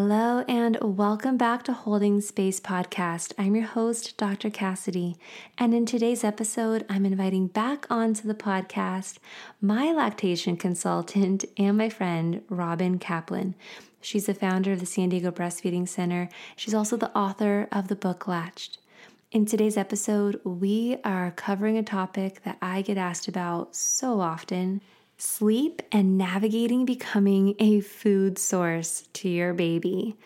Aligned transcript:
Hello, 0.00 0.44
and 0.46 0.78
welcome 0.80 1.36
back 1.36 1.64
to 1.64 1.72
Holding 1.72 2.20
Space 2.20 2.60
Podcast. 2.60 3.32
I'm 3.36 3.56
your 3.56 3.66
host, 3.66 4.16
Dr. 4.16 4.48
Cassidy, 4.48 5.16
and 5.58 5.74
in 5.74 5.86
today's 5.86 6.22
episode, 6.22 6.86
I'm 6.88 7.04
inviting 7.04 7.48
back 7.48 7.84
onto 7.90 8.28
the 8.28 8.32
podcast 8.32 9.18
my 9.60 9.90
lactation 9.90 10.56
consultant 10.56 11.44
and 11.56 11.76
my 11.76 11.88
friend, 11.88 12.42
Robin 12.48 13.00
Kaplan. 13.00 13.56
She's 14.00 14.26
the 14.26 14.34
founder 14.34 14.70
of 14.70 14.78
the 14.78 14.86
San 14.86 15.08
Diego 15.08 15.32
Breastfeeding 15.32 15.88
Center. 15.88 16.28
She's 16.54 16.74
also 16.74 16.96
the 16.96 17.10
author 17.18 17.66
of 17.72 17.88
the 17.88 17.96
book 17.96 18.28
Latched. 18.28 18.78
In 19.32 19.46
today's 19.46 19.76
episode, 19.76 20.40
we 20.44 20.98
are 21.02 21.32
covering 21.32 21.76
a 21.76 21.82
topic 21.82 22.44
that 22.44 22.56
I 22.62 22.82
get 22.82 22.98
asked 22.98 23.26
about 23.26 23.74
so 23.74 24.20
often 24.20 24.80
sleep 25.18 25.82
and 25.90 26.16
navigating 26.16 26.84
becoming 26.84 27.56
a 27.58 27.80
food 27.80 28.38
source 28.38 29.08
to 29.12 29.28
your 29.28 29.52
baby. 29.52 30.16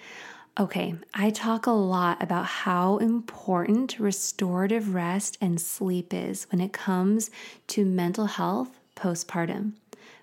Okay, 0.61 0.95
I 1.15 1.31
talk 1.31 1.67
a 1.67 1.71
lot 1.71 2.23
about 2.23 2.45
how 2.45 2.99
important 2.99 3.99
restorative 3.99 4.95
rest 4.95 5.39
and 5.41 5.59
sleep 5.59 6.13
is 6.13 6.47
when 6.53 6.61
it 6.61 6.75
comes 6.75 7.31
to 7.69 7.87
mental 7.87 8.27
health 8.27 8.79
postpartum. 8.95 9.73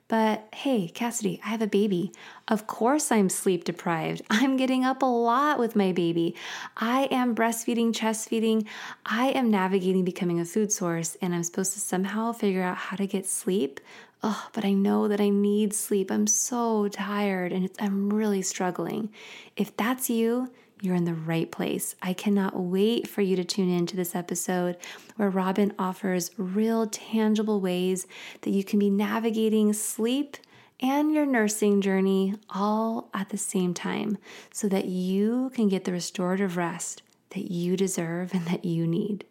But 0.08 0.48
hey, 0.54 0.88
Cassidy, 0.88 1.40
I 1.46 1.50
have 1.50 1.62
a 1.62 1.68
baby. 1.68 2.12
Of 2.48 2.66
course, 2.66 3.12
I'm 3.12 3.30
sleep 3.30 3.64
deprived. 3.64 4.24
I'm 4.30 4.58
getting 4.58 4.84
up 4.84 5.04
a 5.04 5.06
lot 5.06 5.60
with 5.60 5.76
my 5.76 5.92
baby. 5.92 6.36
I 6.78 7.08
am 7.12 7.36
breastfeeding, 7.36 7.94
chest 7.94 8.28
feeding. 8.28 8.66
I 9.06 9.28
am 9.30 9.52
navigating 9.52 10.04
becoming 10.04 10.40
a 10.40 10.46
food 10.46 10.72
source, 10.72 11.16
and 11.22 11.34
I'm 11.34 11.44
supposed 11.44 11.74
to 11.74 11.80
somehow 11.80 12.32
figure 12.34 12.64
out 12.64 12.78
how 12.78 12.98
to 12.98 13.06
get 13.06 13.28
sleep. 13.28 13.80
Oh, 14.22 14.50
but 14.52 14.66
I 14.66 14.74
know 14.74 15.08
that 15.08 15.22
I 15.22 15.30
need 15.30 15.74
sleep. 15.74 16.12
I'm 16.12 16.28
so 16.28 16.90
tired 16.90 17.54
and 17.54 17.70
I'm 17.80 18.12
really 18.12 18.42
struggling. 18.42 19.12
If 19.56 19.76
that's 19.78 20.10
you, 20.10 20.52
you're 20.82 20.96
in 20.96 21.06
the 21.06 21.14
right 21.14 21.50
place. 21.52 21.96
I 22.02 22.14
cannot 22.14 22.60
wait 22.60 23.08
for 23.08 23.22
you 23.22 23.36
to 23.36 23.44
tune 23.44 23.70
in 23.70 23.86
to 23.88 23.96
this 23.96 24.16
episode 24.16 24.78
where 25.16 25.30
Robin 25.30 25.74
offers 25.80 26.32
real, 26.38 26.88
tangible 26.88 27.62
ways 27.62 28.08
that 28.42 28.52
you 28.52 28.64
can 28.64 28.80
be 28.80 28.90
navigating 28.90 29.74
sleep 29.74 30.38
and 30.82 31.14
your 31.14 31.26
nursing 31.26 31.82
journey 31.82 32.36
all 32.50 33.10
at 33.14 33.30
the 33.30 33.38
same 33.38 33.74
time 33.74 34.18
so 34.52 34.68
that 34.70 34.86
you 34.86 35.52
can 35.54 35.68
get 35.68 35.84
the 35.84 35.92
restorative 35.92 36.56
rest 36.56 37.02
that 37.32 37.52
you 37.52 37.76
deserve 37.76 38.34
and 38.34 38.46
that 38.48 38.64
you 38.64 38.88
need. 38.88 39.26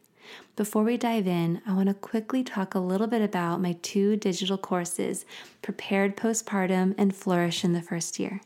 Before 0.58 0.82
we 0.82 0.96
dive 0.96 1.28
in, 1.28 1.62
I 1.68 1.72
want 1.72 1.86
to 1.86 1.94
quickly 1.94 2.42
talk 2.42 2.74
a 2.74 2.80
little 2.80 3.06
bit 3.06 3.22
about 3.22 3.60
my 3.60 3.76
two 3.80 4.16
digital 4.16 4.58
courses, 4.58 5.24
Prepared 5.62 6.16
Postpartum 6.16 6.96
and 6.98 7.14
Flourish 7.14 7.62
in 7.62 7.74
the 7.74 7.80
First 7.80 8.18
Year. 8.18 8.40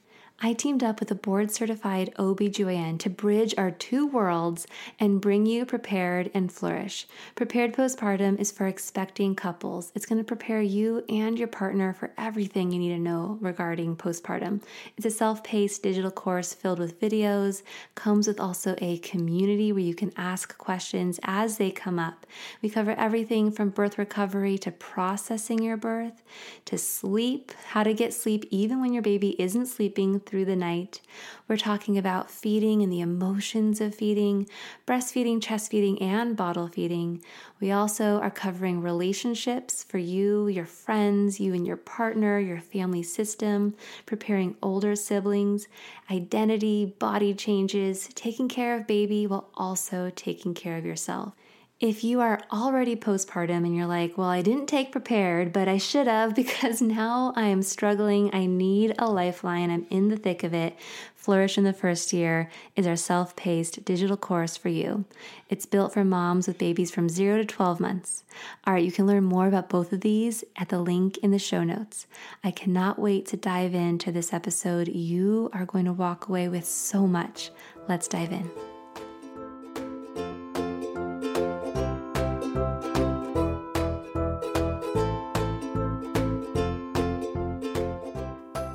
I 0.45 0.55
teamed 0.55 0.83
up 0.83 0.99
with 0.99 1.09
a 1.13 1.15
board 1.15 1.53
certified 1.53 2.13
OBGYN 2.19 2.99
to 2.99 3.09
bridge 3.09 3.55
our 3.57 3.71
two 3.71 4.09
worlds 4.09 4.67
and 4.99 5.21
bring 5.21 5.47
you 5.47 5.65
Prepared 5.65 6.33
and 6.35 6.51
Flourish. 6.51 7.07
Prepared 7.37 7.73
Postpartum 7.73 8.41
is 8.41 8.51
for 8.51 8.67
expecting 8.67 9.37
couples. 9.37 9.93
It's 9.95 10.05
going 10.05 10.19
to 10.19 10.25
prepare 10.25 10.61
you 10.61 11.05
and 11.09 11.39
your 11.39 11.47
partner 11.47 11.93
for 11.93 12.11
everything 12.19 12.73
you 12.73 12.81
need 12.81 12.89
to 12.89 12.99
know 12.99 13.39
regarding 13.41 13.95
postpartum. 13.95 14.65
It's 14.97 15.07
a 15.07 15.13
self 15.13 15.45
paced 15.45 15.85
digital 15.85 16.11
course 16.11 16.53
filled 16.53 16.81
with 16.81 17.01
videos, 17.01 17.63
comes 17.95 18.27
with 18.27 18.41
also 18.41 18.75
a 18.79 18.99
community 18.99 19.71
where 19.71 19.85
you 19.85 19.95
can 19.95 20.13
ask 20.17 20.59
questions 20.59 21.21
as 21.23 21.59
they 21.59 21.71
come 21.71 22.01
up. 22.01 22.27
We 22.63 22.69
cover 22.69 22.97
everything 22.99 23.53
from 23.53 23.71
birth 23.71 23.97
recovery 23.97 24.59
to 24.59 24.73
processing 24.73 25.63
your 25.63 25.77
birth, 25.77 26.21
to 26.65 26.77
sleep, 26.77 27.53
how 27.69 27.85
to 27.85 27.95
get 27.95 28.13
sleep 28.13 28.45
even 28.51 28.81
when 28.81 28.93
your 28.93 29.03
baby 29.03 29.41
isn't 29.41 29.67
sleeping 29.67 30.19
through 30.33 30.47
the 30.47 30.57
night. 30.57 31.03
We're 31.47 31.59
talking 31.59 31.99
about 31.99 32.31
feeding 32.31 32.83
and 32.83 32.91
the 32.91 33.03
emotions 33.03 33.83
of 33.83 33.95
feeding, 33.95 34.49
breastfeeding, 34.87 35.43
chest 35.43 35.71
feeding, 35.71 36.01
and 36.01 36.35
bottle 36.35 36.69
feeding. 36.69 37.23
We 37.61 37.71
also 37.71 38.19
are 38.21 38.31
covering 38.31 38.81
relationships 38.81 39.85
for 39.85 39.99
you, 39.99 40.49
your 40.49 40.65
friends, 40.65 41.39
you 41.39 41.53
and 41.53 41.67
your 41.67 41.77
partner, 41.77 42.39
your 42.39 42.61
family 42.61 43.03
system, 43.03 43.75
preparing 44.07 44.57
older 44.63 44.97
siblings, 44.97 45.69
identity, 46.11 46.87
body 46.99 47.35
changes, 47.35 48.09
taking 48.15 48.49
care 48.49 48.75
of 48.75 48.87
baby 48.87 49.27
while 49.27 49.51
also 49.55 50.11
taking 50.17 50.55
care 50.55 50.79
of 50.79 50.87
yourself. 50.87 51.35
If 51.83 52.05
you 52.05 52.21
are 52.21 52.41
already 52.53 52.95
postpartum 52.95 53.67
and 53.67 53.75
you're 53.75 53.89
like, 53.89 54.17
well, 54.17 54.29
I 54.29 54.41
didn't 54.41 54.69
take 54.69 54.93
prepared, 54.93 55.53
but 55.53 55.67
I 55.67 55.79
should 55.79 56.07
have 56.07 56.33
because 56.37 56.81
now 56.81 57.33
I 57.35 57.47
am 57.47 57.61
struggling. 57.63 58.33
I 58.33 58.47
need 58.47 58.95
a 59.01 59.11
lifeline. 59.11 59.69
I'm 59.69 59.89
in 59.91 60.07
the 60.07 60.17
thick 60.17 60.45
of 60.45 60.55
it. 60.55 60.77
Flourish 61.17 61.59
in 61.59 61.65
the 61.65 61.73
First 61.73 62.13
Year 62.13 62.49
is 62.77 62.87
our 62.87 62.95
self 62.95 63.35
paced 63.35 63.85
digital 63.85 64.17
course 64.17 64.57
for 64.57 64.69
you. 64.69 65.07
It's 65.49 65.67
built 65.67 65.93
for 65.93 66.05
moms 66.05 66.47
with 66.47 66.57
babies 66.57 66.93
from 66.93 67.09
0 67.09 67.39
to 67.39 67.45
12 67.45 67.81
months. 67.81 68.23
All 68.65 68.75
right, 68.75 68.85
you 68.85 68.93
can 68.93 69.09
learn 69.09 69.25
more 69.25 69.49
about 69.49 69.69
both 69.69 69.93
of 69.93 70.03
these 70.03 70.45
at 70.55 70.69
the 70.69 70.79
link 70.79 71.19
in 71.19 71.33
the 71.33 71.39
show 71.41 71.65
notes. 71.65 72.07
I 72.45 72.53
cannot 72.53 73.01
wait 73.01 73.27
to 73.27 73.37
dive 73.37 73.75
into 73.75 74.13
this 74.13 74.33
episode. 74.33 74.87
You 74.87 75.51
are 75.53 75.67
going 75.67 75.87
to 75.87 75.93
walk 75.93 76.29
away 76.29 76.49
with 76.49 76.65
so 76.65 77.09
much. 77.09 77.51
Let's 77.89 78.07
dive 78.07 78.31
in. 78.31 78.72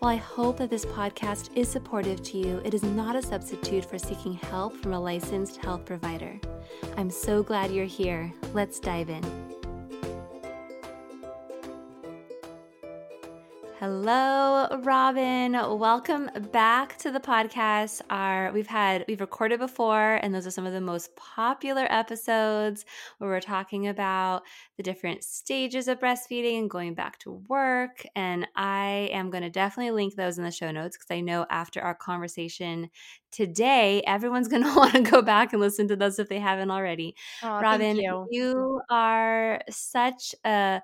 While 0.00 0.14
I 0.14 0.16
hope 0.16 0.56
that 0.56 0.70
this 0.70 0.86
podcast 0.86 1.50
is 1.54 1.68
supportive 1.68 2.22
to 2.22 2.38
you, 2.38 2.62
it 2.64 2.72
is 2.72 2.82
not 2.82 3.16
a 3.16 3.22
substitute 3.22 3.84
for 3.84 3.98
seeking 3.98 4.32
help 4.32 4.74
from 4.78 4.94
a 4.94 4.98
licensed 4.98 5.58
health 5.58 5.84
provider. 5.84 6.40
I'm 6.96 7.10
so 7.10 7.42
glad 7.42 7.70
you're 7.70 7.84
here. 7.84 8.32
Let's 8.54 8.80
dive 8.80 9.10
in. 9.10 9.39
Hello, 13.80 14.68
Robin. 14.82 15.52
Welcome 15.52 16.28
back 16.52 16.98
to 16.98 17.10
the 17.10 17.18
podcast. 17.18 18.02
Our 18.10 18.52
we've 18.52 18.66
had 18.66 19.06
we've 19.08 19.22
recorded 19.22 19.58
before, 19.58 20.16
and 20.16 20.34
those 20.34 20.46
are 20.46 20.50
some 20.50 20.66
of 20.66 20.74
the 20.74 20.82
most 20.82 21.16
popular 21.16 21.86
episodes 21.88 22.84
where 23.16 23.30
we're 23.30 23.40
talking 23.40 23.88
about 23.88 24.42
the 24.76 24.82
different 24.82 25.24
stages 25.24 25.88
of 25.88 25.98
breastfeeding 25.98 26.58
and 26.58 26.68
going 26.68 26.92
back 26.92 27.20
to 27.20 27.42
work. 27.48 28.04
And 28.14 28.46
I 28.54 29.08
am 29.12 29.30
going 29.30 29.44
to 29.44 29.50
definitely 29.50 29.92
link 29.92 30.14
those 30.14 30.36
in 30.36 30.44
the 30.44 30.50
show 30.50 30.70
notes 30.70 30.98
because 30.98 31.10
I 31.10 31.22
know 31.22 31.46
after 31.48 31.80
our 31.80 31.94
conversation 31.94 32.90
today, 33.32 34.02
everyone's 34.06 34.48
going 34.48 34.62
to 34.62 34.74
want 34.74 34.92
to 34.92 35.00
go 35.00 35.22
back 35.22 35.54
and 35.54 35.60
listen 35.60 35.88
to 35.88 35.96
those 35.96 36.18
if 36.18 36.28
they 36.28 36.38
haven't 36.38 36.70
already. 36.70 37.14
Oh, 37.42 37.60
Robin, 37.60 37.96
you. 37.96 38.26
you 38.30 38.80
are 38.90 39.62
such 39.70 40.34
a 40.44 40.82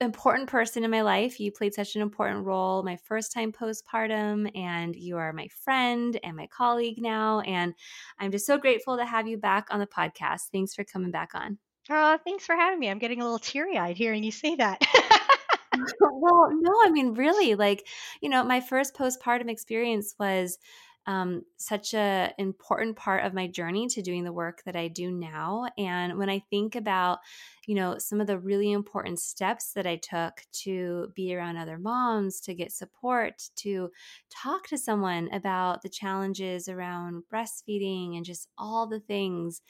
important 0.00 0.48
person 0.48 0.84
in 0.84 0.90
my 0.90 1.02
life. 1.02 1.40
You 1.40 1.52
played 1.52 1.74
such 1.74 1.96
an 1.96 2.02
important 2.02 2.44
role 2.44 2.82
my 2.82 2.96
first 2.96 3.32
time 3.32 3.52
postpartum, 3.52 4.50
and 4.56 4.94
you 4.94 5.16
are 5.16 5.32
my 5.32 5.48
friend 5.64 6.18
and 6.22 6.36
my 6.36 6.46
colleague 6.48 7.00
now. 7.00 7.40
And 7.40 7.74
I'm 8.18 8.30
just 8.30 8.46
so 8.46 8.58
grateful 8.58 8.96
to 8.96 9.04
have 9.04 9.26
you 9.26 9.38
back 9.38 9.68
on 9.70 9.80
the 9.80 9.86
podcast. 9.86 10.42
Thanks 10.52 10.74
for 10.74 10.84
coming 10.84 11.10
back 11.10 11.30
on. 11.34 11.58
Oh, 11.88 12.18
thanks 12.24 12.44
for 12.44 12.56
having 12.56 12.80
me. 12.80 12.88
I'm 12.88 12.98
getting 12.98 13.20
a 13.20 13.24
little 13.24 13.38
teary 13.38 13.78
eyed 13.78 13.96
hearing 13.96 14.24
you 14.24 14.32
say 14.32 14.56
that. 14.56 14.82
well, 16.00 16.50
no, 16.52 16.72
I 16.84 16.90
mean, 16.90 17.14
really, 17.14 17.54
like, 17.54 17.86
you 18.20 18.28
know, 18.28 18.42
my 18.42 18.60
first 18.60 18.96
postpartum 18.96 19.48
experience 19.48 20.14
was 20.18 20.58
um, 21.06 21.42
such 21.56 21.94
a 21.94 22.32
important 22.38 22.96
part 22.96 23.24
of 23.24 23.32
my 23.32 23.46
journey 23.46 23.86
to 23.88 24.02
doing 24.02 24.24
the 24.24 24.32
work 24.32 24.62
that 24.66 24.74
I 24.74 24.88
do 24.88 25.10
now. 25.10 25.66
And 25.78 26.18
when 26.18 26.28
I 26.28 26.42
think 26.50 26.74
about, 26.74 27.18
you 27.66 27.74
know, 27.74 27.98
some 27.98 28.20
of 28.20 28.26
the 28.26 28.38
really 28.38 28.72
important 28.72 29.18
steps 29.18 29.72
that 29.74 29.86
I 29.86 29.96
took 29.96 30.42
to 30.64 31.12
be 31.14 31.34
around 31.34 31.56
other 31.56 31.78
moms, 31.78 32.40
to 32.42 32.54
get 32.54 32.72
support, 32.72 33.50
to 33.56 33.90
talk 34.30 34.68
to 34.68 34.78
someone 34.78 35.28
about 35.32 35.82
the 35.82 35.88
challenges 35.88 36.68
around 36.68 37.24
breastfeeding 37.32 38.16
and 38.16 38.24
just 38.24 38.48
all 38.56 38.86
the 38.86 39.00
things 39.00 39.62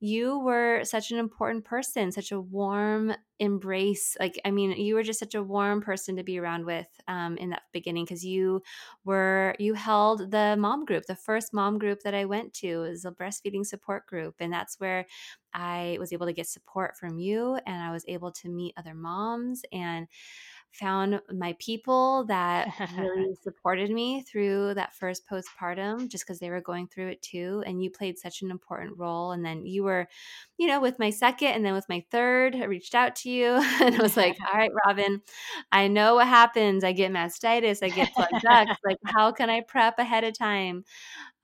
you 0.00 0.38
were 0.38 0.84
such 0.84 1.10
an 1.12 1.18
important 1.18 1.64
person, 1.64 2.12
such 2.12 2.30
a 2.30 2.40
warm 2.40 3.14
embrace. 3.38 4.16
Like, 4.20 4.38
I 4.44 4.50
mean, 4.50 4.72
you 4.72 4.94
were 4.94 5.02
just 5.02 5.18
such 5.18 5.34
a 5.34 5.42
warm 5.42 5.80
person 5.80 6.16
to 6.16 6.22
be 6.22 6.38
around 6.38 6.66
with 6.66 6.88
um, 7.08 7.38
in 7.38 7.50
that 7.50 7.62
beginning 7.72 8.04
because 8.04 8.24
you 8.24 8.62
were, 9.04 9.54
you 9.58 9.74
held 9.74 10.30
the 10.30 10.56
mom 10.58 10.84
group. 10.84 11.04
The 11.06 11.16
first 11.16 11.54
mom 11.54 11.78
group 11.78 12.00
that 12.02 12.14
I 12.14 12.26
went 12.26 12.52
to 12.54 12.78
was 12.80 13.04
a 13.06 13.12
breastfeeding 13.12 13.64
support 13.64 14.06
group. 14.06 14.34
And 14.40 14.52
that's 14.52 14.78
where 14.78 15.06
I 15.54 15.96
was 16.00 16.12
able 16.12 16.26
to 16.26 16.32
get 16.32 16.48
support 16.48 16.96
from 16.96 17.18
you 17.18 17.43
and 17.66 17.82
I 17.82 17.90
was 17.90 18.04
able 18.08 18.32
to 18.32 18.48
meet 18.48 18.74
other 18.76 18.94
moms 18.94 19.62
and 19.72 20.08
found 20.74 21.20
my 21.32 21.54
people 21.60 22.24
that 22.24 22.68
really 22.98 23.34
supported 23.42 23.90
me 23.90 24.22
through 24.22 24.74
that 24.74 24.94
first 24.94 25.22
postpartum 25.28 26.08
just 26.08 26.24
because 26.24 26.40
they 26.40 26.50
were 26.50 26.60
going 26.60 26.88
through 26.88 27.08
it 27.08 27.22
too 27.22 27.62
and 27.66 27.82
you 27.82 27.90
played 27.90 28.18
such 28.18 28.42
an 28.42 28.50
important 28.50 28.96
role 28.98 29.32
and 29.32 29.44
then 29.44 29.64
you 29.64 29.84
were 29.84 30.08
you 30.58 30.66
know 30.66 30.80
with 30.80 30.98
my 30.98 31.10
second 31.10 31.48
and 31.48 31.64
then 31.64 31.74
with 31.74 31.88
my 31.88 32.04
third 32.10 32.56
i 32.56 32.64
reached 32.64 32.94
out 32.94 33.14
to 33.14 33.30
you 33.30 33.46
and 33.80 33.94
i 33.94 34.02
was 34.02 34.16
like 34.16 34.36
all 34.52 34.58
right 34.58 34.72
robin 34.86 35.20
i 35.70 35.86
know 35.86 36.16
what 36.16 36.26
happens. 36.26 36.82
I 36.82 36.92
get 36.92 37.12
mastitis 37.12 37.82
i 37.82 37.88
get 37.88 38.14
blood 38.14 38.28
ducts 38.42 38.80
like 38.84 38.98
how 39.04 39.30
can 39.30 39.50
i 39.50 39.60
prep 39.60 39.98
ahead 39.98 40.24
of 40.24 40.36
time? 40.36 40.84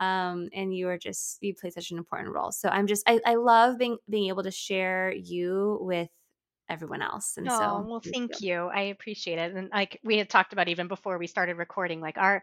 Um, 0.00 0.48
and 0.54 0.74
you 0.74 0.88
are 0.88 0.98
just 0.98 1.38
you 1.42 1.54
play 1.54 1.70
such 1.70 1.90
an 1.90 1.98
important 1.98 2.34
role. 2.34 2.52
So 2.52 2.68
i'm 2.68 2.86
just 2.86 3.08
I, 3.08 3.20
I 3.24 3.34
love 3.34 3.78
being 3.78 3.98
being 4.08 4.28
able 4.28 4.42
to 4.42 4.50
share 4.50 5.12
you 5.12 5.78
with 5.80 6.08
everyone 6.70 7.02
else. 7.02 7.36
And 7.36 7.50
Oh, 7.50 7.52
so, 7.52 7.88
well, 7.88 8.00
thank 8.12 8.40
you. 8.42 8.66
I 8.66 8.82
appreciate 8.82 9.38
it. 9.38 9.54
And 9.56 9.70
like 9.70 9.98
we 10.04 10.18
had 10.18 10.28
talked 10.28 10.52
about 10.52 10.68
even 10.68 10.88
before 10.88 11.16
we 11.16 11.26
started 11.26 11.56
recording, 11.56 12.00
like 12.00 12.18
our 12.18 12.42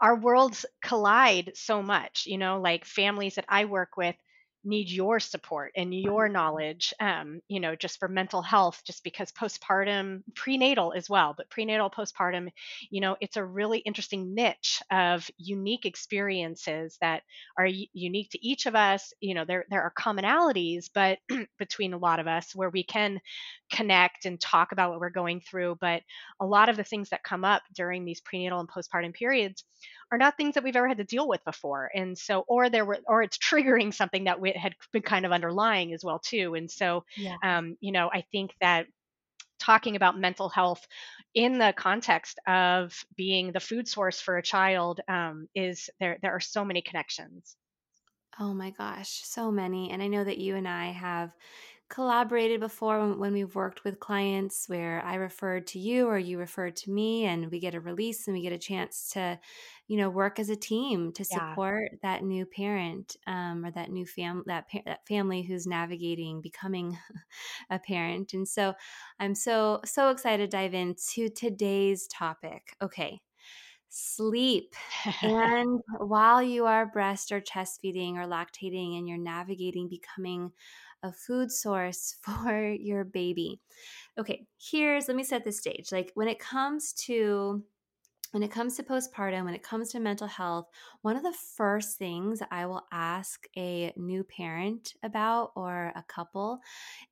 our 0.00 0.16
worlds 0.16 0.66
collide 0.82 1.52
so 1.54 1.82
much, 1.82 2.26
you 2.26 2.36
know, 2.38 2.60
like 2.60 2.84
families 2.84 3.36
that 3.36 3.46
I 3.48 3.64
work 3.66 3.96
with 3.96 4.16
need 4.64 4.90
your 4.90 5.20
support 5.20 5.72
and 5.76 5.94
your 5.94 6.28
knowledge, 6.28 6.94
um, 7.00 7.40
you 7.48 7.60
know, 7.60 7.76
just 7.76 7.98
for 7.98 8.08
mental 8.08 8.42
health, 8.42 8.82
just 8.86 9.04
because 9.04 9.30
postpartum, 9.32 10.22
prenatal 10.34 10.92
as 10.96 11.08
well, 11.08 11.34
but 11.36 11.50
prenatal, 11.50 11.90
postpartum, 11.90 12.50
you 12.90 13.00
know, 13.00 13.16
it's 13.20 13.36
a 13.36 13.44
really 13.44 13.78
interesting 13.78 14.34
niche 14.34 14.82
of 14.90 15.28
unique 15.36 15.84
experiences 15.84 16.96
that 17.00 17.22
are 17.58 17.68
unique 17.92 18.30
to 18.30 18.46
each 18.46 18.66
of 18.66 18.74
us. 18.74 19.12
You 19.20 19.34
know, 19.34 19.44
there 19.44 19.64
there 19.70 19.82
are 19.82 19.92
commonalities, 19.98 20.88
but 20.92 21.18
between 21.58 21.92
a 21.92 21.98
lot 21.98 22.20
of 22.20 22.26
us 22.26 22.54
where 22.54 22.70
we 22.70 22.84
can 22.84 23.20
connect 23.72 24.24
and 24.26 24.40
talk 24.40 24.72
about 24.72 24.90
what 24.90 25.00
we're 25.00 25.10
going 25.10 25.40
through. 25.40 25.76
But 25.80 26.02
a 26.40 26.46
lot 26.46 26.68
of 26.68 26.76
the 26.76 26.84
things 26.84 27.10
that 27.10 27.24
come 27.24 27.44
up 27.44 27.62
during 27.74 28.04
these 28.04 28.20
prenatal 28.20 28.60
and 28.60 28.68
postpartum 28.68 29.14
periods 29.14 29.64
are 30.14 30.18
not 30.18 30.36
things 30.36 30.54
that 30.54 30.64
we've 30.64 30.76
ever 30.76 30.88
had 30.88 30.98
to 30.98 31.04
deal 31.04 31.28
with 31.28 31.44
before. 31.44 31.90
And 31.94 32.16
so, 32.18 32.40
or 32.48 32.70
there 32.70 32.84
were, 32.84 33.00
or 33.06 33.22
it's 33.22 33.38
triggering 33.38 33.92
something 33.92 34.24
that 34.24 34.40
we 34.40 34.52
had 34.52 34.74
been 34.92 35.02
kind 35.02 35.26
of 35.26 35.32
underlying 35.32 35.92
as 35.92 36.04
well 36.04 36.18
too. 36.20 36.54
And 36.54 36.70
so, 36.70 37.04
Yeah. 37.16 37.38
um, 37.42 37.76
you 37.80 37.92
know, 37.92 38.10
I 38.12 38.22
think 38.32 38.54
that 38.60 38.86
talking 39.58 39.96
about 39.96 40.18
mental 40.18 40.48
health 40.48 40.86
in 41.34 41.58
the 41.58 41.74
context 41.76 42.38
of 42.46 43.04
being 43.16 43.52
the 43.52 43.60
food 43.60 43.88
source 43.88 44.20
for 44.20 44.36
a 44.36 44.42
child 44.42 45.00
um, 45.08 45.48
is 45.54 45.90
there. 46.00 46.18
There 46.22 46.32
are 46.32 46.40
so 46.40 46.64
many 46.64 46.82
connections. 46.82 47.56
Oh 48.38 48.52
my 48.54 48.70
gosh, 48.70 49.10
so 49.24 49.50
many. 49.52 49.90
And 49.90 50.02
I 50.02 50.08
know 50.08 50.24
that 50.24 50.38
you 50.38 50.56
and 50.56 50.66
I 50.68 50.86
have 50.86 51.36
collaborated 51.88 52.60
before 52.60 53.14
when, 53.16 53.32
we've 53.32 53.54
worked 53.54 53.84
with 53.84 54.00
clients 54.00 54.68
where 54.68 55.02
I 55.04 55.14
referred 55.16 55.66
to 55.68 55.78
you 55.78 56.06
or 56.08 56.18
you 56.18 56.38
referred 56.38 56.76
to 56.76 56.90
me, 56.90 57.24
and 57.24 57.50
we 57.50 57.60
get 57.60 57.74
a 57.74 57.80
release 57.80 58.26
and 58.26 58.34
we 58.36 58.42
get 58.42 58.52
a 58.52 58.58
chance 58.58 59.10
to, 59.10 59.38
you 59.86 59.96
know, 59.96 60.10
work 60.10 60.38
as 60.38 60.48
a 60.48 60.56
team 60.56 61.12
to 61.12 61.24
Yeah. 61.30 61.58
support 61.64 61.90
that 62.02 62.22
new 62.24 62.46
parent 62.46 63.16
um, 63.26 63.64
or 63.64 63.70
that 63.72 63.90
new 63.90 64.06
fam 64.06 64.42
that 64.46 64.68
pa- 64.68 64.82
that 64.86 65.06
family 65.06 65.42
who's 65.42 65.66
navigating 65.66 66.40
becoming 66.40 66.98
a 67.70 67.78
parent. 67.78 68.34
And 68.34 68.48
so 68.48 68.74
I'm 69.20 69.34
so 69.34 69.80
so 69.84 70.10
excited 70.10 70.50
to 70.50 70.56
dive 70.56 70.74
into 70.74 71.28
today's 71.28 72.06
topic. 72.08 72.76
Okay, 72.82 73.20
sleep. 73.88 74.74
And 75.22 75.80
while 75.98 76.42
you 76.42 76.66
are 76.66 76.86
breast 76.86 77.30
or 77.32 77.40
chest 77.40 77.80
feeding 77.80 78.18
or 78.18 78.26
lactating 78.26 78.98
and 78.98 79.08
you're 79.08 79.18
navigating 79.18 79.88
becoming 79.88 80.52
a 81.04 81.12
food 81.12 81.52
source 81.52 82.16
for 82.22 82.68
your 82.68 83.04
baby. 83.04 83.60
Okay, 84.18 84.46
here's 84.58 85.08
let 85.08 85.16
me 85.16 85.24
set 85.24 85.44
the 85.44 85.52
stage. 85.52 85.92
Like 85.92 86.12
when 86.14 86.28
it 86.28 86.38
comes 86.40 86.92
to 87.06 87.64
when 88.34 88.42
it 88.42 88.50
comes 88.50 88.76
to 88.76 88.82
postpartum, 88.82 89.44
when 89.44 89.54
it 89.54 89.62
comes 89.62 89.90
to 89.90 90.00
mental 90.00 90.26
health, 90.26 90.68
one 91.02 91.14
of 91.14 91.22
the 91.22 91.32
first 91.56 91.98
things 91.98 92.42
I 92.50 92.66
will 92.66 92.82
ask 92.90 93.46
a 93.56 93.92
new 93.94 94.24
parent 94.24 94.94
about 95.04 95.52
or 95.54 95.92
a 95.94 96.02
couple 96.08 96.58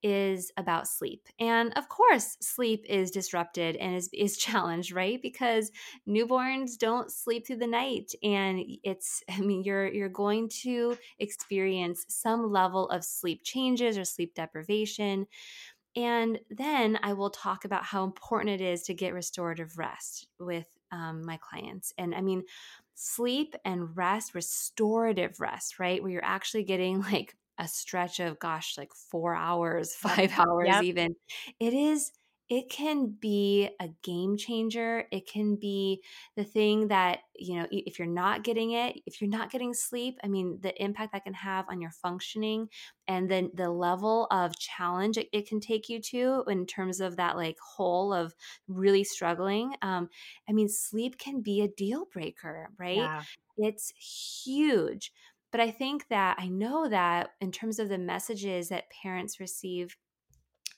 is 0.03 0.51
about 0.57 0.89
sleep. 0.89 1.29
And 1.39 1.73
of 1.75 1.89
course, 1.89 2.37
sleep 2.41 2.85
is 2.89 3.13
disrupted 3.13 3.77
and 3.77 3.95
is, 3.95 4.11
is 4.13 4.37
challenged, 4.37 4.91
right? 4.91 5.23
Because 5.23 5.71
newborns 6.09 6.77
don't 6.77 7.09
sleep 7.09 7.47
through 7.47 7.59
the 7.59 7.69
night. 7.69 8.11
And 8.25 8.61
it's, 8.83 9.23
I 9.31 9.41
mean, 9.43 9.63
you're 9.63 9.93
you're 9.93 10.09
going 10.09 10.49
to 10.63 10.99
experience 11.21 12.05
some 12.09 12.51
level 12.51 12.89
of 12.89 13.05
sleep 13.05 13.43
changes 13.45 13.97
or 13.97 14.05
sleep 14.05 14.35
deprivation. 14.35 15.29
And 15.95 16.41
then 16.51 16.99
I 17.03 17.13
will 17.13 17.31
talk 17.31 17.65
about 17.65 17.85
how 17.85 18.03
important 18.03 18.61
it 18.61 18.65
is 18.65 18.83
to 18.85 18.95
get 18.95 19.15
restorative 19.15 19.79
rest 19.79 20.27
with 20.41 20.67
um, 20.93 21.25
my 21.25 21.39
clients. 21.39 21.93
And 21.99 22.15
I 22.15 22.21
mean, 22.21 22.45
sleep 22.95 23.55
and 23.65 23.97
rest, 23.97 24.35
restorative 24.35 25.41
rest, 25.41 25.79
right? 25.79 26.03
Where 26.03 26.13
you're 26.13 26.25
actually 26.25 26.65
getting 26.65 27.01
like 27.13 27.37
a 27.59 27.69
stretch 27.69 28.21
of, 28.21 28.39
gosh, 28.39 28.79
like 28.79 28.95
four 28.95 29.35
hours, 29.35 29.95
five 29.97 30.33
hours, 30.39 30.77
Yep. 30.77 30.83
even. 30.83 31.17
It 31.61 31.75
is, 31.75 32.13
it 32.49 32.69
can 32.69 33.07
be 33.07 33.71
a 33.81 33.89
game 34.03 34.37
changer. 34.37 35.07
It 35.11 35.27
can 35.27 35.57
be 35.57 36.03
the 36.37 36.45
thing 36.45 36.89
that, 36.89 37.21
you 37.35 37.57
know, 37.57 37.67
if 37.71 37.99
you're 37.99 38.07
not 38.09 38.45
getting 38.45 38.73
it, 38.73 39.01
if 39.07 39.21
you're 39.21 39.31
not 39.31 39.51
getting 39.51 39.73
sleep, 39.73 40.19
I 40.23 40.29
mean, 40.29 40.59
the 40.61 40.81
impact 40.83 41.13
that 41.13 41.25
can 41.25 41.33
have 41.35 41.65
on 41.71 41.81
your 41.81 41.93
functioning 41.93 42.69
and 43.09 43.31
then 43.31 43.51
the 43.55 43.71
level 43.71 44.27
of 44.31 44.59
challenge 44.59 45.17
it, 45.19 45.29
it 45.33 45.49
can 45.49 45.61
take 45.61 45.89
you 45.89 46.01
to 46.01 46.45
in 46.49 46.67
terms 46.67 47.01
of 47.01 47.17
that 47.17 47.37
like 47.37 47.59
hole 47.59 48.13
of 48.13 48.35
really 48.69 49.05
struggling 49.05 49.75
um, 49.83 50.09
i 50.49 50.53
mean 50.53 50.69
sleep 50.69 51.19
can 51.19 51.41
be 51.41 51.61
a 51.61 51.69
deal 51.69 52.07
breaker 52.13 52.69
right 52.79 53.11
Yeah. 53.11 53.25
it's 53.59 53.91
huge 54.45 55.13
but 55.51 55.61
i 55.61 55.71
think 55.71 56.09
that 56.09 56.37
i 56.39 56.49
know 56.49 56.89
that 56.89 57.31
in 57.41 57.51
terms 57.53 57.79
of 57.79 57.89
the 57.89 57.99
messages 57.99 58.69
that 58.69 58.91
parents 58.91 59.41
receive 59.41 59.97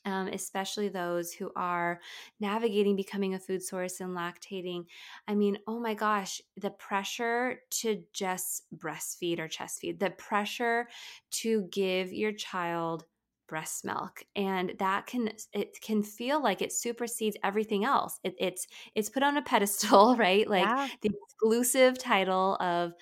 um, 0.05 0.29
especially 0.29 0.89
those 0.89 1.33
who 1.33 1.51
are 1.57 2.01
navigating 2.41 2.97
becoming 2.97 3.35
a 3.35 3.39
food 3.41 3.63
source 3.63 4.01
and 4.01 4.17
lactating. 4.17 4.87
I 5.29 5.35
mean, 5.35 5.59
oh 5.67 5.81
my 5.81 5.95
gosh, 5.95 6.41
the 6.57 6.71
pressure 6.71 7.61
to 7.71 8.05
just 8.13 8.67
breastfeed 8.77 9.39
or 9.39 9.49
chest 9.49 9.81
feed, 9.81 10.01
the 10.01 10.11
pressure 10.11 10.89
to 11.33 11.63
give 11.71 12.13
your 12.13 12.33
child 12.33 13.07
breast 13.47 13.85
milk 13.85 14.25
and 14.35 14.73
that 14.79 15.05
can 15.07 15.31
it 15.53 15.79
can 15.83 16.03
feel 16.03 16.43
like 16.43 16.63
it 16.63 16.73
supersedes 16.73 17.37
everything 17.45 17.85
else 17.85 18.19
it, 18.25 18.35
it's 18.39 18.67
it's 18.95 19.11
put 19.11 19.23
on 19.23 19.37
a 19.37 19.43
pedestal 19.43 20.17
right 20.17 20.49
like 20.49 20.75
Yeah. 20.77 20.89
the 21.03 21.11
exclusive 21.11 21.99
title 21.99 22.57
of 22.57 22.95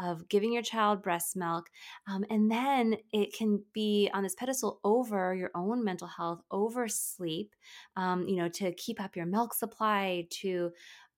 of 0.00 0.28
giving 0.28 0.52
your 0.52 0.62
child 0.62 1.02
breast 1.02 1.36
milk 1.36 1.68
um, 2.06 2.24
and 2.30 2.50
then 2.50 2.96
it 3.12 3.34
can 3.34 3.62
be 3.72 4.10
on 4.12 4.22
this 4.22 4.34
pedestal 4.34 4.80
over 4.84 5.34
your 5.34 5.50
own 5.54 5.84
mental 5.84 6.08
health, 6.08 6.40
over 6.50 6.88
sleep, 6.88 7.54
um, 7.96 8.26
you 8.26 8.36
know, 8.36 8.48
to 8.48 8.72
keep 8.74 9.00
up 9.00 9.16
your 9.16 9.26
milk 9.26 9.54
supply, 9.54 10.26
to, 10.30 10.70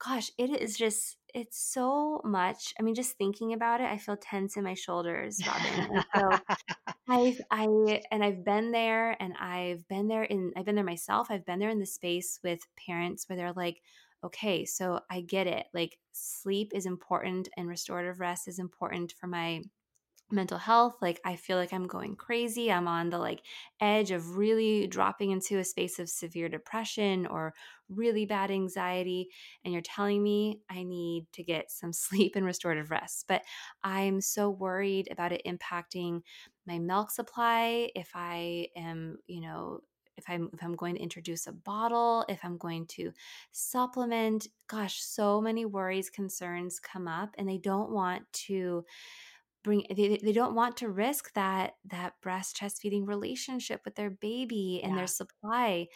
gosh, 0.04 0.30
it 0.38 0.50
is 0.50 0.76
just, 0.76 1.16
it's 1.32 1.60
so 1.60 2.20
much. 2.25 2.75
I 2.78 2.82
mean, 2.82 2.94
just 2.94 3.16
thinking 3.16 3.52
about 3.52 3.80
it, 3.80 3.87
I 3.87 3.99
feel 3.99 4.16
tense 4.16 4.56
in 4.56 4.64
my 4.64 4.75
shoulders, 4.75 5.40
Robin. 5.46 5.96
And 5.96 6.04
so 6.16 6.54
I've, 7.08 7.40
I, 7.50 8.02
and 8.10 8.25
I've 8.25 8.44
been 8.44 8.72
there 8.72 9.16
and 9.20 9.34
I've 9.38 9.87
been 9.88 10.08
there 10.08 10.25
in, 10.25 10.52
I've 10.56 10.64
been 10.64 10.75
there 10.75 10.84
myself. 10.84 11.28
I've 11.30 11.46
been 11.46 11.58
there 11.58 11.70
in 11.70 11.78
the 11.78 11.87
space 11.87 12.40
with 12.42 12.60
parents 12.87 13.28
where 13.28 13.37
they're 13.37 13.52
like, 13.52 13.80
okay, 14.24 14.64
so 14.64 15.00
I 15.10 15.20
get 15.22 15.46
it. 15.46 15.66
Like 15.74 15.98
sleep 16.12 16.72
is 16.74 16.86
important 16.86 17.48
and 17.56 17.68
restorative 17.68 18.20
rest 18.20 18.48
is 18.48 18.58
important 18.58 19.12
for 19.12 19.26
my 19.26 19.62
mental 20.32 20.58
health 20.58 20.94
like 21.02 21.20
i 21.24 21.34
feel 21.34 21.56
like 21.56 21.72
i'm 21.72 21.88
going 21.88 22.14
crazy 22.14 22.70
i'm 22.70 22.86
on 22.86 23.10
the 23.10 23.18
like 23.18 23.44
edge 23.80 24.12
of 24.12 24.36
really 24.36 24.86
dropping 24.86 25.32
into 25.32 25.58
a 25.58 25.64
space 25.64 25.98
of 25.98 26.08
severe 26.08 26.48
depression 26.48 27.26
or 27.26 27.52
really 27.88 28.24
bad 28.26 28.48
anxiety 28.48 29.28
and 29.64 29.72
you're 29.72 29.82
telling 29.82 30.22
me 30.22 30.60
i 30.70 30.84
need 30.84 31.26
to 31.32 31.42
get 31.42 31.68
some 31.68 31.92
sleep 31.94 32.36
and 32.36 32.46
restorative 32.46 32.92
rest 32.92 33.24
but 33.26 33.42
i'm 33.82 34.20
so 34.20 34.48
worried 34.48 35.08
about 35.10 35.32
it 35.32 35.42
impacting 35.44 36.22
my 36.64 36.78
milk 36.78 37.10
supply 37.10 37.90
if 37.96 38.10
i 38.14 38.68
am 38.76 39.16
you 39.26 39.40
know 39.40 39.80
if 40.17 40.25
I'm 40.29 40.50
if 40.52 40.62
I'm 40.62 40.75
going 40.75 40.97
to 40.97 41.02
introduce 41.02 41.47
a 41.47 41.52
bottle, 41.52 42.25
if 42.29 42.40
I'm 42.45 42.57
going 42.59 42.87
to 42.88 43.12
supplement. 43.52 44.49
Gosh, 44.69 45.00
so 45.02 45.40
many 45.40 45.64
worries, 45.64 46.11
concerns 46.11 46.79
come 46.81 47.09
up 47.09 47.35
and 47.38 47.49
they 47.49 47.59
don't 47.59 47.90
want 47.90 48.25
to 48.33 48.85
bring 49.62 49.85
they, 49.95 50.19
they 50.23 50.33
don't 50.33 50.55
want 50.55 50.76
to 50.79 50.88
risk 50.88 51.33
that 51.35 51.75
that 51.87 52.14
breast 52.23 52.57
chest 52.57 52.81
feeding 52.81 53.05
relationship 53.07 53.81
with 53.85 53.95
their 53.95 54.11
baby 54.11 54.81
and 54.83 54.93
Yeah. 54.93 54.99
their 54.99 55.07
supply. 55.07 55.88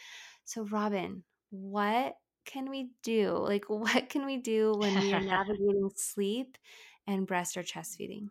So 0.45 0.65
Robin, 0.65 1.25
what 1.51 2.17
can 2.45 2.71
we 2.71 2.91
do? 3.03 3.31
Like 3.33 3.65
what 3.71 4.09
can 4.09 4.27
we 4.27 4.37
do 4.39 4.75
when 4.77 4.99
we 4.99 5.13
are 5.13 5.21
navigating 5.21 5.91
sleep 5.97 6.59
and 7.07 7.27
breast 7.27 7.57
or 7.57 7.63
chest 7.63 7.97
feeding? 7.97 8.31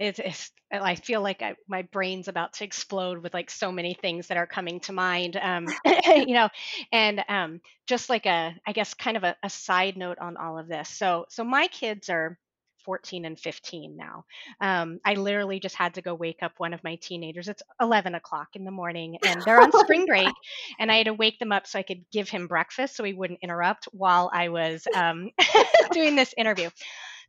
It's, 0.00 0.18
it's 0.18 0.50
I 0.72 0.94
feel 0.94 1.20
like 1.20 1.42
I, 1.42 1.56
my 1.68 1.82
brain's 1.82 2.28
about 2.28 2.54
to 2.54 2.64
explode 2.64 3.18
with 3.18 3.34
like 3.34 3.50
so 3.50 3.70
many 3.70 3.94
things 3.94 4.28
that 4.28 4.38
are 4.38 4.46
coming 4.46 4.80
to 4.80 4.92
mind. 4.92 5.36
Um, 5.36 5.66
you 6.06 6.34
know, 6.34 6.48
and 6.90 7.22
um, 7.28 7.60
just 7.86 8.08
like 8.08 8.24
a, 8.24 8.54
I 8.66 8.72
guess, 8.72 8.94
kind 8.94 9.16
of 9.18 9.24
a, 9.24 9.36
a 9.42 9.50
side 9.50 9.98
note 9.98 10.18
on 10.18 10.36
all 10.38 10.58
of 10.58 10.68
this. 10.68 10.88
So, 10.88 11.26
so 11.28 11.44
my 11.44 11.66
kids 11.66 12.08
are 12.08 12.38
14 12.84 13.26
and 13.26 13.38
15 13.38 13.94
now. 13.94 14.24
Um, 14.60 15.00
I 15.04 15.14
literally 15.14 15.60
just 15.60 15.76
had 15.76 15.94
to 15.94 16.02
go 16.02 16.14
wake 16.14 16.42
up 16.42 16.52
one 16.56 16.72
of 16.72 16.82
my 16.82 16.96
teenagers. 16.96 17.48
It's 17.48 17.62
11 17.78 18.14
o'clock 18.14 18.48
in 18.54 18.64
the 18.64 18.70
morning 18.70 19.18
and 19.26 19.42
they're 19.42 19.60
on 19.60 19.70
spring 19.72 20.06
break. 20.08 20.32
And 20.78 20.90
I 20.90 20.96
had 20.96 21.06
to 21.06 21.14
wake 21.14 21.38
them 21.38 21.52
up 21.52 21.66
so 21.66 21.78
I 21.78 21.82
could 21.82 22.04
give 22.10 22.30
him 22.30 22.46
breakfast 22.46 22.96
so 22.96 23.04
he 23.04 23.12
wouldn't 23.12 23.40
interrupt 23.42 23.84
while 23.92 24.30
I 24.32 24.48
was 24.48 24.86
um, 24.94 25.30
doing 25.92 26.16
this 26.16 26.32
interview. 26.38 26.70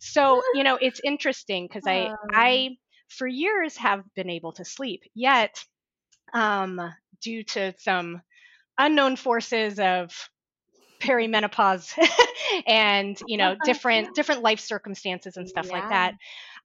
So, 0.02 0.44
you 0.54 0.64
know, 0.64 0.78
it's 0.82 1.02
interesting 1.04 1.68
because 1.68 1.88
I, 1.88 2.12
Um, 2.24 2.30
I, 2.34 2.78
for 3.10 3.28
years 3.28 3.78
have 3.78 4.04
been 4.16 4.30
able 4.30 4.54
to 4.54 4.66
sleep, 4.66 5.04
yet, 5.16 5.64
um, 6.34 6.82
due 7.22 7.44
to 7.44 7.74
some 7.80 8.22
unknown 8.78 9.16
forces 9.18 9.80
of 9.80 10.30
perimenopause 11.02 11.98
and 12.68 13.22
you 13.26 13.38
know 13.38 13.56
different 13.64 14.14
different 14.14 14.42
life 14.44 14.60
circumstances 14.60 15.38
and 15.38 15.48
stuff 15.50 15.72
like 15.74 15.88
that 15.90 16.16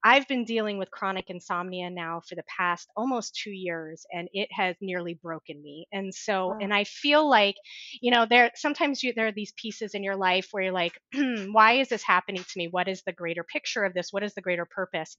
i've 0.06 0.28
been 0.28 0.44
dealing 0.44 0.78
with 0.78 0.90
chronic 0.90 1.30
insomnia 1.30 1.90
now 1.90 2.20
for 2.28 2.36
the 2.36 2.44
past 2.56 2.88
almost 2.96 3.34
2 3.42 3.50
years 3.50 4.06
and 4.12 4.28
it 4.32 4.48
has 4.52 4.76
nearly 4.80 5.14
broken 5.14 5.62
me 5.62 5.86
and 5.92 6.14
so 6.14 6.54
Wow. 6.54 6.60
and 6.60 6.72
i 6.74 6.84
feel 6.84 7.28
like 7.28 7.56
you 8.00 8.10
know 8.10 8.26
there 8.26 8.50
sometimes 8.54 9.02
you, 9.02 9.12
there 9.14 9.26
are 9.26 9.32
these 9.32 9.52
pieces 9.56 9.94
in 9.94 10.02
your 10.04 10.16
life 10.16 10.48
where 10.52 10.64
you're 10.64 10.72
like 10.72 10.98
hmm, 11.14 11.52
why 11.52 11.72
is 11.74 11.88
this 11.88 12.02
happening 12.02 12.42
to 12.42 12.58
me? 12.58 12.68
What 12.68 12.88
is 12.88 13.02
the 13.02 13.12
greater 13.12 13.44
picture 13.44 13.84
of 13.84 13.94
this? 13.94 14.12
What 14.12 14.22
is 14.22 14.34
the 14.34 14.42
greater 14.42 14.66
purpose? 14.66 15.16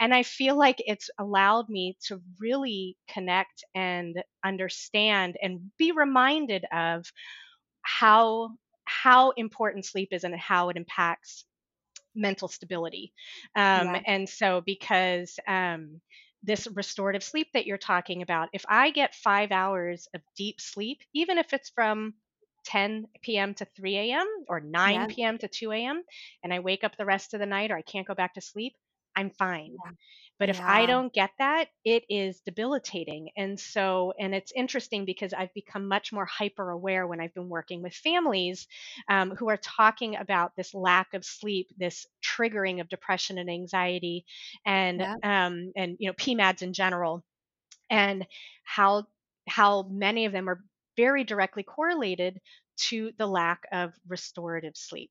And 0.00 0.14
i 0.14 0.22
feel 0.22 0.56
like 0.56 0.76
it's 0.86 1.10
allowed 1.18 1.68
me 1.68 1.96
to 2.06 2.20
really 2.40 2.96
connect 3.08 3.64
and 3.74 4.22
understand 4.44 5.36
and 5.42 5.70
be 5.78 5.92
reminded 5.92 6.64
of 6.72 7.06
how 7.82 8.50
how 8.84 9.30
important 9.32 9.84
sleep 9.86 10.08
is 10.12 10.24
and 10.24 10.34
how 10.36 10.68
it 10.70 10.76
impacts 10.76 11.44
mental 12.14 12.48
stability. 12.48 13.12
Um, 13.54 13.94
Yeah. 13.94 14.02
and 14.04 14.28
so, 14.28 14.60
because 14.60 15.38
um, 15.46 16.00
this 16.42 16.66
restorative 16.74 17.22
sleep 17.22 17.48
that 17.52 17.66
you're 17.66 17.78
talking 17.78 18.22
about, 18.22 18.48
if 18.52 18.64
I 18.68 18.90
get 18.90 19.14
five 19.14 19.52
hours 19.52 20.08
of 20.14 20.22
deep 20.36 20.60
sleep, 20.60 21.00
even 21.14 21.38
if 21.38 21.52
it's 21.52 21.70
from 21.70 22.14
10 22.64 23.38
p.m. 23.38 23.54
to 23.54 23.64
3 23.64 24.12
a.m. 24.20 24.26
or 24.48 24.60
9 24.60 25.06
Yeah. 25.06 25.22
p.m. 25.22 25.38
to 25.38 25.48
2 25.48 25.84
a.m., 25.84 26.02
and 26.42 26.52
I 26.52 26.60
wake 26.60 26.84
up 26.84 26.96
the 26.96 27.06
rest 27.06 27.34
of 27.34 27.40
the 27.40 27.46
night 27.46 27.70
or 27.70 27.76
I 27.76 27.82
can't 27.82 28.06
go 28.06 28.14
back 28.14 28.34
to 28.34 28.40
sleep, 28.40 28.74
I'm 29.16 29.30
fine. 29.30 29.82
Yeah. 29.84 29.92
But 30.40 30.50
if 30.50 30.60
I 30.66 30.86
don't 30.86 31.14
get 31.14 31.30
that, 31.38 31.68
it 31.84 32.04
is 32.10 32.40
debilitating. 32.40 33.30
And 33.36 33.60
so, 33.60 34.14
and 34.18 34.34
it's 34.34 34.52
interesting 34.56 35.04
because 35.06 35.34
I've 35.34 35.54
become 35.54 35.88
much 35.88 36.12
more 36.12 36.26
hyper 36.26 36.70
aware 36.70 37.06
when 37.06 37.20
I've 37.20 37.34
been 37.34 37.50
working 37.50 37.82
with 37.82 37.94
families 37.94 38.66
um, 39.08 39.32
who 39.36 39.50
are 39.50 39.58
talking 39.58 40.16
about 40.16 40.56
this 40.56 40.74
lack 40.74 41.14
of 41.14 41.24
sleep, 41.24 41.68
this 41.78 42.06
triggering 42.24 42.80
of 42.80 42.88
depression 42.88 43.38
and 43.38 43.50
anxiety, 43.50 44.26
and 44.66 45.02
Yeah. 45.02 45.16
um, 45.22 45.72
and 45.76 45.96
you 46.00 46.08
know 46.08 46.14
PMADS 46.14 46.62
in 46.62 46.72
general, 46.74 47.24
and 47.90 48.26
how 48.64 49.06
how 49.48 49.82
many 49.84 50.26
of 50.26 50.32
them 50.32 50.48
are 50.48 50.64
very 50.96 51.24
directly 51.24 51.62
correlated 51.62 52.40
to 52.88 53.12
the 53.18 53.26
lack 53.26 53.66
of 53.72 53.92
restorative 54.08 54.76
sleep. 54.76 55.10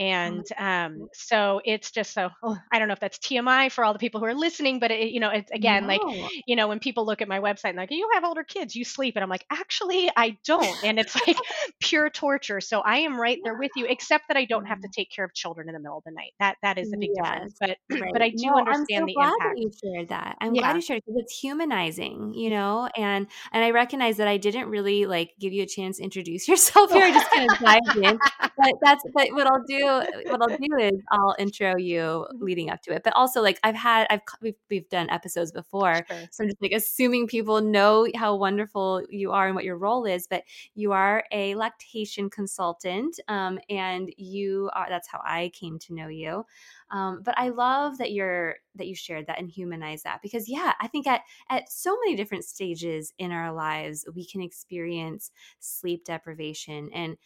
Oh 0.00 0.04
And 0.04 0.44
um, 0.56 1.08
so 1.12 1.60
it's 1.64 1.90
just 1.90 2.12
so, 2.12 2.30
oh, 2.42 2.56
I 2.72 2.78
don't 2.78 2.88
know 2.88 2.94
if 2.94 3.00
that's 3.00 3.18
TMI 3.18 3.70
for 3.70 3.84
all 3.84 3.92
the 3.92 3.98
people 3.98 4.20
who 4.20 4.26
are 4.26 4.34
listening, 4.34 4.78
but 4.78 4.90
it, 4.90 5.10
you 5.10 5.20
know, 5.20 5.30
it's 5.30 5.50
again, 5.50 5.86
like, 5.86 6.00
you 6.46 6.56
know, 6.56 6.68
when 6.68 6.78
people 6.78 7.04
look 7.04 7.20
at 7.20 7.28
my 7.28 7.40
website 7.40 7.70
and 7.70 7.76
like, 7.76 7.90
you 7.90 8.08
have 8.14 8.24
older 8.24 8.44
kids, 8.44 8.74
you 8.74 8.84
sleep. 8.84 9.16
And 9.16 9.22
I'm 9.22 9.30
like, 9.30 9.44
actually, 9.50 10.10
I 10.16 10.38
don't. 10.44 10.84
And 10.84 10.98
it's 10.98 11.14
like 11.26 11.36
pure 11.80 12.10
torture. 12.10 12.60
So 12.60 12.80
I 12.80 12.98
am 12.98 13.20
right 13.20 13.38
there 13.44 13.58
with 13.58 13.72
you, 13.76 13.86
except 13.88 14.28
that 14.28 14.36
I 14.36 14.44
don't 14.44 14.66
have 14.66 14.80
to 14.80 14.88
mm-hmm. 14.88 14.92
take 14.92 15.10
care 15.10 15.24
of 15.24 15.34
children 15.34 15.68
in 15.68 15.74
the 15.74 15.80
middle 15.80 15.98
of 15.98 16.04
the 16.04 16.12
night. 16.12 16.32
That, 16.38 16.56
that 16.62 16.78
is 16.78 16.92
a 16.92 16.96
big 16.96 17.10
difference. 17.14 17.56
But, 17.68 17.76
Right. 17.90 18.12
but 18.12 18.22
I 18.22 18.30
do 18.30 18.46
No, 18.46 18.54
I'm 18.54 18.64
so 18.64 18.70
understand 18.72 19.08
the 19.08 19.14
impact. 19.18 19.58
you 19.58 19.70
shared 19.82 20.08
that. 20.10 20.36
I'm 20.40 20.52
glad 20.52 20.76
you 20.76 20.82
shared 20.82 20.98
it 20.98 21.04
because 21.06 21.22
it's 21.22 21.38
humanizing, 21.38 22.34
you 22.34 22.50
mm-hmm. 22.50 22.58
know, 22.58 22.88
and 22.96 23.26
and 23.52 23.64
I 23.64 23.70
recognize 23.70 24.18
that 24.18 24.28
I 24.28 24.36
didn't 24.36 24.68
really 24.68 25.06
like 25.06 25.32
give 25.40 25.52
you 25.52 25.62
a 25.62 25.66
chance 25.66 25.98
to 25.98 26.04
introduce 26.04 26.46
yourself 26.48 26.92
here. 26.92 27.07
Just 27.12 27.30
kind 27.30 27.50
of 27.50 27.58
dived 27.58 27.96
in. 27.96 28.18
But 28.60 28.74
that's 28.82 29.04
but 29.14 29.28
what 29.34 29.46
I'll 29.46 29.62
do 29.62 29.84
what 30.30 30.42
I'll 30.42 30.56
do 30.58 30.76
is 30.80 31.00
I'll 31.12 31.36
intro 31.38 31.76
you 31.76 32.26
leading 32.40 32.70
up 32.70 32.82
to 32.82 32.92
it. 32.92 33.04
But 33.04 33.12
also 33.14 33.40
like 33.40 33.60
I've 33.62 33.76
had 33.76 34.08
I've 34.10 34.22
we've 34.42 34.56
we've 34.68 34.88
done 34.88 35.08
episodes 35.10 35.52
before. 35.52 36.04
Sure. 36.08 36.18
So 36.32 36.42
I'm 36.42 36.48
just 36.48 36.60
like 36.60 36.72
assuming 36.72 37.28
people 37.28 37.60
know 37.60 38.08
how 38.16 38.34
wonderful 38.34 39.04
you 39.10 39.30
are 39.30 39.46
and 39.46 39.54
what 39.54 39.64
your 39.64 39.78
role 39.78 40.06
is, 40.06 40.26
but 40.26 40.42
you 40.74 40.90
are 40.90 41.22
a 41.30 41.54
lactation 41.54 42.30
consultant 42.30 43.20
um, 43.28 43.60
and 43.70 44.12
you 44.16 44.70
are 44.74 44.86
that's 44.88 45.06
how 45.06 45.20
I 45.24 45.52
came 45.54 45.78
to 45.80 45.94
know 45.94 46.08
you. 46.08 46.44
Um, 46.90 47.22
but 47.22 47.38
I 47.38 47.50
love 47.50 47.98
that 47.98 48.12
you're 48.12 48.56
that 48.74 48.86
you 48.86 48.94
shared 48.94 49.26
that 49.26 49.38
and 49.38 49.50
humanized 49.50 50.04
that 50.04 50.22
because 50.22 50.48
yeah, 50.48 50.72
I 50.80 50.88
think 50.88 51.06
at 51.06 51.22
at 51.50 51.70
so 51.70 51.98
many 52.00 52.16
different 52.16 52.44
stages 52.44 53.12
in 53.18 53.32
our 53.32 53.52
lives 53.52 54.06
we 54.14 54.26
can 54.26 54.40
experience 54.40 55.30
sleep 55.60 56.04
deprivation 56.04 56.90
and 56.92 57.18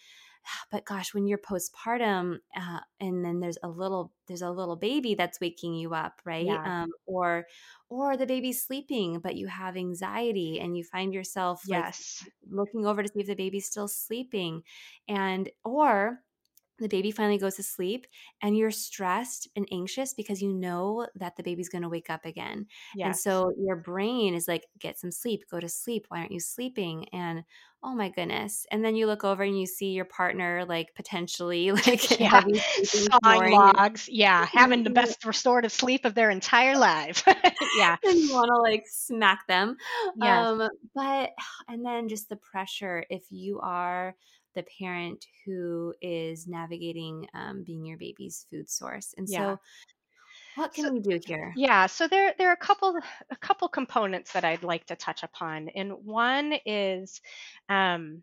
but 0.70 0.84
gosh 0.84 1.14
when 1.14 1.26
you're 1.26 1.38
postpartum 1.38 2.38
uh, 2.56 2.80
and 3.00 3.24
then 3.24 3.40
there's 3.40 3.58
a 3.62 3.68
little 3.68 4.12
there's 4.26 4.42
a 4.42 4.50
little 4.50 4.76
baby 4.76 5.14
that's 5.14 5.40
waking 5.40 5.74
you 5.74 5.94
up 5.94 6.20
right 6.24 6.60
Yeah. 6.60 6.64
um, 6.64 6.90
or 7.06 7.46
or 7.88 8.16
the 8.16 8.26
baby's 8.26 8.62
sleeping 8.64 9.20
but 9.20 9.36
you 9.36 9.46
have 9.46 9.76
anxiety 9.76 10.60
and 10.60 10.76
you 10.76 10.84
find 10.84 11.14
yourself 11.14 11.68
like 11.70 11.86
Yes. 11.86 12.24
looking 12.48 12.86
over 12.86 13.02
to 13.02 13.08
see 13.08 13.20
if 13.20 13.26
the 13.26 13.34
baby's 13.34 13.66
still 13.66 13.88
sleeping 13.88 14.62
and 15.08 15.50
or 15.64 16.22
the 16.82 16.88
baby 16.88 17.10
finally 17.10 17.38
goes 17.38 17.56
to 17.56 17.62
sleep 17.62 18.06
and 18.42 18.56
you're 18.56 18.70
stressed 18.70 19.48
and 19.56 19.66
anxious 19.72 20.12
because 20.14 20.42
you 20.42 20.52
know 20.52 21.06
that 21.16 21.36
the 21.36 21.42
baby's 21.42 21.68
going 21.68 21.82
to 21.82 21.88
wake 21.88 22.10
up 22.10 22.24
again. 22.24 22.66
And 23.00 23.16
so 23.16 23.52
your 23.58 23.76
brain 23.76 24.34
is 24.34 24.48
like, 24.48 24.66
get 24.78 24.98
some 24.98 25.10
sleep, 25.12 25.44
go 25.50 25.60
to 25.60 25.68
sleep. 25.68 26.06
Why 26.08 26.18
aren't 26.18 26.32
you 26.32 26.40
sleeping? 26.40 27.08
And 27.12 27.44
oh 27.84 27.94
my 27.94 28.10
goodness. 28.10 28.64
And 28.70 28.84
then 28.84 28.94
you 28.94 29.06
look 29.06 29.24
over 29.24 29.42
and 29.42 29.58
you 29.58 29.66
see 29.66 29.86
your 29.90 30.04
partner 30.04 30.64
like 30.68 30.94
potentially 30.94 31.72
like 31.86 32.10
Yeah. 32.20 32.28
heavy 32.28 32.58
sleeping, 32.84 33.08
Sawing 33.10 33.20
snoring. 33.38 33.54
and- 33.54 33.62
logs. 33.78 34.08
Yeah. 34.08 34.46
Having 34.46 34.84
the 34.84 34.90
best 35.00 35.24
restorative 35.24 35.72
sleep 35.72 36.04
of 36.04 36.14
their 36.14 36.30
entire 36.30 36.76
life. 36.76 37.24
yeah. 37.78 37.96
and 38.04 38.18
you 38.18 38.32
want 38.34 38.48
to 38.54 38.60
like 38.60 38.84
smack 38.86 39.46
them. 39.48 39.76
Yes. 40.16 40.46
Um, 40.46 40.68
but 40.94 41.30
and 41.68 41.84
then 41.84 42.08
just 42.08 42.28
the 42.28 42.36
pressure 42.36 43.04
if 43.10 43.22
you 43.30 43.58
are 43.60 44.14
the 44.54 44.64
parent 44.78 45.24
who 45.44 45.94
is 46.00 46.46
navigating 46.46 47.26
um, 47.34 47.62
being 47.64 47.84
your 47.84 47.98
baby's 47.98 48.46
food 48.50 48.68
source. 48.68 49.14
And 49.16 49.28
Yeah. 49.28 49.54
so, 49.54 49.60
what 50.56 50.74
can 50.74 50.84
So- 50.84 50.92
we 50.92 51.00
do 51.00 51.20
here? 51.26 51.52
Yeah, 51.56 51.86
so 51.86 52.08
there 52.08 52.34
there 52.38 52.48
are 52.48 52.54
a 52.54 52.56
couple 52.56 52.98
a 53.30 53.36
couple 53.36 53.68
components 53.68 54.32
that 54.32 54.44
I'd 54.44 54.62
like 54.62 54.86
to 54.86 54.96
touch 54.96 55.22
upon, 55.22 55.68
and 55.70 55.92
one 56.04 56.54
is 56.66 57.20
um, 57.68 58.22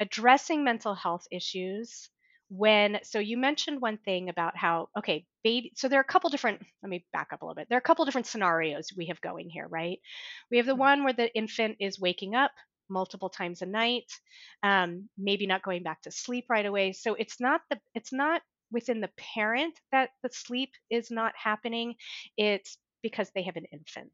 addressing 0.00 0.64
mental 0.64 0.94
health 0.94 1.26
issues 1.30 2.10
when 2.48 2.98
so 3.04 3.20
you 3.20 3.36
mentioned 3.36 3.80
one 3.80 3.96
thing 3.98 4.28
about 4.28 4.56
how 4.56 4.88
okay 4.98 5.24
baby 5.44 5.72
so 5.76 5.88
there 5.88 6.00
are 6.00 6.02
a 6.02 6.12
couple 6.12 6.28
different 6.30 6.60
let 6.82 6.90
me 6.90 7.04
back 7.12 7.28
up 7.32 7.42
a 7.42 7.44
little 7.44 7.54
bit 7.54 7.68
there 7.68 7.76
are 7.76 7.78
a 7.78 7.82
couple 7.82 8.04
different 8.04 8.26
scenarios 8.26 8.88
we 8.96 9.06
have 9.06 9.20
going 9.20 9.48
here 9.48 9.68
right 9.68 10.00
we 10.50 10.56
have 10.56 10.66
the 10.66 10.74
one 10.74 11.04
where 11.04 11.12
the 11.12 11.32
infant 11.36 11.76
is 11.78 12.00
waking 12.00 12.34
up 12.34 12.50
multiple 12.90 13.30
times 13.30 13.62
a 13.62 13.66
night 13.66 14.10
um, 14.62 15.08
maybe 15.16 15.46
not 15.46 15.62
going 15.62 15.82
back 15.82 16.02
to 16.02 16.10
sleep 16.10 16.46
right 16.48 16.66
away. 16.66 16.92
So 16.92 17.14
it's 17.14 17.40
not 17.40 17.60
the 17.70 17.78
it's 17.94 18.12
not 18.12 18.42
within 18.70 19.00
the 19.00 19.10
parent 19.16 19.74
that 19.92 20.10
the 20.22 20.30
sleep 20.32 20.70
is 20.90 21.10
not 21.10 21.32
happening. 21.36 21.94
It's 22.36 22.78
because 23.02 23.30
they 23.34 23.42
have 23.42 23.56
an 23.56 23.64
infant. 23.72 24.12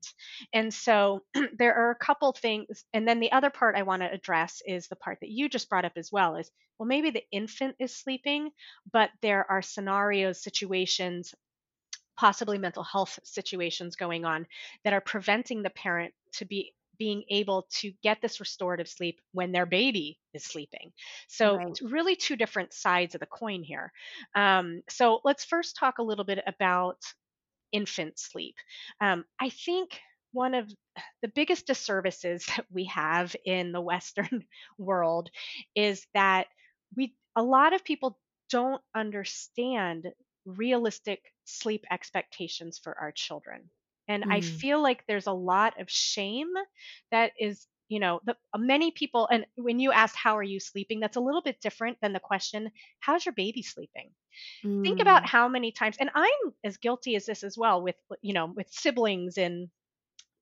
And 0.53 0.73
so 0.73 1.23
there 1.59 1.75
are 1.75 1.91
a 1.91 1.97
couple 2.05 2.33
things 2.33 2.85
and 2.95 3.07
then 3.07 3.21
the 3.21 3.33
other 3.33 3.51
part 3.51 3.75
i 3.77 3.83
want 3.83 4.03
to 4.03 4.13
address 4.13 4.63
is 4.67 4.87
the 4.89 4.97
part 4.97 5.19
that 5.21 5.31
you 5.31 5.49
just 5.49 5.69
brought 5.69 5.85
up 5.85 5.93
as 5.97 6.11
well 6.13 6.37
is 6.37 6.51
well 6.79 6.87
maybe 6.87 7.11
the 7.11 7.25
infant 7.33 7.75
is 7.81 7.97
sleeping 7.97 8.51
but 8.93 9.11
there 9.23 9.51
are 9.51 9.63
scenarios 9.63 10.43
situations 10.43 11.35
possibly 12.17 12.59
mental 12.59 12.83
health 12.83 13.19
situations 13.25 13.97
going 13.97 14.25
on 14.25 14.47
that 14.85 14.93
are 14.93 15.01
preventing 15.01 15.63
the 15.63 15.71
parent 15.71 16.15
to 16.33 16.45
be 16.45 16.73
being 16.99 17.25
able 17.31 17.67
to 17.81 17.93
get 18.03 18.21
this 18.23 18.41
restorative 18.41 18.89
sleep 18.89 19.21
when 19.33 19.53
their 19.53 19.67
baby 19.67 20.21
is 20.35 20.45
sleeping. 20.45 20.93
So, 21.29 21.59
Right. 21.59 21.69
it's 21.69 21.83
really 21.83 22.17
two 22.17 22.37
different 22.37 22.73
sides 22.73 23.15
of 23.15 23.21
the 23.21 23.27
coin 23.27 23.63
here. 23.63 23.93
Um, 24.35 24.83
so, 24.89 25.21
let's 25.25 25.45
first 25.45 25.77
talk 25.77 25.99
a 25.99 26.03
little 26.03 26.25
bit 26.25 26.43
about 26.47 26.99
infant 27.73 28.19
sleep. 28.19 28.57
Um, 29.01 29.25
I 29.41 29.51
think 29.51 30.01
one 30.33 30.55
of 30.55 30.71
the 31.23 31.29
biggest 31.29 31.67
disservices 31.67 32.47
that 32.57 32.67
we 32.71 32.85
have 32.87 33.35
in 33.45 33.73
the 33.73 33.81
Western 33.81 34.45
world 34.79 35.31
is 35.75 36.07
that 36.15 36.49
we 36.97 37.17
a 37.37 37.43
lot 37.43 37.73
of 37.75 37.85
people 37.85 38.19
don't 38.51 38.83
understand 38.95 40.09
realistic 40.47 41.23
sleep 41.45 41.85
expectations 41.91 42.79
for 42.79 42.97
our 42.99 43.13
children. 43.13 43.71
And 44.09 44.25
I 44.31 44.41
Mm, 44.41 44.63
feel 44.63 44.83
like 44.83 45.05
there's 45.07 45.27
a 45.27 45.33
lot 45.33 45.81
of 45.81 45.91
shame 45.91 46.53
that 47.11 47.33
is, 47.39 47.67
you 47.89 48.01
know, 48.01 48.21
the, 48.25 48.37
many 48.57 48.91
people, 48.91 49.27
and 49.31 49.47
when 49.57 49.79
you 49.81 49.93
ask, 49.93 50.15
How 50.15 50.37
are 50.37 50.43
you 50.43 50.61
sleeping? 50.61 51.01
That's 51.01 51.17
a 51.17 51.21
little 51.21 51.43
bit 51.43 51.61
different 51.61 51.99
than 52.01 52.13
the 52.13 52.21
question, 52.21 52.71
How's 53.01 53.25
your 53.27 53.35
baby 53.35 53.63
sleeping? 53.63 54.13
think 54.85 55.01
about 55.01 55.23
mm, 55.23 55.29
how 55.29 55.49
many 55.49 55.73
times 55.73 55.97
and 55.99 56.11
i'm 56.15 56.55
as 56.65 56.77
guilty 56.77 57.17
as 57.17 57.27
this 57.27 57.43
as 57.43 57.57
well 57.59 57.83
with 57.83 57.97
you 58.23 58.33
know 58.35 58.47
with 58.47 58.69
siblings 58.71 59.39
and 59.39 59.71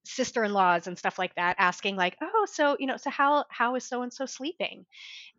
sister-in-laws 0.06 0.87
and 0.87 0.99
stuff 0.99 1.18
like 1.18 1.35
that 1.37 1.56
asking 1.59 1.97
like 1.97 2.16
oh 2.23 2.47
so 2.50 2.76
you 2.78 2.87
know 2.87 2.97
so 2.99 3.11
how 3.11 3.44
how 3.50 3.75
is 3.75 3.85
so 3.88 4.02
and 4.02 4.12
so 4.12 4.26
sleeping 4.26 4.85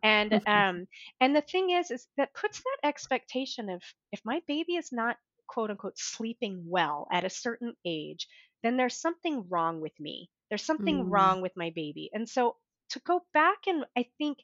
and 0.02 0.38
um 0.46 0.86
and 1.20 1.36
the 1.36 1.42
thing 1.42 1.70
is 1.70 1.90
is 1.90 2.08
that 2.16 2.34
puts 2.34 2.60
that 2.60 2.78
expectation 2.88 3.70
of 3.70 3.82
if 4.12 4.20
my 4.24 4.42
baby 4.48 4.76
is 4.76 4.92
not 4.92 5.18
quote 5.46 5.70
unquote 5.70 5.98
sleeping 5.98 6.64
well 6.66 7.06
at 7.12 7.24
a 7.24 7.30
certain 7.30 7.74
age 7.84 8.28
then 8.62 8.76
there's 8.76 9.00
something 9.00 9.46
wrong 9.48 9.80
with 9.80 9.98
me. 10.00 10.28
There's 10.48 10.64
something 10.64 11.04
mm, 11.04 11.10
wrong 11.10 11.40
with 11.40 11.52
my 11.56 11.70
baby. 11.70 12.10
And 12.12 12.28
so 12.28 12.56
to 12.90 13.00
go 13.00 13.20
back 13.34 13.58
and 13.66 13.84
i 13.96 14.06
think 14.16 14.38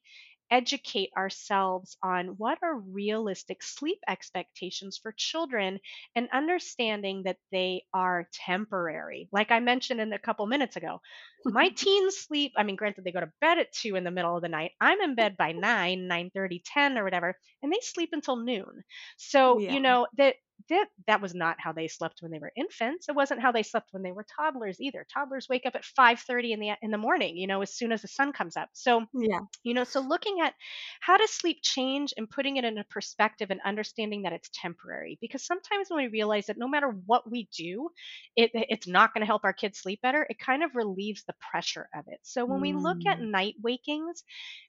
educate 0.50 1.10
ourselves 1.16 1.96
on 2.02 2.26
what 2.36 2.58
are 2.62 2.76
realistic 2.76 3.62
sleep 3.62 3.98
expectations 4.06 4.98
for 5.02 5.14
children 5.16 5.78
and 6.14 6.28
understanding 6.30 7.22
that 7.22 7.38
they 7.52 7.82
are 7.94 8.28
temporary. 8.32 9.28
Like 9.32 9.50
i 9.50 9.60
mentioned 9.60 10.00
in 10.00 10.12
a 10.12 10.18
couple 10.18 10.46
minutes 10.46 10.76
ago 10.76 11.00
my 11.44 11.68
teens 11.76 12.16
sleep 12.18 12.52
i 12.56 12.62
mean 12.64 12.76
granted 12.76 13.04
they 13.04 13.12
go 13.12 13.20
to 13.20 13.32
bed 13.40 13.58
at 13.58 13.72
2 13.72 13.96
in 13.96 14.04
the 14.04 14.10
middle 14.10 14.36
of 14.36 14.42
the 14.42 14.48
night. 14.48 14.72
I'm 14.80 15.00
in 15.00 15.14
bed 15.14 15.36
by 15.36 15.52
9 15.52 16.06
9 16.06 16.30
30 16.34 16.62
10 16.64 16.98
or 16.98 17.04
whatever 17.04 17.36
and 17.62 17.72
they 17.72 17.80
sleep 17.80 18.10
until 18.12 18.36
noon. 18.36 18.84
So 19.16 19.58
yeah. 19.58 19.72
you 19.72 19.80
know 19.80 20.06
that 20.16 20.34
that 20.68 20.88
that 21.06 21.20
was 21.20 21.34
not 21.34 21.56
how 21.60 21.72
they 21.72 21.88
slept 21.88 22.22
when 22.22 22.30
they 22.30 22.38
were 22.38 22.52
infants 22.56 23.08
it 23.08 23.14
wasn't 23.14 23.40
how 23.40 23.52
they 23.52 23.62
slept 23.62 23.88
when 23.92 24.02
they 24.02 24.12
were 24.12 24.24
toddlers 24.36 24.80
either 24.80 25.06
toddlers 25.12 25.48
wake 25.48 25.66
up 25.66 25.74
at 25.74 25.84
5:30 25.84 26.52
in 26.52 26.60
the 26.60 26.72
in 26.82 26.90
the 26.90 26.98
morning 26.98 27.36
you 27.36 27.46
know 27.46 27.62
as 27.62 27.74
soon 27.74 27.92
as 27.92 28.02
the 28.02 28.08
sun 28.08 28.32
comes 28.32 28.56
up 28.56 28.70
so 28.72 29.06
Yeah. 29.12 29.40
you 29.64 29.74
know, 29.74 29.84
so 29.84 30.00
looking 30.00 30.40
at 30.40 30.54
how 31.00 31.16
does 31.16 31.30
sleep 31.30 31.58
change 31.62 32.12
and 32.16 32.28
putting 32.28 32.56
it 32.56 32.64
in 32.64 32.78
a 32.78 32.84
perspective 32.84 33.50
and 33.50 33.60
understanding 33.64 34.22
that 34.22 34.32
it's 34.32 34.50
temporary. 34.52 35.18
Because 35.20 35.46
sometimes 35.46 35.88
when 35.88 36.04
we 36.04 36.08
realize 36.08 36.46
that 36.46 36.58
no 36.58 36.66
matter 36.66 36.88
what 37.06 37.30
we 37.30 37.48
do, 37.56 37.90
it, 38.34 38.50
it's 38.54 38.88
not 38.88 39.14
going 39.14 39.20
to 39.22 39.26
help 39.26 39.44
our 39.44 39.52
kids 39.52 39.78
sleep 39.78 40.00
better, 40.02 40.26
it 40.28 40.38
kind 40.40 40.64
of 40.64 40.74
relieves 40.74 41.24
the 41.24 41.34
pressure 41.50 41.88
of 41.94 42.04
it. 42.08 42.18
So 42.22 42.44
when 42.44 42.60
we 42.60 42.72
look 42.72 42.98
at 43.06 43.20
Mm, 43.20 43.22
night 43.22 43.54
wakings, 43.62 44.24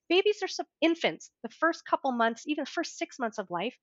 babies 0.09 0.41
are 0.43 0.65
infants, 0.81 1.31
the 1.43 1.49
first 1.49 1.85
couple 1.85 2.11
months, 2.11 2.43
even 2.47 2.63
the 2.63 2.69
first 2.71 2.97
six 2.97 3.19
months 3.19 3.37
of 3.37 3.49
life, 3.51 3.75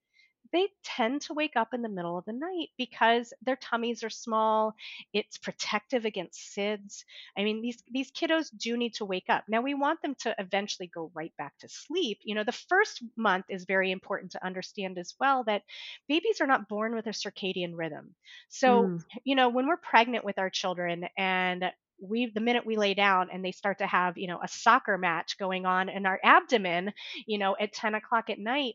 they 0.52 0.68
tend 0.84 1.22
to 1.22 1.34
wake 1.34 1.56
up 1.56 1.74
in 1.74 1.82
the 1.82 1.88
middle 1.88 2.18
of 2.18 2.24
the 2.24 2.32
night 2.32 2.68
because 2.76 3.32
their 3.42 3.56
tummies 3.56 4.02
are 4.02 4.10
small. 4.10 4.74
It's 5.12 5.38
protective 5.38 6.04
against 6.04 6.54
SIDS. 6.56 7.04
I 7.36 7.44
mean, 7.44 7.62
these 7.62 7.82
these 7.90 8.10
kiddos 8.10 8.48
do 8.56 8.76
need 8.76 8.94
to 8.94 9.04
wake 9.04 9.28
up. 9.28 9.44
Now 9.48 9.60
we 9.60 9.74
want 9.74 10.02
them 10.02 10.14
to 10.20 10.34
eventually 10.38 10.90
go 10.92 11.10
right 11.14 11.32
back 11.38 11.56
to 11.58 11.68
sleep. 11.68 12.18
You 12.22 12.34
know, 12.34 12.44
the 12.44 12.52
first 12.52 13.02
month 13.16 13.46
is 13.48 13.64
very 13.64 13.90
important 13.90 14.32
to 14.32 14.44
understand 14.44 14.98
as 14.98 15.14
well 15.20 15.44
that 15.44 15.62
babies 16.08 16.40
are 16.40 16.46
not 16.46 16.68
born 16.68 16.94
with 16.94 17.06
a 17.06 17.10
circadian 17.10 17.72
rhythm. 17.74 18.14
So, 18.48 18.92
mm, 18.92 19.04
you 19.24 19.34
know, 19.34 19.48
when 19.48 19.66
we're 19.66 19.76
pregnant 19.76 20.24
with 20.24 20.38
our 20.38 20.50
children 20.50 21.04
and 21.16 21.64
we 22.02 22.30
the 22.34 22.40
minute 22.40 22.64
we 22.64 22.76
lay 22.76 22.94
down 22.94 23.28
and 23.30 23.44
they 23.44 23.52
start 23.52 23.78
to 23.78 23.86
have 23.86 24.16
you 24.16 24.26
know 24.26 24.40
a 24.42 24.48
soccer 24.48 24.96
match 24.96 25.36
going 25.38 25.66
on 25.66 25.88
in 25.88 26.06
our 26.06 26.18
abdomen 26.24 26.92
you 27.26 27.38
know 27.38 27.54
at 27.60 27.72
10 27.72 27.94
o'clock 27.94 28.30
at 28.30 28.38
night 28.38 28.74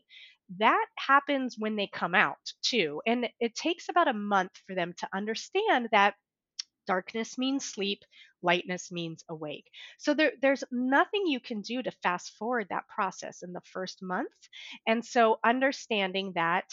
that 0.58 0.86
happens 0.96 1.56
when 1.58 1.76
they 1.76 1.88
come 1.92 2.14
out 2.14 2.52
too. 2.62 3.02
And 3.06 3.28
it 3.40 3.54
takes 3.54 3.88
about 3.88 4.08
a 4.08 4.14
month 4.14 4.52
for 4.66 4.74
them 4.74 4.94
to 4.98 5.08
understand 5.14 5.88
that 5.92 6.14
darkness 6.86 7.36
means 7.36 7.64
sleep, 7.64 8.02
lightness 8.42 8.92
means 8.92 9.24
awake. 9.28 9.68
So 9.98 10.14
there, 10.14 10.32
there's 10.40 10.64
nothing 10.70 11.26
you 11.26 11.40
can 11.40 11.60
do 11.60 11.82
to 11.82 11.90
fast 12.02 12.32
forward 12.38 12.68
that 12.70 12.88
process 12.88 13.42
in 13.42 13.52
the 13.52 13.60
first 13.72 14.02
month. 14.02 14.28
And 14.86 15.04
so 15.04 15.38
understanding 15.44 16.32
that, 16.36 16.64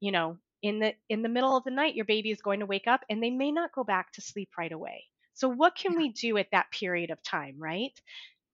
you 0.00 0.12
know, 0.12 0.38
in 0.62 0.78
the 0.78 0.92
in 1.08 1.22
the 1.22 1.28
middle 1.28 1.56
of 1.56 1.64
the 1.64 1.70
night 1.70 1.94
your 1.94 2.04
baby 2.04 2.30
is 2.30 2.42
going 2.42 2.60
to 2.60 2.66
wake 2.66 2.86
up 2.86 3.00
and 3.08 3.22
they 3.22 3.30
may 3.30 3.50
not 3.50 3.72
go 3.72 3.82
back 3.82 4.12
to 4.12 4.20
sleep 4.20 4.50
right 4.58 4.72
away. 4.72 5.04
So 5.32 5.48
what 5.48 5.74
can 5.74 5.92
yeah. 5.92 5.98
we 5.98 6.08
do 6.10 6.36
at 6.36 6.48
that 6.52 6.70
period 6.70 7.10
of 7.10 7.22
time, 7.22 7.56
right? 7.58 7.92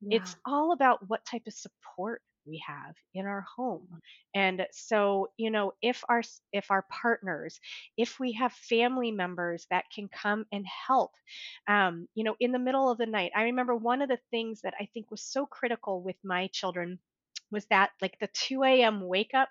Yeah. 0.00 0.18
it's 0.18 0.36
all 0.44 0.72
about 0.72 1.08
what 1.08 1.24
type 1.24 1.42
of 1.46 1.54
support 1.54 2.20
we 2.46 2.62
have 2.66 2.94
in 3.14 3.26
our 3.26 3.44
home. 3.56 4.00
And 4.34 4.66
so 4.72 5.28
you 5.36 5.50
know 5.50 5.72
if 5.82 6.04
our 6.08 6.22
if 6.52 6.70
our 6.70 6.84
partners 6.90 7.58
if 7.96 8.18
we 8.20 8.32
have 8.32 8.52
family 8.52 9.10
members 9.10 9.66
that 9.70 9.84
can 9.94 10.08
come 10.08 10.46
and 10.52 10.64
help 10.66 11.12
um, 11.68 12.08
you 12.14 12.24
know 12.24 12.36
in 12.40 12.52
the 12.52 12.58
middle 12.58 12.90
of 12.90 12.98
the 12.98 13.06
night 13.06 13.32
i 13.34 13.42
remember 13.44 13.74
one 13.74 14.02
of 14.02 14.08
the 14.08 14.18
things 14.30 14.60
that 14.62 14.74
i 14.80 14.86
think 14.92 15.10
was 15.10 15.22
so 15.22 15.46
critical 15.46 16.02
with 16.02 16.16
my 16.24 16.48
children 16.48 16.98
was 17.50 17.66
that 17.70 17.90
like 18.02 18.16
the 18.20 18.28
2 18.34 18.82
a.m. 18.82 19.00
wake 19.06 19.32
up, 19.34 19.48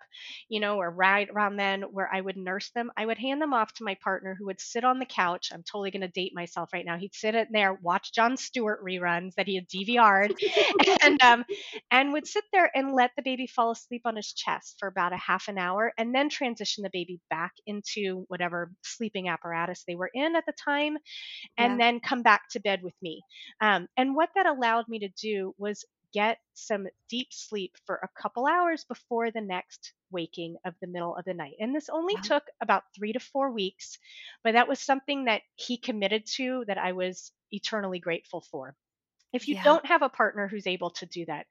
you 0.50 0.60
know, 0.60 0.78
or 0.78 0.90
right 0.92 1.28
around 1.30 1.58
then 1.58 1.84
where 1.84 2.10
I 2.14 2.22
would 2.22 2.38
nurse 2.38 2.70
them. 2.76 2.92
I 2.98 3.06
would 3.06 3.18
hand 3.18 3.42
them 3.42 3.54
off 3.54 3.74
to 3.76 3.84
my 3.84 3.96
partner 4.04 4.36
who 4.38 4.46
would 4.46 4.60
sit 4.60 4.84
on 4.84 5.00
the 5.00 5.06
couch. 5.06 5.50
I'm 5.54 5.64
totally 5.64 5.92
going 5.92 6.02
to 6.02 6.08
date 6.08 6.34
myself 6.36 6.70
right 6.74 6.86
now. 6.86 6.98
He'd 6.98 7.14
sit 7.16 7.36
in 7.36 7.48
there, 7.52 7.74
watch 7.82 8.14
Jon 8.14 8.38
Stewart 8.38 8.84
reruns 8.84 9.34
that 9.36 9.48
he 9.48 9.56
had 9.56 9.68
DVR'd, 9.68 10.34
and 11.02 11.22
um, 11.22 11.44
and 11.92 12.14
would 12.14 12.28
sit 12.28 12.44
there 12.52 12.70
and 12.76 12.94
let 12.94 13.12
the 13.16 13.24
baby 13.24 13.48
fall 13.48 13.72
asleep 13.72 14.02
on 14.06 14.16
his 14.16 14.34
chest 14.34 14.76
for 14.80 14.88
about 14.88 15.14
a 15.14 15.18
half 15.18 15.48
an 15.48 15.58
hour, 15.58 15.94
and 15.98 16.14
then 16.14 16.30
transition 16.30 16.84
the 16.84 16.90
baby 16.92 17.20
back 17.30 17.54
into 17.66 18.26
whatever 18.28 18.72
sleeping 18.84 19.28
apparatus 19.30 19.84
they 19.88 19.96
were 19.96 20.10
in 20.14 20.36
at 20.36 20.46
the 20.46 20.54
time, 20.64 20.98
and 21.58 21.80
Yeah. 21.80 21.82
then 21.82 22.00
come 22.00 22.22
back 22.24 22.44
to 22.52 22.60
bed 22.60 22.82
with 22.84 22.96
me. 23.02 23.22
Um, 23.62 23.88
and 23.98 24.16
what 24.16 24.30
that 24.36 24.46
allowed 24.46 24.86
me 24.88 25.00
to 25.00 25.10
do 25.22 25.54
was 25.58 25.86
get 26.16 26.40
some 26.56 26.88
deep 27.10 27.30
sleep 27.34 27.76
for 27.86 27.98
a 27.98 28.22
couple 28.22 28.48
hours 28.48 28.86
before 28.86 29.32
the 29.32 29.42
next 29.42 29.94
waking 30.12 30.58
of 30.66 30.76
the 30.82 30.88
middle 30.88 31.16
of 31.18 31.26
the 31.26 31.36
night. 31.36 31.56
And 31.60 31.76
this 31.76 31.90
only 31.90 32.16
Yeah. 32.16 32.22
took 32.24 32.46
about 32.62 32.86
three 32.96 33.14
to 33.14 33.20
four 33.20 33.52
weeks, 33.52 34.00
but 34.44 34.54
that 34.54 34.70
was 34.70 34.80
something 34.82 35.26
that 35.26 35.44
he 35.58 35.78
committed 35.78 36.26
to 36.38 36.66
that 36.68 36.80
I 36.80 36.94
was 36.94 37.34
eternally 37.52 38.00
grateful 38.00 38.42
for. 38.52 38.76
If 39.34 39.48
you 39.48 39.56
Yeah. 39.56 39.64
don't 39.64 39.86
have 39.88 40.04
a 40.04 40.10
partner 40.10 40.48
who's 40.48 40.68
able 40.68 40.92
to 40.92 41.08
do 41.08 41.26
that, 41.28 41.48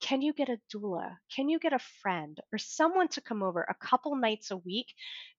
can 0.00 0.22
you 0.22 0.32
get 0.32 0.48
a 0.48 0.60
doula? 0.74 1.16
Can 1.34 1.48
you 1.48 1.58
get 1.58 1.72
a 1.72 1.78
friend 2.02 2.38
or 2.52 2.58
someone 2.58 3.08
to 3.08 3.20
come 3.20 3.42
over 3.42 3.62
a 3.62 3.86
couple 3.86 4.14
nights 4.16 4.50
a 4.50 4.56
week 4.56 4.92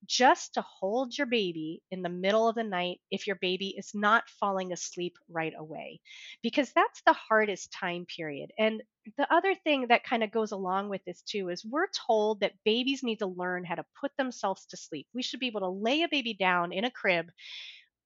just 0.05 0.55
to 0.55 0.61
hold 0.61 1.17
your 1.17 1.27
baby 1.27 1.81
in 1.91 2.01
the 2.01 2.09
middle 2.09 2.49
of 2.49 2.55
the 2.55 2.63
night 2.63 2.99
if 3.11 3.27
your 3.27 3.37
baby 3.37 3.75
is 3.77 3.91
not 3.93 4.29
falling 4.39 4.71
asleep 4.73 5.15
right 5.29 5.53
away? 5.57 6.01
Because 6.41 6.71
that's 6.73 7.01
the 7.05 7.13
hardest 7.13 7.71
time 7.71 8.05
period. 8.05 8.51
And 8.57 8.81
the 9.17 9.31
other 9.33 9.55
thing 9.55 9.87
that 9.89 10.03
kind 10.03 10.23
of 10.23 10.31
goes 10.31 10.51
along 10.51 10.89
with 10.89 11.01
this 11.05 11.21
too 11.21 11.49
is 11.49 11.63
we're 11.63 11.87
told 12.07 12.39
that 12.41 12.53
babies 12.65 13.03
need 13.03 13.19
to 13.19 13.27
learn 13.27 13.63
how 13.63 13.75
to 13.75 13.85
put 14.01 14.11
themselves 14.17 14.65
to 14.67 14.77
sleep. 14.77 15.07
We 15.13 15.21
should 15.21 15.39
be 15.39 15.47
able 15.47 15.61
to 15.61 15.69
lay 15.69 16.01
a 16.01 16.09
baby 16.09 16.33
down 16.33 16.73
in 16.73 16.83
a 16.83 16.91
crib 16.91 17.27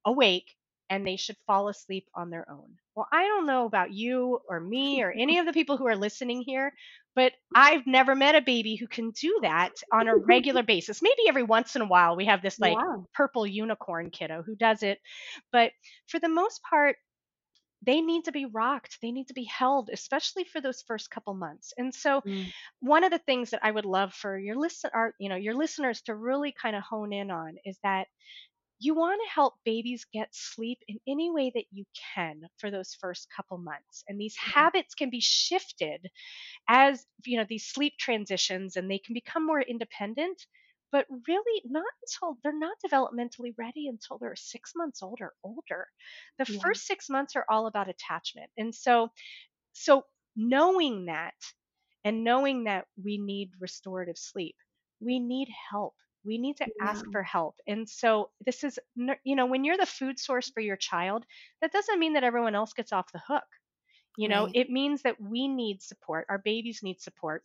awake 0.04 0.50
and 0.92 1.06
they 1.06 1.16
should 1.16 1.38
fall 1.46 1.68
asleep 1.68 2.08
on 2.14 2.30
their 2.30 2.50
own. 2.50 2.76
Well, 2.96 3.08
I 3.12 3.24
don't 3.28 3.46
know 3.46 3.66
about 3.66 3.92
you 3.94 4.40
or 4.48 4.60
me 4.60 5.02
or 5.02 5.12
any 5.12 5.38
of 5.38 5.46
the 5.46 5.54
people 5.54 5.78
who 5.78 5.88
are 5.88 5.96
listening 5.96 6.42
here, 6.42 6.74
but 7.16 7.32
I've 7.54 7.86
never 7.86 8.14
met 8.16 8.36
a 8.36 8.42
baby 8.42 8.76
who 8.76 8.88
can 8.88 9.12
do 9.12 9.40
that 9.42 9.72
on 9.92 10.08
a 10.08 10.16
regular 10.16 10.62
basis. 10.64 11.02
Maybe 11.02 11.28
every 11.28 11.44
once 11.44 11.76
in 11.76 11.82
a 11.82 11.86
while 11.86 12.16
we 12.16 12.26
have 12.26 12.42
this 12.42 12.60
like 12.60 12.80
Yeah. 12.80 13.04
purple 13.14 13.46
unicorn 13.46 14.10
kiddo 14.10 14.42
who 14.44 14.56
does 14.56 14.82
it, 14.84 15.00
but 15.52 15.72
for 16.08 16.20
the 16.20 16.28
most 16.28 16.62
part, 16.62 16.96
they 17.84 18.00
need 18.00 18.24
to 18.26 18.32
be 18.32 18.46
rocked. 18.46 19.00
They 19.02 19.12
need 19.12 19.28
to 19.28 19.34
be 19.34 19.44
held, 19.44 19.90
especially 19.92 20.44
for 20.44 20.60
those 20.60 20.82
first 20.82 21.10
couple 21.10 21.34
months. 21.34 21.72
And 21.76 21.94
so, 21.94 22.22
Mm, 22.24 22.52
one 22.80 23.04
of 23.04 23.12
the 23.12 23.18
things 23.18 23.50
that 23.50 23.64
I 23.64 23.72
would 23.72 23.86
love 23.86 24.14
for 24.14 24.38
your 24.38 24.56
listen, 24.56 24.90
our, 24.94 25.14
you 25.20 25.30
know, 25.30 25.36
your 25.36 25.54
listeners 25.54 26.02
to 26.04 26.16
really 26.16 26.52
kind 26.52 26.76
of 26.76 26.84
hone 26.84 27.12
in 27.12 27.30
on 27.32 27.56
is 27.66 27.78
that 27.84 28.08
you 28.82 28.94
want 28.94 29.20
to 29.24 29.32
help 29.34 29.54
babies 29.64 30.06
get 30.12 30.28
sleep 30.34 30.78
in 30.88 30.98
any 31.08 31.30
way 31.30 31.52
that 31.54 31.66
you 31.72 31.84
can 32.14 32.42
for 32.58 32.70
those 32.70 32.94
first 33.00 33.28
couple 33.34 33.58
months 33.58 34.04
and 34.08 34.20
these 34.20 34.36
mm-hmm. 34.46 34.64
habits 34.64 34.94
can 34.94 35.10
be 35.10 35.20
shifted 35.20 36.06
as 36.68 37.06
you 37.24 37.36
know 37.38 37.46
these 37.48 37.66
sleep 37.66 37.94
transitions 37.98 38.76
and 38.76 38.90
they 38.90 38.98
can 38.98 39.14
become 39.14 39.46
more 39.46 39.60
independent 39.60 40.46
but 40.92 41.06
really 41.28 41.62
not 41.64 41.84
until 42.02 42.38
they're 42.42 42.58
not 42.58 42.76
developmentally 42.86 43.54
ready 43.58 43.88
until 43.88 44.18
they're 44.18 44.36
six 44.36 44.72
months 44.76 45.02
old 45.02 45.18
or 45.22 45.32
older. 45.42 45.88
The 46.38 46.44
Yeah. 46.46 46.62
first 46.62 46.86
six 46.86 47.08
months 47.08 47.34
are 47.36 47.46
all 47.48 47.66
about 47.66 47.88
attachment. 47.88 48.50
And 48.58 48.74
so, 48.74 49.08
so 49.72 50.04
knowing 50.36 51.06
that 51.06 51.34
and 52.04 52.24
knowing 52.24 52.64
that 52.64 52.86
we 53.02 53.18
need 53.18 53.52
restorative 53.60 54.18
sleep, 54.18 54.56
we 55.00 55.18
need 55.20 55.48
help. 55.70 55.94
We 56.24 56.38
need 56.38 56.56
to 56.58 56.66
ask 56.80 57.04
for 57.10 57.22
help. 57.22 57.56
And 57.66 57.88
so, 57.88 58.30
this 58.44 58.64
is 58.64 58.78
you 59.24 59.36
know, 59.36 59.46
when 59.46 59.64
you're 59.64 59.76
the 59.76 59.86
food 59.86 60.18
source 60.18 60.50
for 60.50 60.60
your 60.60 60.76
child, 60.76 61.24
that 61.60 61.72
doesn't 61.72 61.98
mean 61.98 62.12
that 62.14 62.24
everyone 62.24 62.54
else 62.54 62.72
gets 62.72 62.92
off 62.92 63.12
the 63.12 63.22
hook. 63.26 63.44
You 64.16 64.28
know, 64.28 64.44
Right. 64.44 64.56
it 64.56 64.70
means 64.70 65.02
that 65.02 65.20
we 65.20 65.48
need 65.48 65.82
support. 65.82 66.26
Our 66.28 66.38
babies 66.38 66.80
need 66.82 67.00
support. 67.00 67.44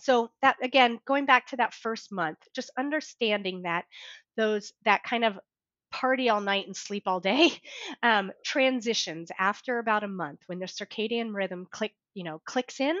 So 0.00 0.30
that 0.42 0.56
again 0.62 0.98
going 1.06 1.26
back 1.26 1.46
to 1.46 1.56
that 1.56 1.74
first 1.74 2.10
month 2.12 2.38
just 2.54 2.70
understanding 2.78 3.62
that 3.62 3.84
those 4.36 4.72
that 4.84 5.02
kind 5.04 5.24
of 5.24 5.38
party 5.92 6.28
all 6.28 6.40
night 6.40 6.66
and 6.66 6.76
sleep 6.76 7.04
all 7.06 7.20
day 7.20 7.50
um, 8.02 8.32
transitions 8.44 9.30
after 9.38 9.78
about 9.78 10.04
a 10.04 10.08
month 10.08 10.40
when 10.46 10.58
their 10.58 10.68
circadian 10.68 11.34
rhythm 11.34 11.66
click 11.70 11.92
you 12.14 12.24
know 12.24 12.40
clicks 12.44 12.80
in 12.80 12.96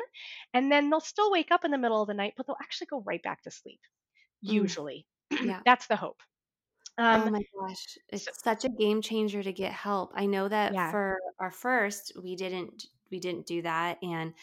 and 0.54 0.70
then 0.70 0.90
they'll 0.90 1.00
still 1.00 1.30
wake 1.30 1.50
up 1.50 1.64
in 1.64 1.70
the 1.70 1.78
middle 1.78 2.02
of 2.02 2.08
the 2.08 2.14
night 2.14 2.34
but 2.36 2.46
they'll 2.46 2.56
actually 2.62 2.86
go 2.86 3.02
right 3.06 3.22
back 3.22 3.42
to 3.42 3.50
sleep 3.50 3.80
Mm. 4.44 4.52
usually 4.54 5.06
Yeah. 5.42 5.60
that's 5.64 5.86
the 5.86 5.96
hope 5.96 6.20
um, 7.00 7.26
oh 7.26 7.30
my 7.30 7.42
gosh, 7.58 7.98
it's 8.08 8.28
such 8.42 8.64
a 8.64 8.68
game 8.70 9.02
changer 9.02 9.42
to 9.42 9.52
get 9.52 9.72
help. 9.72 10.12
I 10.14 10.26
know 10.26 10.48
that 10.48 10.76
Yeah. 10.76 10.90
for 10.90 11.18
our 11.38 11.50
first, 11.50 12.12
we 12.22 12.36
didn't 12.36 12.86
we 13.10 13.18
didn't 13.20 13.46
do 13.46 13.60
that 13.62 13.98
and 14.04 14.34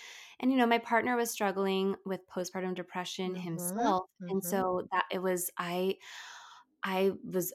and 0.42 0.52
you 0.52 0.58
know, 0.58 0.66
my 0.68 0.78
partner 0.80 1.16
was 1.16 1.32
struggling 1.32 1.96
with 2.06 2.28
postpartum 2.30 2.76
depression 2.76 3.36
Mhm, 3.36 3.36
himself. 3.36 4.06
And 4.30 4.44
mhm. 4.44 4.44
so 4.44 4.88
that 4.92 5.06
it 5.12 5.20
was 5.20 5.50
I 5.58 5.98
I 6.84 7.12
was 7.24 7.54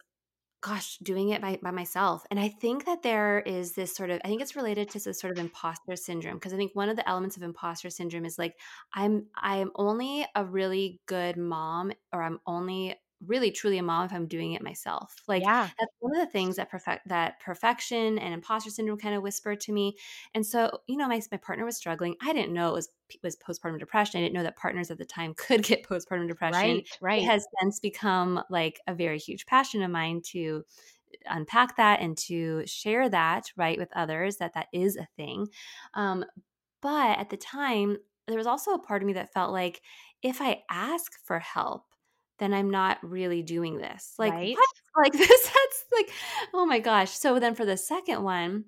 gosh, 0.62 0.98
doing 0.98 1.30
it 1.30 1.40
by, 1.42 1.58
by 1.62 1.70
myself. 1.72 2.26
And 2.30 2.40
I 2.40 2.48
think 2.48 2.86
that 2.86 3.02
there 3.02 3.40
is 3.40 3.74
this 3.74 3.94
sort 3.94 4.10
of, 4.10 4.20
I 4.24 4.28
think 4.28 4.42
it's 4.42 4.56
related 4.56 4.90
to 4.90 5.00
this 5.00 5.20
sort 5.20 5.32
of 5.32 5.38
imposter 5.38 5.96
syndrome. 5.96 6.40
Cause 6.40 6.52
I 6.52 6.56
think 6.56 6.74
one 6.74 6.88
of 6.88 6.96
the 6.96 7.08
elements 7.08 7.36
of 7.36 7.42
imposter 7.42 7.90
syndrome 7.90 8.24
is 8.24 8.38
like, 8.38 8.58
I'm, 8.94 9.28
I'm 9.36 9.72
only 9.76 10.26
a 10.36 10.44
really 10.44 11.00
good 11.06 11.36
mom 11.36 11.92
or 12.12 12.22
I'm 12.22 12.40
only 12.46 12.96
really 13.26 13.50
truly 13.50 13.78
a 13.78 13.82
mom 13.82 14.06
if 14.06 14.12
I'm 14.12 14.26
doing 14.26 14.52
it 14.52 14.62
myself. 14.62 15.14
Like 15.28 15.42
yeah 15.42 15.68
that's 15.78 15.92
one 16.00 16.14
of 16.14 16.24
the 16.24 16.30
things 16.30 16.56
that 16.56 16.70
perfect 16.70 17.08
that 17.08 17.40
perfection 17.40 18.18
and 18.18 18.34
imposter 18.34 18.70
syndrome 18.70 18.98
kind 18.98 19.14
of 19.14 19.22
whispered 19.22 19.60
to 19.62 19.72
me. 19.72 19.96
And 20.34 20.44
so, 20.44 20.80
you 20.86 20.96
know, 20.96 21.08
my, 21.08 21.20
my 21.30 21.38
partner 21.38 21.64
was 21.64 21.76
struggling. 21.76 22.16
I 22.20 22.32
didn't 22.32 22.52
know 22.52 22.68
it 22.68 22.74
was, 22.74 22.88
was 23.22 23.36
postpartum 23.36 23.78
depression. 23.78 24.18
I 24.18 24.22
didn't 24.22 24.34
know 24.34 24.42
that 24.42 24.56
partners 24.56 24.90
at 24.90 24.98
the 24.98 25.04
time 25.04 25.34
could 25.36 25.62
get 25.62 25.84
postpartum 25.84 26.28
depression 26.28 26.60
right 26.60 26.76
it 26.78 26.98
right 27.00 27.22
has 27.22 27.46
since 27.60 27.80
become 27.80 28.42
like 28.50 28.80
a 28.86 28.94
very 28.94 29.18
huge 29.18 29.46
passion 29.46 29.82
of 29.82 29.90
mine 29.90 30.22
to 30.32 30.64
unpack 31.26 31.76
that 31.76 32.00
and 32.00 32.16
to 32.16 32.66
share 32.66 33.08
that 33.08 33.44
right 33.56 33.78
with 33.78 33.90
others 33.94 34.36
that 34.38 34.54
that 34.54 34.68
is 34.72 34.96
a 34.96 35.06
thing 35.16 35.46
um, 35.94 36.24
but 36.80 37.18
at 37.18 37.30
the 37.30 37.36
time 37.36 37.96
there 38.26 38.38
was 38.38 38.46
also 38.46 38.72
a 38.72 38.78
part 38.78 39.02
of 39.02 39.06
me 39.06 39.12
that 39.12 39.32
felt 39.32 39.52
like 39.52 39.82
if 40.22 40.40
i 40.40 40.62
ask 40.70 41.12
for 41.24 41.38
help 41.38 41.84
then 42.38 42.54
i'm 42.54 42.70
not 42.70 42.98
really 43.02 43.42
doing 43.42 43.78
this. 43.78 44.14
Like 44.18 44.32
Right. 44.32 44.56
what? 44.56 44.68
Like 44.94 45.12
this 45.14 45.28
that's 45.44 45.84
like 45.92 46.10
oh 46.52 46.66
my 46.66 46.78
gosh. 46.78 47.10
So 47.10 47.38
then 47.38 47.54
for 47.54 47.64
the 47.64 47.78
second 47.78 48.22
one 48.22 48.66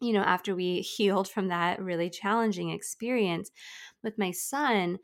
you 0.00 0.12
know 0.12 0.22
after 0.22 0.54
we 0.54 0.80
healed 0.80 1.28
from 1.28 1.48
that 1.48 1.80
really 1.80 2.10
challenging 2.10 2.70
experience 2.70 3.50
with 4.02 4.18
my 4.18 4.30
son 4.30 4.98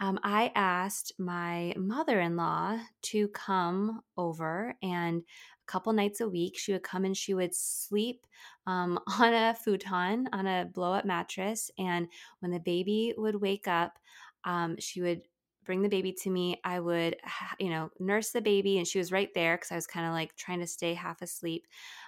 um, 0.00 0.18
I 0.24 0.50
asked 0.56 1.12
my 1.18 1.72
mother 1.76 2.20
in 2.20 2.36
law 2.36 2.80
to 3.02 3.28
come 3.28 4.00
over 4.16 4.74
and 4.82 5.22
a 5.22 5.66
couple 5.70 5.92
nights 5.92 6.20
a 6.20 6.28
week 6.28 6.58
she 6.58 6.72
would 6.72 6.82
come 6.82 7.04
and 7.04 7.16
she 7.16 7.34
would 7.34 7.54
sleep 7.54 8.26
um, 8.66 8.98
on 9.18 9.34
a 9.34 9.54
futon 9.54 10.28
on 10.32 10.46
a 10.46 10.66
blow 10.72 10.92
up 10.92 11.04
mattress 11.04 11.70
and 11.78 12.08
when 12.40 12.50
the 12.50 12.60
baby 12.60 13.14
would 13.16 13.40
wake 13.40 13.68
up 13.68 13.98
um, 14.44 14.76
she 14.78 15.00
would 15.00 15.22
bring 15.64 15.82
the 15.82 15.88
baby 15.88 16.12
to 16.12 16.30
me 16.30 16.60
i 16.64 16.78
would 16.80 17.16
you 17.58 17.68
know 17.70 17.90
nurse 17.98 18.30
the 18.30 18.40
baby 18.40 18.78
and 18.78 18.86
she 18.86 18.98
was 18.98 19.12
right 19.12 19.32
there 19.34 19.56
because 19.56 19.72
i 19.72 19.74
was 19.76 19.86
kind 19.86 20.06
of 20.06 20.12
like 20.12 20.34
trying 20.36 20.60
to 20.60 20.66
stay 20.66 20.94
half 20.94 21.22
asleep 21.22 21.66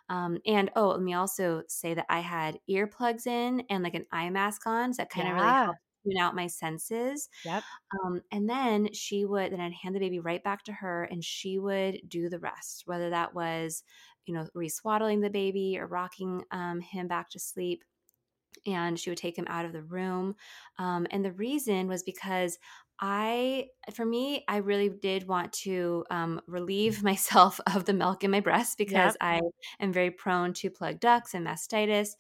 um, 0.09 0.39
and 0.47 0.71
oh 0.77 0.89
let 0.89 1.01
me 1.01 1.15
also 1.15 1.63
say 1.69 1.95
that 1.95 2.07
i 2.09 2.21
had 2.21 2.59
earplugs 2.69 3.27
in 3.27 3.61
and 3.71 3.83
like 3.85 3.95
an 3.95 4.07
eye 4.13 4.31
mask 4.31 4.67
on 4.67 4.93
so 4.93 5.03
that 5.03 5.11
kind 5.11 5.29
of 5.29 5.35
really 5.35 5.53
Yeah. 5.53 5.67
helped 5.67 5.81
tune 6.05 6.19
out 6.19 6.35
my 6.37 6.47
senses 6.47 7.29
Yep. 7.45 7.65
um, 8.05 8.23
and 8.31 8.49
then 8.49 8.93
she 8.93 9.25
would, 9.25 9.53
then 9.53 9.61
I'd 9.61 9.73
hand 9.73 9.95
the 9.95 10.01
baby 10.01 10.19
right 10.19 10.43
back 10.43 10.65
to 10.65 10.73
her 10.73 11.05
and 11.05 11.25
she 11.25 11.59
would 11.59 12.01
do 12.09 12.29
the 12.29 12.39
rest, 12.41 12.83
whether 12.87 13.11
that 13.11 13.35
was, 13.35 13.83
you 14.27 14.35
know, 14.35 14.49
reswaddling 14.57 15.23
the 15.23 15.31
baby 15.31 15.79
or 15.79 15.87
rocking 15.87 16.45
um, 16.51 16.81
him 16.81 17.07
back 17.09 17.31
to 17.31 17.39
sleep. 17.39 17.85
And 18.67 18.99
she 18.99 19.11
would 19.11 19.19
take 19.19 19.39
him 19.39 19.47
out 19.49 19.65
of 19.65 19.73
the 19.73 19.83
room. 19.83 20.37
Um, 20.79 21.07
and 21.11 21.25
the 21.25 21.33
reason 21.33 21.89
was 21.89 22.03
because 22.03 22.59
I, 23.01 23.67
for 23.95 24.05
me, 24.05 24.45
I 24.49 24.59
really 24.59 24.89
did 24.89 25.29
want 25.29 25.53
to 25.65 26.05
um, 26.11 26.41
relieve 26.47 27.03
myself 27.03 27.61
of 27.73 27.85
the 27.85 27.93
milk 27.93 28.25
in 28.25 28.31
my 28.31 28.41
breast 28.41 28.79
because 28.79 29.17
I 29.21 29.41
am 29.81 29.93
very 29.93 30.11
prone 30.11 30.53
to 30.55 30.71
plugged 30.71 31.01
ducts 31.01 31.35
and 31.35 31.47
mastitis. 31.47 32.11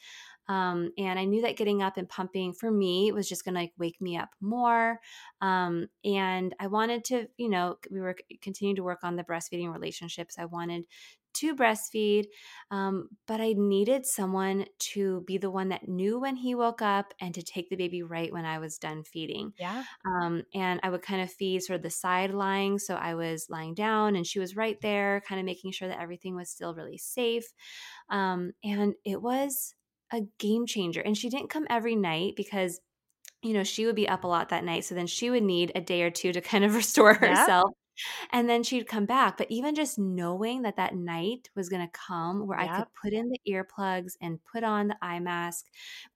Um, 0.49 0.93
and 0.97 1.19
I 1.19 1.25
knew 1.25 1.43
that 1.43 1.57
getting 1.57 1.83
up 1.83 1.97
and 1.97 2.09
pumping 2.09 2.53
for 2.53 2.71
me 2.71 3.11
was 3.11 3.29
just 3.29 3.45
going 3.45 3.55
to 3.55 3.63
like 3.63 3.73
wake 3.79 4.01
me 4.01 4.17
up 4.17 4.31
more. 4.41 5.01
Um, 5.41 5.89
and 6.05 6.55
I 6.61 6.69
wanted 6.69 7.05
to, 7.07 7.27
you 7.37 7.49
know, 7.49 7.79
we 7.91 8.01
were 8.01 8.17
continuing 8.43 8.77
to 8.77 8.85
work 8.85 9.01
on 9.03 9.17
the 9.17 9.25
breastfeeding 9.25 9.73
relationships. 9.73 10.37
I 10.39 10.45
wanted 10.45 10.85
to 11.39 11.55
breastfeed, 11.55 12.27
um, 12.71 13.09
but 13.27 13.41
I 13.41 13.55
needed 13.57 14.07
someone 14.07 14.67
to 14.93 15.23
be 15.27 15.39
the 15.39 15.51
one 15.51 15.69
that 15.71 15.89
knew 15.89 16.19
when 16.19 16.37
he 16.37 16.55
woke 16.55 16.83
up 16.83 17.15
and 17.21 17.35
to 17.35 17.43
take 17.43 17.69
the 17.71 17.77
baby 17.77 18.03
right 18.03 18.33
when 18.33 18.45
I 18.45 18.59
was 18.59 18.79
done 18.79 19.05
feeding. 19.05 19.53
Yeah. 19.59 19.85
Um, 20.05 20.43
and 20.55 20.81
I 20.83 20.91
would 20.91 21.03
kind 21.03 21.23
of 21.23 21.31
feed 21.31 21.63
sort 21.63 21.77
of 21.77 21.83
the 21.83 21.91
side 21.91 22.33
lying. 22.33 22.79
So 22.79 22.95
I 22.95 23.15
was 23.15 23.47
lying 23.49 23.75
down 23.75 24.17
and 24.17 24.27
she 24.27 24.39
was 24.39 24.57
right 24.57 24.81
there, 24.81 25.23
kind 25.29 25.39
of 25.39 25.45
making 25.45 25.73
sure 25.73 25.89
that 25.89 26.01
everything 26.01 26.35
was 26.35 26.51
still 26.51 26.75
really 26.75 26.99
safe. 26.99 27.53
Um, 28.09 28.53
and 28.65 28.95
it 29.05 29.21
was 29.23 29.75
a 30.13 30.23
game 30.39 30.67
changer. 30.67 31.01
And 31.01 31.17
she 31.17 31.29
didn't 31.29 31.51
come 31.51 31.67
every 31.69 31.97
night 31.97 32.35
because, 32.37 32.81
you 33.43 33.53
know, 33.53 33.65
she 33.65 33.87
would 33.87 33.97
be 33.97 34.09
up 34.09 34.25
a 34.25 34.29
lot 34.29 34.51
that 34.51 34.65
night. 34.65 34.85
So 34.85 34.95
then 34.95 35.07
she 35.07 35.31
would 35.31 35.43
need 35.43 35.73
a 35.75 35.81
day 35.81 36.03
or 36.03 36.11
two 36.11 36.33
to 36.33 36.41
kind 36.41 36.65
of 36.65 36.75
restore 36.77 37.15
herself. 37.15 37.71
And 38.33 38.49
then 38.49 38.63
she'd 38.63 38.87
come 38.87 39.07
back. 39.07 39.39
But 39.39 39.51
even 39.51 39.75
just 39.75 39.99
knowing 39.99 40.63
that 40.63 40.77
that 40.77 40.95
night 40.95 41.49
was 41.55 41.69
going 41.69 41.87
to 41.87 41.93
come 41.93 42.47
where 42.47 42.59
I 42.59 42.79
could 42.79 42.89
put 43.03 43.13
in 43.13 43.31
the 43.31 43.41
earplugs 43.49 44.13
and 44.21 44.39
put 44.45 44.65
on 44.65 44.89
the 44.89 44.97
eye 45.03 45.21
mask. 45.21 45.67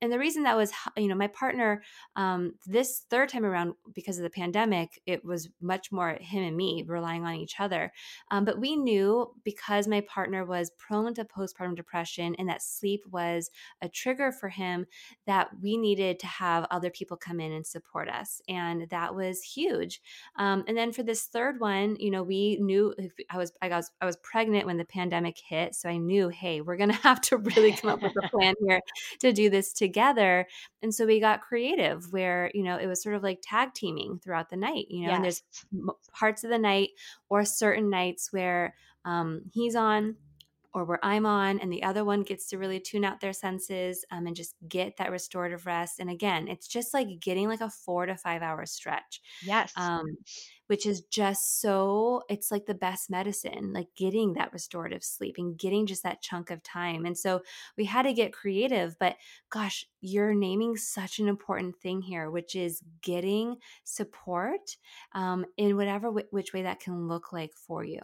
And 0.01 0.13
the 0.13 0.19
reason 0.19 0.43
that 0.45 0.57
was, 0.57 0.73
you 0.97 1.09
know, 1.09 1.15
my 1.15 1.29
partner, 1.29 1.83
um, 2.17 2.55
this 2.67 3.05
third 3.11 3.29
time 3.29 3.45
around, 3.45 3.75
because 3.95 4.19
of 4.19 4.23
the 4.23 4.31
pandemic, 4.31 5.01
it 5.07 5.25
was 5.25 5.49
much 5.61 5.91
more 5.93 6.17
him 6.21 6.43
and 6.43 6.57
me 6.57 6.85
relying 6.87 7.25
on 7.25 7.35
each 7.35 7.61
other. 7.61 7.93
Um, 8.31 8.45
but 8.45 8.61
we 8.61 8.77
knew 8.77 9.35
because 9.45 9.89
my 9.89 10.03
partner 10.03 10.45
was 10.45 10.71
prone 10.79 11.15
to 11.15 11.25
postpartum 11.25 11.77
depression 11.77 12.35
and 12.39 12.49
that 12.49 12.63
sleep 12.63 13.05
was 13.11 13.51
a 13.83 13.89
trigger 13.89 14.33
for 14.33 14.49
him 14.49 14.87
that 15.27 15.49
we 15.63 15.77
needed 15.77 16.19
to 16.19 16.27
have 16.27 16.67
other 16.71 16.91
people 16.91 17.17
come 17.17 17.41
in 17.41 17.53
and 17.53 17.67
support 17.67 18.09
us. 18.09 18.41
And 18.49 18.89
that 18.91 19.15
was 19.15 19.43
huge. 19.43 20.01
Um, 20.37 20.65
and 20.67 20.77
then 20.77 20.93
for 20.93 21.03
this 21.03 21.25
third 21.25 21.61
one, 21.61 21.70
one, 21.71 21.97
you 21.99 22.11
know, 22.11 22.23
we 22.23 22.57
knew 22.61 22.95
I 23.31 23.39
was 23.39 23.53
I 23.63 23.69
was 23.69 23.91
I 24.01 24.07
was 24.07 24.17
pregnant 24.17 24.67
when 24.67 24.77
the 24.77 24.85
pandemic 24.85 25.37
hit, 25.39 25.75
so 25.75 25.89
I 25.89 25.97
knew, 25.97 26.29
hey, 26.29 26.61
we're 26.61 26.77
going 26.77 26.91
to 26.95 26.97
have 26.97 27.21
to 27.23 27.37
really 27.37 27.73
come 27.73 27.91
up 27.91 28.03
with 28.03 28.13
a 28.23 28.29
plan 28.29 28.55
here 28.67 28.81
to 29.21 29.33
do 29.33 29.51
this 29.51 29.73
together. 29.73 30.47
And 30.83 30.95
so 30.95 31.07
we 31.07 31.21
got 31.21 31.43
creative 31.43 32.13
where, 32.13 32.51
you 32.55 32.63
know, 32.63 32.77
it 32.77 32.87
was 32.87 33.03
sort 33.03 33.15
of 33.15 33.23
like 33.23 33.41
tag 33.43 33.75
teaming 33.75 34.21
throughout 34.23 34.51
the 34.51 34.57
night, 34.57 34.87
you 34.89 35.03
know, 35.03 35.09
yes. 35.09 35.17
and 35.17 35.25
there's 35.25 35.43
parts 36.13 36.45
of 36.45 36.51
the 36.51 36.59
night 36.59 36.91
or 37.29 37.45
certain 37.45 37.91
nights 37.91 38.33
where 38.33 38.75
um, 39.05 39.43
he's 39.53 39.77
on 39.77 40.17
or 40.73 40.85
where 40.85 41.05
I'm 41.05 41.27
on, 41.27 41.59
and 41.59 41.73
the 41.73 41.83
other 41.83 42.05
one 42.05 42.23
gets 42.23 42.49
to 42.49 42.59
really 42.59 42.79
tune 42.79 43.05
out 43.05 43.21
their 43.21 43.33
senses 43.33 44.05
um, 44.11 44.27
and 44.27 44.37
just 44.37 44.55
get 44.69 44.97
that 44.99 45.11
restorative 45.11 45.67
rest. 45.67 45.99
And 45.99 46.09
again, 46.09 46.47
it's 46.47 46.69
just 46.69 46.95
like 46.95 47.09
getting 47.21 47.49
like 47.49 47.61
a 47.61 47.71
four 47.71 48.07
to 48.07 48.17
five 48.17 48.43
hour 48.43 48.65
stretch. 48.67 49.21
Yes. 49.43 49.73
Um, 49.77 50.17
which 50.71 50.87
is 50.87 51.01
just 51.11 51.61
so, 51.61 52.23
it's 52.29 52.53
like 52.53 52.65
the 52.65 52.75
best 52.75 53.11
medicine, 53.11 53.73
like 53.73 53.89
getting 53.97 54.35
that 54.35 54.53
restorative 54.53 55.03
sleep 55.03 55.35
and 55.37 55.59
getting 55.59 55.85
just 55.85 56.05
that 56.05 56.23
chunk 56.23 56.49
of 56.53 56.63
time. 56.63 57.05
And 57.05 57.19
so 57.19 57.43
we 57.77 57.85
had 57.85 58.03
to 58.03 58.13
get 58.13 58.33
creative, 58.33 58.95
but 59.01 59.17
gosh, 59.51 59.85
you're 60.01 60.33
naming 60.33 60.77
such 60.77 61.19
an 61.19 61.27
important 61.27 61.77
thing 61.83 62.01
here, 62.01 62.31
which 62.31 62.55
is 62.55 62.81
getting 63.03 63.57
support 63.83 64.77
um, 65.13 65.45
in 65.57 65.77
whatever 65.77 66.07
w- 66.07 66.27
which 66.31 66.53
way 66.53 66.63
that 66.63 66.79
can 66.79 67.09
look 67.09 67.33
like 67.33 67.53
for 67.67 67.85
you. 67.85 68.01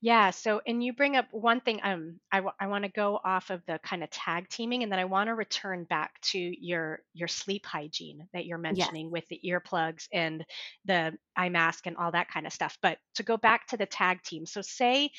Yeah. 0.00 0.30
So, 0.30 0.60
and 0.66 0.84
you 0.84 0.92
bring 0.92 1.16
up 1.16 1.26
one 1.32 1.60
thing. 1.60 1.80
Um, 1.82 2.20
I, 2.30 2.36
w- 2.36 2.54
I 2.60 2.68
want 2.68 2.84
to 2.84 2.90
go 2.90 3.18
off 3.24 3.50
of 3.50 3.60
the 3.66 3.80
kind 3.82 4.04
of 4.04 4.10
tag 4.10 4.48
teaming, 4.48 4.84
and 4.84 4.92
then 4.92 5.00
I 5.00 5.04
want 5.04 5.28
to 5.28 5.34
return 5.34 5.82
back 5.84 6.20
to 6.32 6.38
your 6.38 7.00
your 7.12 7.28
sleep 7.28 7.66
hygiene 7.66 8.28
that 8.32 8.46
you're 8.46 8.56
mentioning 8.56 9.06
yes. 9.06 9.12
with 9.12 9.28
the 9.28 9.40
earplugs 9.44 10.06
and 10.12 10.44
the 10.84 11.12
eye 11.36 11.48
mask 11.48 11.86
and 11.86 11.96
all 11.96 12.12
that 12.12 12.30
kind 12.30 12.46
of 12.46 12.52
stuff. 12.52 12.78
But 12.82 12.98
to 13.16 13.22
go 13.22 13.36
back 13.36 13.66
to 13.68 13.76
the 13.76 13.86
tag 13.86 14.22
team, 14.22 14.46
so 14.46 14.62
say 14.62 15.10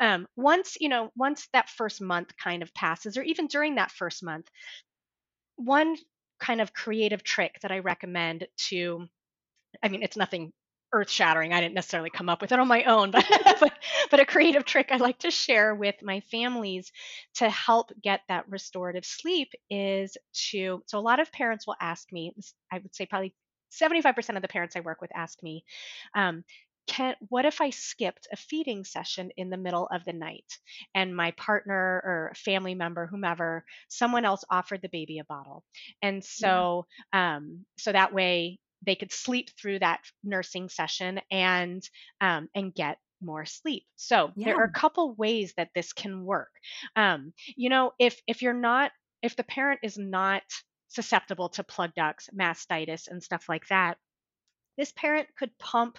um, 0.00 0.26
once 0.36 0.76
you 0.80 0.88
know 0.88 1.10
once 1.16 1.48
that 1.52 1.68
first 1.70 2.00
month 2.00 2.36
kind 2.36 2.62
of 2.62 2.72
passes, 2.74 3.16
or 3.16 3.22
even 3.22 3.46
during 3.46 3.76
that 3.76 3.90
first 3.90 4.22
month, 4.22 4.48
one 5.56 5.96
kind 6.40 6.60
of 6.60 6.74
creative 6.74 7.22
trick 7.22 7.58
that 7.62 7.70
I 7.70 7.78
recommend 7.78 8.46
to, 8.68 9.06
I 9.82 9.88
mean, 9.88 10.02
it's 10.02 10.16
nothing 10.16 10.52
earth 10.92 11.08
shattering. 11.08 11.52
I 11.52 11.60
didn't 11.60 11.74
necessarily 11.74 12.10
come 12.10 12.28
up 12.28 12.42
with 12.42 12.52
it 12.52 12.58
on 12.58 12.68
my 12.68 12.84
own, 12.84 13.10
but, 13.12 13.24
but, 13.60 13.72
but 14.10 14.20
a 14.20 14.26
creative 14.26 14.64
trick 14.64 14.88
I 14.90 14.96
like 14.96 15.20
to 15.20 15.30
share 15.30 15.74
with 15.74 15.94
my 16.02 16.20
families 16.30 16.92
to 17.36 17.48
help 17.48 17.90
get 18.02 18.20
that 18.28 18.48
restorative 18.48 19.04
sleep 19.04 19.48
is 19.70 20.16
to. 20.50 20.82
So 20.86 20.98
a 20.98 21.00
lot 21.00 21.20
of 21.20 21.32
parents 21.32 21.66
will 21.66 21.76
ask 21.80 22.12
me. 22.12 22.34
I 22.70 22.78
would 22.78 22.94
say 22.94 23.06
probably 23.06 23.34
75% 23.72 24.36
of 24.36 24.42
the 24.42 24.48
parents 24.48 24.76
I 24.76 24.80
work 24.80 25.00
with 25.00 25.10
ask 25.14 25.42
me, 25.42 25.64
um, 26.14 26.44
can 26.86 27.14
what 27.28 27.44
if 27.44 27.60
I 27.60 27.70
skipped 27.70 28.26
a 28.32 28.36
feeding 28.36 28.84
session 28.84 29.30
in 29.36 29.50
the 29.50 29.56
middle 29.56 29.88
of 29.92 30.04
the 30.04 30.12
night 30.12 30.58
and 30.94 31.14
my 31.14 31.30
partner 31.32 32.02
or 32.04 32.32
family 32.34 32.74
member, 32.74 33.06
whomever, 33.06 33.64
someone 33.88 34.24
else 34.24 34.44
offered 34.50 34.82
the 34.82 34.88
baby 34.88 35.18
a 35.18 35.24
bottle, 35.24 35.64
and 36.02 36.24
so 36.24 36.86
yeah. 37.14 37.36
um, 37.36 37.64
so 37.78 37.92
that 37.92 38.12
way 38.12 38.58
they 38.84 38.96
could 38.96 39.12
sleep 39.12 39.50
through 39.60 39.78
that 39.78 40.00
nursing 40.24 40.68
session 40.68 41.20
and 41.30 41.88
um, 42.20 42.48
and 42.54 42.74
get 42.74 42.98
more 43.20 43.46
sleep. 43.46 43.84
So 43.96 44.32
yeah. 44.34 44.46
there 44.46 44.56
are 44.56 44.64
a 44.64 44.72
couple 44.72 45.14
ways 45.14 45.54
that 45.56 45.70
this 45.74 45.92
can 45.92 46.24
work. 46.24 46.50
Um, 46.96 47.32
you 47.56 47.70
know, 47.70 47.92
if 47.98 48.20
if 48.26 48.42
you're 48.42 48.52
not 48.52 48.90
if 49.22 49.36
the 49.36 49.44
parent 49.44 49.80
is 49.82 49.96
not 49.96 50.42
susceptible 50.94 51.48
to 51.50 51.64
plug 51.64 51.94
ducts, 51.94 52.28
mastitis, 52.34 53.08
and 53.08 53.22
stuff 53.22 53.48
like 53.48 53.66
that, 53.68 53.98
this 54.76 54.92
parent 54.92 55.28
could 55.36 55.56
pump 55.58 55.98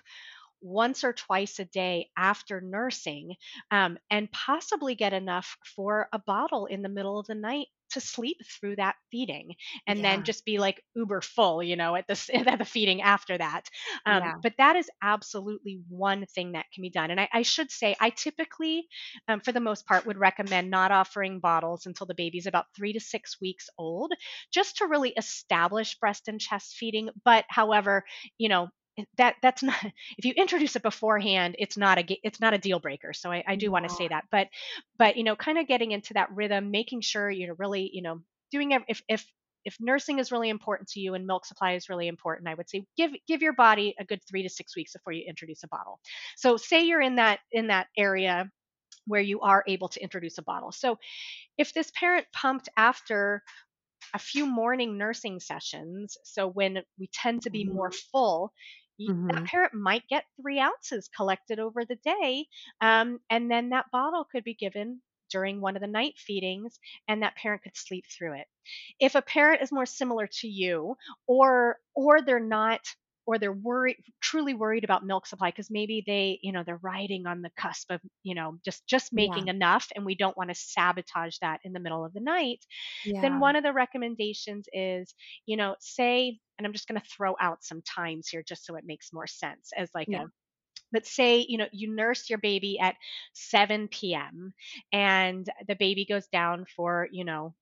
once 0.62 1.04
or 1.04 1.14
twice 1.14 1.60
a 1.60 1.66
day 1.66 2.10
after 2.18 2.62
nursing 2.62 3.36
um, 3.72 3.98
and 4.10 4.32
possibly 4.32 4.96
get 4.96 5.14
enough 5.14 5.58
for 5.76 6.08
a 6.14 6.20
bottle 6.20 6.66
in 6.68 6.82
the 6.82 6.90
middle 6.90 7.20
of 7.20 7.28
the 7.28 7.36
night 7.36 7.68
to 7.94 8.02
sleep 8.02 8.38
through 8.46 8.76
that 8.76 8.96
feeding 9.12 9.56
and 9.88 10.00
yeah. 10.00 10.16
then 10.16 10.24
just 10.24 10.46
be 10.46 10.60
like 10.60 10.82
uber 10.96 11.22
full 11.22 11.64
you 11.64 11.76
know 11.76 11.96
at 11.96 12.08
the 12.08 12.30
at 12.48 12.60
the 12.60 12.66
feeding 12.66 13.02
after 13.02 13.38
that 13.38 13.64
um, 14.06 14.24
yeah. 14.24 14.34
but 14.42 14.54
that 14.58 14.76
is 14.76 14.90
absolutely 15.02 15.82
one 15.90 16.26
thing 16.28 16.54
that 16.54 16.66
can 16.74 16.82
be 16.82 16.90
done 16.90 17.12
and 17.12 17.20
i, 17.20 17.30
I 17.32 17.42
should 17.42 17.72
say 17.72 17.96
i 18.00 18.10
typically 18.10 18.88
um, 19.28 19.40
for 19.40 19.52
the 19.52 19.60
most 19.60 19.86
part 19.86 20.06
would 20.06 20.18
recommend 20.18 20.70
not 20.70 20.92
offering 20.92 21.40
bottles 21.40 21.86
until 21.86 22.08
the 22.08 22.16
baby's 22.16 22.48
about 22.48 22.66
three 22.76 22.94
to 22.94 23.00
six 23.00 23.40
weeks 23.40 23.70
old 23.78 24.12
just 24.52 24.78
to 24.78 24.88
really 24.88 25.12
establish 25.12 25.98
breast 26.00 26.28
and 26.28 26.40
chest 26.40 26.76
feeding 26.78 27.10
but 27.24 27.46
however 27.50 28.04
you 28.38 28.50
know 28.50 28.68
that 29.18 29.36
that's 29.42 29.64
not 29.64 29.76
if 30.18 30.26
you 30.26 30.34
introduce 30.36 30.76
it 30.76 30.84
beforehand 30.84 31.56
it's 31.58 31.78
not 31.78 31.98
a 31.98 32.20
it's 32.24 32.40
not 32.40 32.54
a 32.54 32.58
deal 32.58 32.80
breaker. 32.80 33.14
So 33.14 33.32
i, 33.32 33.44
I 33.48 33.56
do 33.56 33.72
want 33.72 33.88
to 33.88 33.94
say 33.94 34.08
that. 34.08 34.26
But 34.32 34.48
but 34.98 35.18
you 35.18 35.24
know 35.24 35.36
kind 35.36 35.58
of 35.58 35.68
getting 35.68 35.92
into 35.92 36.14
that 36.14 36.32
rhythm 36.32 36.72
making 36.72 37.02
sure 37.02 37.30
you're 37.30 37.56
really 37.56 37.90
you 37.94 38.02
know 38.02 38.22
doing 38.52 38.72
if 38.88 39.02
if 39.08 39.26
if 39.66 39.78
nursing 39.80 40.20
is 40.20 40.32
really 40.32 40.50
important 40.50 40.90
to 40.90 41.00
you 41.00 41.14
and 41.14 41.26
milk 41.26 41.46
supply 41.46 41.74
is 41.74 41.88
really 41.88 42.10
important 42.10 42.50
i 42.50 42.54
would 42.54 42.70
say 42.70 42.84
give 42.98 43.12
give 43.28 43.42
your 43.42 43.54
body 43.54 43.96
a 44.00 44.06
good 44.06 44.20
three 44.30 44.44
to 44.44 44.50
six 44.50 44.76
weeks 44.76 44.94
before 44.94 45.14
you 45.14 45.24
introduce 45.28 45.64
a 45.64 45.68
bottle. 45.68 46.00
So 46.36 46.58
say 46.58 46.84
you're 46.84 47.02
in 47.02 47.16
that 47.16 47.40
in 47.52 47.68
that 47.68 47.88
area 47.98 48.50
where 49.06 49.22
you 49.22 49.42
are 49.42 49.64
able 49.68 49.90
to 49.90 50.02
introduce 50.02 50.38
a 50.38 50.44
bottle. 50.44 50.72
So 50.72 50.98
if 51.58 51.74
this 51.74 51.92
parent 51.92 52.26
pumped 52.32 52.70
after 52.78 53.44
a 54.14 54.20
few 54.20 54.46
morning 54.46 54.98
nursing 54.98 55.40
sessions 55.40 56.18
so 56.24 56.48
when 56.48 56.80
we 57.00 57.10
tend 57.14 57.42
to 57.42 57.50
be 57.50 57.64
more 57.64 57.90
mm-hmm. 57.90 58.10
full 58.12 58.54
mm-hmm. 59.00 59.28
that 59.28 59.46
parent 59.46 59.74
might 59.74 60.08
get 60.08 60.26
three 60.42 60.60
ounces 60.60 61.10
collected 61.16 61.60
over 61.60 61.86
the 61.86 61.98
day. 62.04 62.48
Um, 62.82 63.20
and 63.30 63.50
then 63.50 63.70
that 63.70 63.92
bottle 63.92 64.26
could 64.32 64.44
be 64.44 64.54
given 64.54 65.02
during 65.30 65.60
one 65.60 65.76
of 65.76 65.82
the 65.82 65.88
night 65.88 66.14
feedings 66.18 66.80
and 67.08 67.24
that 67.24 67.36
parent 67.36 67.64
could 67.64 67.76
sleep 67.76 68.06
through 68.08 68.34
it. 68.34 68.48
If 69.00 69.16
a 69.16 69.22
parent 69.22 69.62
is 69.62 69.72
more 69.72 69.86
similar 69.86 70.28
to 70.28 70.48
you 70.48 70.96
or 71.28 71.80
or 71.96 72.22
they're 72.22 72.40
not 72.40 72.82
or 73.26 73.38
they're 73.38 73.54
worried 73.54 73.98
truly 74.22 74.54
worried 74.54 74.84
about 74.84 75.06
milk 75.06 75.26
supply 75.26 75.50
because 75.50 75.70
maybe 75.72 76.04
they 76.06 76.40
you 76.42 76.52
know 76.52 76.64
they're 76.66 76.80
riding 76.82 77.26
on 77.26 77.42
the 77.42 77.52
cusp 77.58 77.92
of 77.92 78.02
you 78.24 78.36
know 78.36 78.58
just 78.64 78.86
just 78.88 79.14
making 79.14 79.48
yeah. 79.48 79.54
enough 79.54 79.88
and 79.96 80.06
we 80.06 80.16
don't 80.16 80.38
want 80.38 80.50
to 80.50 80.56
sabotage 80.56 81.38
that 81.42 81.60
in 81.64 81.74
the 81.74 81.80
middle 81.80 82.06
of 82.06 82.14
the 82.14 82.20
night 82.20 82.60
yeah. 83.06 83.22
then 83.22 83.40
one 83.40 83.56
of 83.56 83.64
the 83.64 83.74
recommendations 83.74 84.68
is 84.74 85.14
you 85.46 85.58
know 85.58 85.76
say 85.80 86.38
and 86.58 86.68
i'm 86.68 86.74
just 86.74 86.88
going 86.88 87.00
to 87.00 87.08
throw 87.08 87.36
out 87.40 87.64
some 87.64 87.82
times 87.82 88.28
here 88.28 88.44
just 88.46 88.66
so 88.66 88.76
it 88.76 88.84
makes 88.86 89.14
more 89.14 89.28
sense 89.28 89.72
as 89.78 89.90
like 89.94 90.08
yeah. 90.10 90.24
a 90.24 90.26
but 90.92 91.06
say 91.06 91.46
you 91.48 91.58
know 91.58 91.68
you 91.72 91.94
nurse 91.94 92.30
your 92.30 92.40
baby 92.40 92.78
at 92.80 92.96
7 93.34 93.88
p.m 93.90 94.54
and 94.92 95.50
the 95.68 95.76
baby 95.76 96.06
goes 96.06 96.28
down 96.28 96.66
for 96.76 97.08
you 97.12 97.26
know 97.26 97.54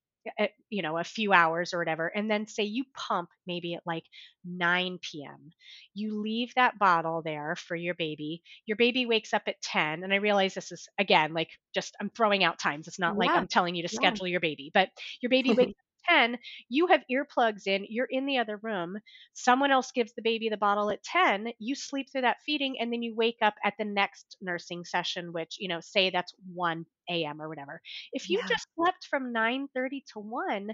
you 0.70 0.82
know 0.82 0.98
a 0.98 1.04
few 1.04 1.32
hours 1.32 1.74
or 1.74 1.78
whatever 1.78 2.06
and 2.06 2.30
then 2.30 2.46
say 2.46 2.62
you 2.62 2.84
pump 2.94 3.28
maybe 3.46 3.74
at 3.74 3.82
like 3.86 4.04
9 4.44 4.98
p.m 5.00 5.50
you 5.94 6.20
leave 6.20 6.52
that 6.54 6.78
bottle 6.78 7.22
there 7.22 7.56
for 7.56 7.76
your 7.76 7.94
baby 7.94 8.42
your 8.66 8.76
baby 8.76 9.06
wakes 9.06 9.32
up 9.32 9.42
at 9.46 9.60
10 9.62 10.04
and 10.04 10.12
i 10.12 10.16
realize 10.16 10.54
this 10.54 10.72
is 10.72 10.88
again 10.98 11.34
like 11.34 11.50
just 11.74 11.94
i'm 12.00 12.10
throwing 12.10 12.44
out 12.44 12.58
times 12.58 12.88
it's 12.88 12.98
not 12.98 13.14
yeah. 13.14 13.18
like 13.18 13.30
i'm 13.30 13.48
telling 13.48 13.74
you 13.74 13.82
to 13.82 13.94
schedule 13.94 14.26
yeah. 14.26 14.32
your 14.32 14.40
baby 14.40 14.70
but 14.72 14.88
your 15.20 15.30
baby 15.30 15.52
wakes 15.52 15.74
10, 16.08 16.38
you 16.68 16.86
have 16.88 17.02
earplugs 17.10 17.66
in, 17.66 17.86
you're 17.88 18.08
in 18.10 18.26
the 18.26 18.38
other 18.38 18.58
room. 18.62 18.98
Someone 19.34 19.70
else 19.70 19.92
gives 19.92 20.12
the 20.14 20.22
baby 20.22 20.48
the 20.48 20.56
bottle 20.56 20.90
at 20.90 21.02
10, 21.02 21.52
you 21.58 21.74
sleep 21.74 22.08
through 22.10 22.22
that 22.22 22.42
feeding, 22.44 22.76
and 22.80 22.92
then 22.92 23.02
you 23.02 23.14
wake 23.14 23.38
up 23.42 23.54
at 23.64 23.74
the 23.78 23.84
next 23.84 24.36
nursing 24.40 24.84
session, 24.84 25.32
which, 25.32 25.56
you 25.58 25.68
know, 25.68 25.80
say 25.80 26.10
that's 26.10 26.34
1 26.54 26.84
a.m. 27.10 27.40
or 27.40 27.48
whatever. 27.48 27.80
If 28.12 28.28
you 28.28 28.38
yeah. 28.38 28.46
just 28.48 28.66
slept 28.74 29.06
from 29.08 29.32
9:30 29.32 30.02
to 30.12 30.20
1, 30.20 30.70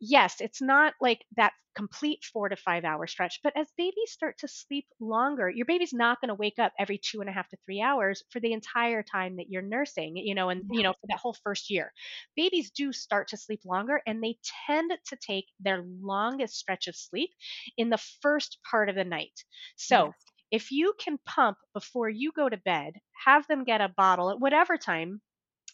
yes, 0.00 0.40
it's 0.40 0.62
not 0.62 0.94
like 1.00 1.24
that 1.36 1.52
complete 1.76 2.24
4 2.24 2.48
to 2.48 2.56
5 2.56 2.84
hour 2.84 3.06
stretch, 3.06 3.40
but 3.42 3.56
as 3.56 3.68
babies 3.76 4.10
start 4.10 4.38
to 4.38 4.48
sleep 4.48 4.86
longer, 4.98 5.48
your 5.48 5.66
baby's 5.66 5.92
not 5.92 6.20
going 6.20 6.28
to 6.28 6.34
wake 6.34 6.58
up 6.58 6.72
every 6.78 6.98
two 6.98 7.20
and 7.20 7.30
a 7.30 7.32
half 7.32 7.48
to 7.48 7.56
3 7.64 7.80
hours 7.80 8.22
for 8.30 8.40
the 8.40 8.52
entire 8.52 9.02
time 9.02 9.36
that 9.36 9.48
you're 9.48 9.62
nursing, 9.62 10.16
you 10.16 10.34
know, 10.34 10.48
and 10.50 10.62
yeah. 10.70 10.78
you 10.78 10.82
know, 10.82 10.92
for 10.92 11.06
that 11.08 11.18
whole 11.18 11.36
first 11.44 11.70
year. 11.70 11.92
Babies 12.36 12.70
do 12.70 12.92
start 12.92 13.28
to 13.28 13.36
sleep 13.36 13.60
longer 13.64 14.00
and 14.06 14.22
they 14.22 14.36
tend 14.66 14.92
to 15.06 15.16
take 15.16 15.46
their 15.60 15.84
longest 16.00 16.56
stretch 16.56 16.88
of 16.88 16.96
sleep 16.96 17.30
in 17.76 17.90
the 17.90 18.02
first 18.20 18.58
part 18.68 18.88
of 18.88 18.96
the 18.96 19.04
night. 19.04 19.44
So, 19.76 20.06
yes 20.06 20.14
if 20.50 20.72
you 20.72 20.94
can 20.98 21.18
pump 21.24 21.58
before 21.74 22.08
you 22.08 22.32
go 22.32 22.48
to 22.48 22.56
bed, 22.56 22.94
have 23.24 23.46
them 23.46 23.64
get 23.64 23.80
a 23.80 23.88
bottle 23.96 24.30
at 24.30 24.40
whatever 24.40 24.76
time 24.76 25.20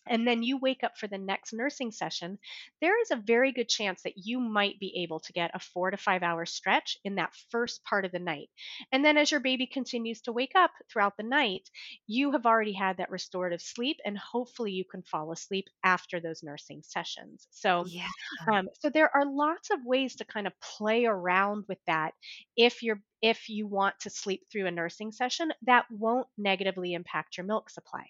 and 0.09 0.27
then 0.27 0.43
you 0.43 0.59
wake 0.59 0.83
up 0.85 0.97
for 0.99 1.07
the 1.09 1.19
next 1.19 1.53
nursing 1.53 1.93
session, 1.93 2.39
there 2.81 3.01
is 3.01 3.11
a 3.11 3.17
very 3.17 3.53
good 3.53 3.69
chance 3.69 4.03
that 4.03 4.15
you 4.17 4.41
might 4.41 4.79
be 4.81 5.03
able 5.03 5.21
to 5.21 5.33
get 5.33 5.51
a 5.55 5.59
four 5.59 5.91
to 5.91 5.97
five 5.97 6.23
hour 6.23 6.47
stretch 6.47 6.97
in 7.05 7.17
that 7.17 7.35
first 7.51 7.85
part 7.85 8.05
of 8.05 8.13
the 8.13 8.19
night. 8.19 8.49
And 8.93 9.05
then 9.05 9.17
as 9.17 9.31
your 9.31 9.41
baby 9.41 9.67
continues 9.67 10.21
to 10.23 10.33
wake 10.33 10.53
up 10.55 10.73
throughout 10.91 11.17
the 11.17 11.23
night, 11.23 11.69
you 12.07 12.33
have 12.33 12.47
already 12.47 12.73
had 12.73 12.97
that 12.99 13.11
restorative 13.11 13.61
sleep, 13.63 13.99
and 14.05 14.19
hopefully 14.19 14.73
you 14.73 14.85
can 14.85 15.03
fall 15.03 15.33
asleep 15.33 15.67
after 15.85 16.21
those 16.21 16.43
nursing 16.43 16.83
sessions. 16.83 17.47
So, 17.51 17.89
Yeah. 17.91 18.09
um, 18.53 18.69
so 18.81 18.91
there 18.91 19.15
are 19.15 19.25
lots 19.27 19.71
of 19.71 19.85
ways 19.85 20.17
to 20.17 20.25
kind 20.25 20.47
of 20.47 20.59
play 20.61 21.05
around 21.07 21.65
with 21.69 21.79
that 21.87 22.15
if 22.57 22.83
you're 22.83 23.03
if 23.23 23.49
you 23.49 23.67
want 23.67 23.99
to 24.01 24.11
sleep 24.11 24.43
through 24.53 24.67
a 24.67 24.71
nursing 24.71 25.11
session 25.13 25.53
that 25.63 25.87
won't 25.91 26.29
negatively 26.39 26.93
impact 26.95 27.37
your 27.37 27.47
milk 27.47 27.71
supply. 27.71 28.07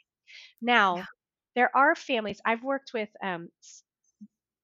Now, 0.60 1.02
Yeah. 1.02 1.06
There 1.56 1.76
are 1.76 1.96
families 1.96 2.40
I've 2.46 2.64
worked 2.64 2.92
with 2.94 3.10
um, 3.22 3.50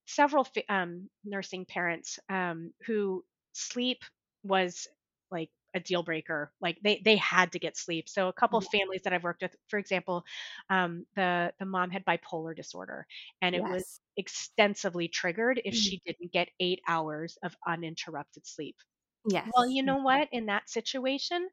several 0.06 0.46
um, 0.68 1.08
nursing 1.24 1.64
parents 1.64 2.18
um, 2.28 2.72
who 2.86 3.24
sleep 3.52 4.02
was 4.42 4.86
like 5.30 5.50
a 5.74 5.80
deal 5.80 6.02
breaker. 6.02 6.52
Like 6.60 6.78
they 6.82 7.00
they 7.04 7.16
had 7.16 7.52
to 7.52 7.58
get 7.58 7.76
sleep. 7.76 8.08
So 8.08 8.28
a 8.28 8.32
couple 8.32 8.58
of 8.58 8.66
families 8.66 9.02
that 9.04 9.12
I've 9.12 9.22
worked 9.24 9.42
with, 9.42 9.56
for 9.68 9.78
example, 9.78 10.24
um, 10.70 11.06
the 11.16 11.52
the 11.58 11.66
mom 11.66 11.90
had 11.90 12.04
bipolar 12.04 12.54
disorder, 12.54 13.06
and 13.40 13.54
it 13.54 13.64
was 13.66 14.00
extensively 14.16 15.08
triggered 15.08 15.60
if 15.64 15.74
Mm. 15.74 15.74
she 15.74 16.00
didn't 16.04 16.32
get 16.32 16.50
eight 16.60 16.80
hours 16.88 17.38
of 17.42 17.56
uninterrupted 17.66 18.46
sleep. 18.46 18.76
Yes. 19.24 19.52
Well, 19.54 19.66
you 19.68 19.82
know 19.82 19.98
what? 19.98 20.28
In 20.32 20.46
that 20.46 20.68
situation, 20.70 21.48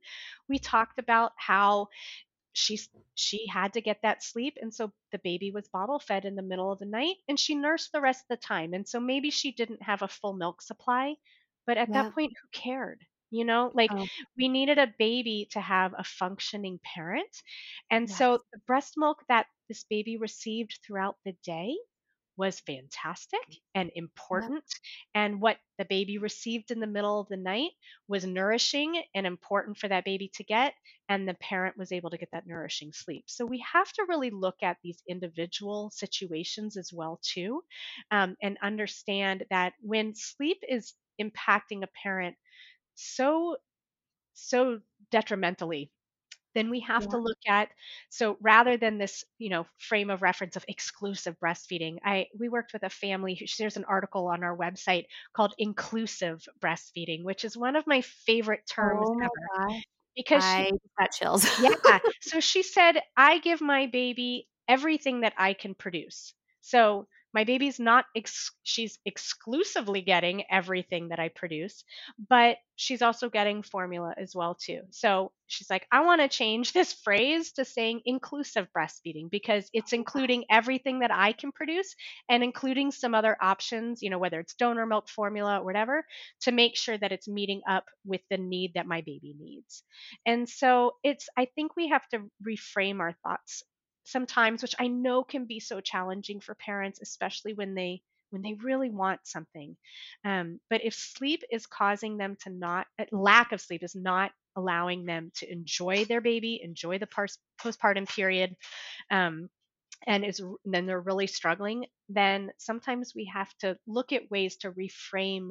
we 0.48 0.60
talked 0.60 1.00
about 1.00 1.34
how 1.38 1.90
she's 2.54 2.90
she 3.16 3.48
had 3.48 3.74
to 3.74 3.82
get 3.82 4.02
that 4.02 4.24
sleep 4.24 4.58
and 4.62 4.74
so 4.74 4.92
the 5.12 5.20
baby 5.20 5.52
was 5.52 5.68
bottle 5.70 6.00
fed 6.00 6.26
in 6.26 6.36
the 6.36 6.42
middle 6.42 6.72
of 6.72 6.80
the 6.80 6.86
night 6.86 7.18
and 7.28 7.40
she 7.40 7.56
nursed 7.56 7.92
the 7.92 8.02
rest 8.02 8.22
of 8.24 8.28
the 8.30 8.38
time 8.46 8.74
and 8.74 8.88
so 8.88 9.00
maybe 9.00 9.30
she 9.30 9.52
didn't 9.52 9.82
have 9.84 10.02
a 10.02 10.08
full 10.08 10.34
milk 10.34 10.62
supply 10.62 11.16
but 11.66 11.78
at 11.78 11.92
that 11.94 12.10
point 12.12 12.34
who 12.42 12.48
cared 12.52 13.06
you 13.32 13.46
know? 13.46 13.72
Like 13.76 13.92
Oh, 13.92 14.10
we 14.38 14.48
needed 14.50 14.80
a 14.80 14.92
baby 14.98 15.48
to 15.52 15.62
have 15.62 15.94
a 15.96 16.04
functioning 16.04 16.80
parent 16.84 17.30
and 17.92 18.10
yes. 18.10 18.10
so 18.10 18.40
the 18.52 18.60
breast 18.66 18.94
milk 18.98 19.24
that 19.30 19.46
this 19.68 19.84
baby 19.84 20.18
received 20.18 20.80
throughout 20.84 21.18
the 21.26 21.34
day 21.44 21.76
was 22.40 22.62
fantastic 22.62 23.42
and 23.76 23.92
important 23.96 24.64
and 25.14 25.42
what 25.42 25.58
the 25.78 25.86
baby 25.86 26.18
received 26.18 26.72
in 26.72 26.80
the 26.80 26.88
middle 26.88 27.20
of 27.20 27.28
the 27.28 27.38
night 27.38 27.72
was 28.08 28.26
nourishing 28.26 29.04
and 29.14 29.28
important 29.28 29.78
for 29.78 29.90
that 29.90 30.06
baby 30.06 30.32
to 30.34 30.44
get 30.46 30.74
and 31.10 31.28
the 31.28 31.36
parent 31.36 31.78
was 31.78 31.92
able 31.92 32.10
to 32.10 32.18
get 32.18 32.30
that 32.32 32.48
nourishing 32.48 32.94
sleep. 32.94 33.26
So 33.28 33.46
we 33.46 33.64
have 33.74 33.92
to 33.94 34.06
really 34.08 34.32
look 34.32 34.56
at 34.64 34.78
these 34.84 35.04
individual 35.10 35.92
situations 35.94 36.78
as 36.78 36.92
well 36.94 37.20
too 37.22 37.62
um, 38.12 38.38
and 38.42 38.58
understand 38.64 39.46
that 39.52 39.74
when 39.82 40.16
sleep 40.16 40.60
is 40.68 40.94
impacting 41.22 41.84
a 41.84 41.90
parent 42.02 42.38
so 42.96 43.58
so 44.34 44.80
detrimentally 45.12 45.92
then 46.56 46.70
we 46.70 46.80
have 46.82 47.08
to 47.08 47.18
look 47.18 47.38
at 47.48 47.70
so 48.10 48.38
rather 48.42 48.78
than 48.78 48.98
this 48.98 49.24
you 49.38 49.50
know 49.50 49.66
frame 49.78 50.10
of 50.10 50.22
reference 50.22 50.56
of 50.56 50.66
exclusive 50.68 51.36
breastfeeding 51.44 51.98
i 52.06 52.26
we 52.38 52.50
worked 52.50 52.74
with 52.74 52.84
a 52.84 52.90
family 52.90 53.36
who 53.36 53.46
there's 53.60 53.78
an 53.78 53.86
article 53.86 54.28
on 54.28 54.44
our 54.44 54.56
website 54.58 55.06
called 55.36 55.54
inclusive 55.58 56.44
breastfeeding 56.60 57.24
which 57.24 57.44
is 57.46 57.58
one 57.58 57.76
of 57.76 57.88
my 57.88 58.02
favorite 58.02 58.66
terms 58.68 59.10
Oh 59.10 59.16
my 59.16 59.26
ever 59.26 59.50
gosh. 59.58 59.84
because 60.16 60.44
she 60.46 60.64
I 60.64 60.72
just 60.72 60.96
got 60.98 61.12
chills. 61.12 61.46
yeah. 61.56 62.00
So 62.22 62.40
she 62.40 62.64
said, 62.64 63.02
I 63.18 63.40
give 63.40 63.62
my 63.62 63.88
baby 63.88 64.48
everything 64.68 65.22
that 65.22 65.34
I 65.38 65.54
can 65.54 65.76
produce. 65.76 66.34
So 66.62 67.08
my 67.34 67.44
baby's 67.44 67.80
not, 67.80 68.06
ex- 68.16 68.52
she's 68.64 68.98
exclusively 69.06 70.02
getting 70.02 70.44
everything 70.50 71.10
that 71.10 71.20
I 71.20 71.30
produce, 71.30 71.84
but 72.30 72.58
she's 72.76 73.02
also 73.02 73.30
getting 73.30 73.62
formula 73.62 74.14
as 74.18 74.34
well, 74.36 74.56
too. 74.56 74.82
So 74.92 75.32
she's 75.48 75.70
like, 75.70 75.86
I 75.92 76.06
want 76.06 76.22
to 76.22 76.28
change 76.28 76.74
this 76.74 76.94
phrase 76.94 77.52
to 77.54 77.66
saying 77.66 78.02
inclusive 78.06 78.68
breastfeeding 78.76 79.30
because 79.30 79.70
it's 79.74 79.94
oh, 79.94 79.98
including 79.98 80.46
everything 80.50 81.00
that 81.00 81.12
I 81.12 81.34
can 81.34 81.52
produce 81.52 81.96
and 82.30 82.44
including 82.44 82.92
some 82.92 83.14
other 83.14 83.38
options, 83.42 84.02
you 84.02 84.10
know, 84.10 84.18
whether 84.18 84.40
it's 84.40 84.56
donor 84.56 84.86
milk 84.86 85.10
formula 85.10 85.60
or 85.60 85.66
whatever, 85.66 86.06
to 86.42 86.52
make 86.52 86.76
sure 86.76 86.98
that 86.98 87.12
it's 87.12 87.28
meeting 87.28 87.62
up 87.70 87.86
with 88.06 88.22
the 88.30 88.38
need 88.38 88.74
that 88.76 88.88
my 88.88 89.02
baby 89.02 89.36
needs. 89.40 89.84
And 90.26 90.48
so 90.48 90.94
it's, 91.04 91.28
I 91.38 91.46
think 91.56 91.76
we 91.76 91.90
have 91.90 92.08
to 92.10 92.22
reframe 92.48 93.00
our 93.00 93.16
thoughts 93.24 93.64
sometimes, 94.12 94.62
which 94.62 94.76
I 94.80 94.88
know 94.88 95.24
can 95.24 95.46
be 95.46 95.60
so 95.60 95.82
challenging 95.82 96.40
for 96.42 96.56
parents, 96.56 97.00
especially 97.02 97.54
when 97.54 97.76
they 97.76 98.02
when 98.32 98.42
they 98.44 98.54
really 98.54 98.90
want 98.92 99.22
something. 99.26 99.76
Um, 100.24 100.60
but 100.70 100.84
if 100.86 100.94
sleep 100.94 101.44
is 101.52 101.66
causing 101.66 102.18
them 102.18 102.38
to 102.44 102.52
not, 102.52 102.88
uh, 103.00 103.06
lack 103.12 103.54
of 103.54 103.62
sleep 103.62 103.84
is 103.84 103.96
not 103.96 104.32
allowing 104.56 105.06
them 105.06 105.32
to 105.38 105.52
enjoy 105.52 106.06
their 106.06 106.22
baby, 106.22 106.62
enjoy 106.64 107.00
the 107.00 107.08
postpartum 107.60 108.08
period, 108.08 108.56
um, 109.12 109.50
and 110.08 110.26
is 110.26 110.40
and 110.40 110.58
then 110.66 110.86
they're 110.86 111.02
really 111.02 111.28
struggling, 111.28 111.86
then 112.10 112.52
sometimes 112.58 113.14
we 113.16 113.26
have 113.34 113.54
to 113.60 113.78
look 113.88 114.14
at 114.14 114.30
ways 114.32 114.58
to 114.58 114.72
reframe 114.72 115.50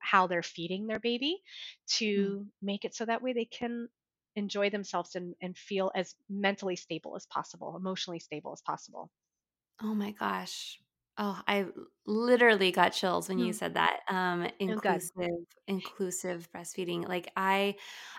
how 0.00 0.26
they're 0.26 0.42
feeding 0.42 0.86
their 0.86 1.00
baby 1.00 1.42
Mm. 2.16 2.38
to 2.38 2.46
make 2.62 2.84
it 2.84 2.94
so 2.94 3.04
that 3.04 3.22
way 3.22 3.32
they 3.32 3.44
can 3.44 3.88
enjoy 4.36 4.70
themselves 4.70 5.14
and, 5.16 5.34
and 5.40 5.56
feel 5.58 5.90
as 5.94 6.14
mentally 6.28 6.76
stable 6.76 7.16
as 7.16 7.26
possible, 7.26 7.76
emotionally 7.76 8.20
stable 8.20 8.52
as 8.52 8.62
possible. 8.62 9.10
Oh 9.80 9.94
my 9.94 10.12
gosh. 10.12 10.80
Oh, 11.18 11.42
I 11.46 11.66
literally 12.06 12.72
got 12.72 12.90
chills 12.94 13.28
when 13.28 13.38
you 13.38 13.52
Hmm. 13.52 13.52
said 13.52 13.74
that. 13.74 14.00
Um, 14.08 14.48
Oh, 14.66 14.80
inclusive, 14.82 15.28
inclusive 15.66 16.50
breastfeeding. 16.50 17.06
Like 17.06 17.30
I, 17.36 17.76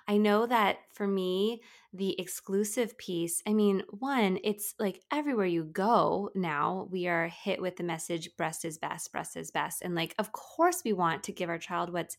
I 0.08 0.18
know 0.18 0.46
that 0.46 0.78
for 0.94 1.08
me, 1.08 1.64
the 1.92 2.20
exclusive 2.20 2.96
piece. 3.00 3.42
I 3.48 3.54
mean, 3.54 3.82
one, 3.90 4.38
it's 4.44 4.76
like 4.78 5.02
everywhere 5.12 5.48
you 5.48 5.64
go 5.64 6.30
now, 6.36 6.88
we 6.92 7.08
are 7.08 7.28
hit 7.30 7.62
with 7.62 7.78
the 7.78 7.84
message: 7.84 8.36
breast 8.38 8.64
is 8.64 8.78
best, 8.78 9.12
breast 9.12 9.36
is 9.38 9.50
best, 9.50 9.82
and 9.82 9.96
like, 9.96 10.14
of 10.20 10.32
course, 10.32 10.84
we 10.84 10.94
want 10.94 11.24
to 11.24 11.32
give 11.32 11.50
our 11.50 11.60
child 11.60 11.92
what's 11.92 12.16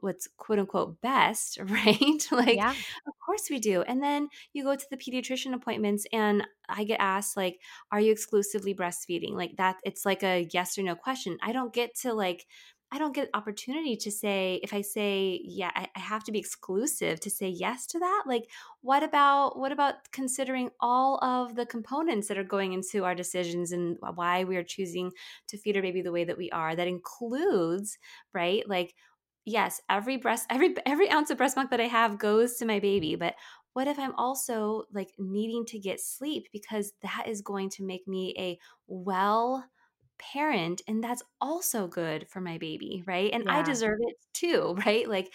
what's 0.00 0.26
quote 0.36 0.58
unquote 0.58 1.00
best, 1.00 1.58
right? 1.64 2.26
like, 2.30 2.62
Yeah. 2.62 2.76
of 3.06 3.14
course 3.24 3.48
we 3.50 3.58
do. 3.58 3.82
And 3.82 4.02
then 4.02 4.28
you 4.52 4.64
go 4.64 4.76
to 4.76 4.86
the 4.90 4.96
pediatrician 4.96 5.54
appointments, 5.54 6.06
and 6.12 6.46
I 6.68 6.84
get 6.84 7.00
asked 7.00 7.36
like 7.36 7.60
are 7.90 8.00
you 8.00 8.12
exclusively 8.12 8.74
breastfeeding 8.74 9.32
like 9.32 9.56
that 9.56 9.76
it's 9.84 10.04
like 10.06 10.22
a 10.22 10.46
yes 10.52 10.78
or 10.78 10.82
no 10.82 10.94
question 10.94 11.36
i 11.42 11.52
don't 11.52 11.72
get 11.74 11.94
to 11.96 12.12
like 12.12 12.46
i 12.92 12.98
don't 12.98 13.14
get 13.14 13.28
opportunity 13.34 13.96
to 13.96 14.10
say 14.10 14.60
if 14.62 14.72
i 14.72 14.80
say 14.80 15.40
yeah 15.44 15.70
I, 15.74 15.88
I 15.96 16.00
have 16.00 16.24
to 16.24 16.32
be 16.32 16.38
exclusive 16.38 17.20
to 17.20 17.30
say 17.30 17.48
yes 17.48 17.86
to 17.88 17.98
that 17.98 18.24
like 18.26 18.48
what 18.82 19.02
about 19.02 19.58
what 19.58 19.72
about 19.72 20.10
considering 20.12 20.70
all 20.80 21.22
of 21.24 21.54
the 21.56 21.66
components 21.66 22.28
that 22.28 22.38
are 22.38 22.44
going 22.44 22.72
into 22.72 23.04
our 23.04 23.14
decisions 23.14 23.72
and 23.72 23.96
why 24.14 24.44
we 24.44 24.56
are 24.56 24.64
choosing 24.64 25.12
to 25.48 25.58
feed 25.58 25.76
our 25.76 25.82
baby 25.82 26.02
the 26.02 26.12
way 26.12 26.24
that 26.24 26.38
we 26.38 26.50
are 26.50 26.74
that 26.74 26.88
includes 26.88 27.98
right 28.32 28.68
like 28.68 28.94
yes 29.50 29.80
every 29.88 30.16
breast 30.16 30.46
every 30.50 30.74
every 30.86 31.10
ounce 31.10 31.30
of 31.30 31.38
breast 31.38 31.56
milk 31.56 31.70
that 31.70 31.80
i 31.80 31.86
have 31.86 32.18
goes 32.18 32.56
to 32.56 32.64
my 32.64 32.78
baby 32.78 33.16
but 33.16 33.34
what 33.72 33.86
if 33.86 33.98
I'm 33.98 34.14
also 34.16 34.84
like 34.92 35.12
needing 35.18 35.64
to 35.66 35.78
get 35.78 36.00
sleep 36.00 36.48
because 36.52 36.92
that 37.02 37.24
is 37.28 37.40
going 37.40 37.70
to 37.70 37.84
make 37.84 38.06
me 38.08 38.34
a 38.38 38.58
well 38.88 39.64
parent 40.18 40.82
and 40.86 41.02
that's 41.02 41.22
also 41.40 41.86
good 41.86 42.28
for 42.28 42.40
my 42.40 42.58
baby, 42.58 43.02
right? 43.06 43.32
And 43.32 43.48
I 43.48 43.62
deserve 43.62 43.98
it 44.00 44.16
too, 44.34 44.76
right? 44.86 45.08
Like, 45.08 45.32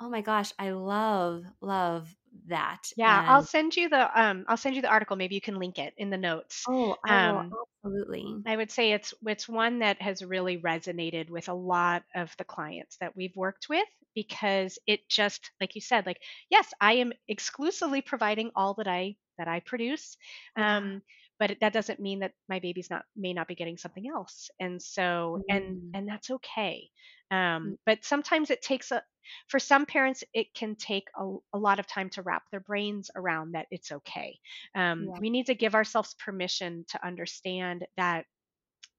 oh 0.00 0.10
my 0.10 0.20
gosh, 0.20 0.52
I 0.58 0.70
love, 0.70 1.44
love 1.60 2.14
that. 2.48 2.92
Yeah. 2.96 3.22
I'll 3.26 3.42
send 3.42 3.76
you 3.76 3.88
the 3.88 4.20
um 4.20 4.44
I'll 4.48 4.56
send 4.56 4.76
you 4.76 4.82
the 4.82 4.88
article. 4.90 5.16
Maybe 5.16 5.34
you 5.34 5.40
can 5.40 5.58
link 5.58 5.78
it 5.78 5.94
in 5.96 6.10
the 6.10 6.16
notes. 6.18 6.68
oh, 6.68 6.96
Um 7.08 7.56
absolutely. 7.82 8.44
I 8.46 8.56
would 8.56 8.70
say 8.70 8.92
it's 8.92 9.14
it's 9.26 9.48
one 9.48 9.80
that 9.80 10.00
has 10.02 10.22
really 10.24 10.58
resonated 10.58 11.30
with 11.30 11.48
a 11.48 11.54
lot 11.54 12.04
of 12.14 12.36
the 12.38 12.44
clients 12.44 12.96
that 12.98 13.16
we've 13.16 13.36
worked 13.36 13.68
with 13.68 13.88
because 14.14 14.78
it 14.86 15.08
just 15.08 15.50
like 15.60 15.74
you 15.74 15.80
said 15.80 16.06
like 16.06 16.22
yes 16.50 16.72
I 16.80 16.94
am 16.94 17.12
exclusively 17.28 18.02
providing 18.02 18.52
all 18.56 18.74
that 18.74 18.88
I 18.88 19.16
that 19.38 19.48
I 19.48 19.60
produce 19.60 20.16
um 20.56 21.02
but 21.38 21.58
that 21.60 21.72
doesn't 21.72 22.00
mean 22.00 22.20
that 22.20 22.32
my 22.48 22.60
baby's 22.60 22.90
not 22.90 23.04
may 23.16 23.32
not 23.34 23.48
be 23.48 23.54
getting 23.54 23.76
something 23.78 24.08
else 24.08 24.50
and 24.60 24.80
so 24.82 25.40
and 25.48 25.82
Mm, 25.82 25.94
and 25.94 26.08
that's 26.08 26.30
okay 26.30 26.90
um 27.30 27.76
but 27.86 28.04
sometimes 28.04 28.50
it 28.50 28.62
takes 28.62 28.90
a 28.92 29.02
for 29.48 29.58
some 29.58 29.86
parents 29.86 30.22
it 30.32 30.54
can 30.54 30.76
take 30.76 31.08
a, 31.18 31.36
a 31.54 31.58
lot 31.58 31.80
of 31.80 31.86
time 31.86 32.08
to 32.10 32.22
wrap 32.22 32.44
their 32.50 32.60
brains 32.60 33.10
around 33.16 33.52
that 33.52 33.66
it's 33.70 33.90
okay 33.90 34.38
um, 34.74 35.12
Yeah. 35.12 35.18
we 35.18 35.30
need 35.30 35.46
to 35.46 35.54
give 35.54 35.74
ourselves 35.74 36.14
permission 36.14 36.84
to 36.88 37.04
understand 37.06 37.86
that 37.96 38.26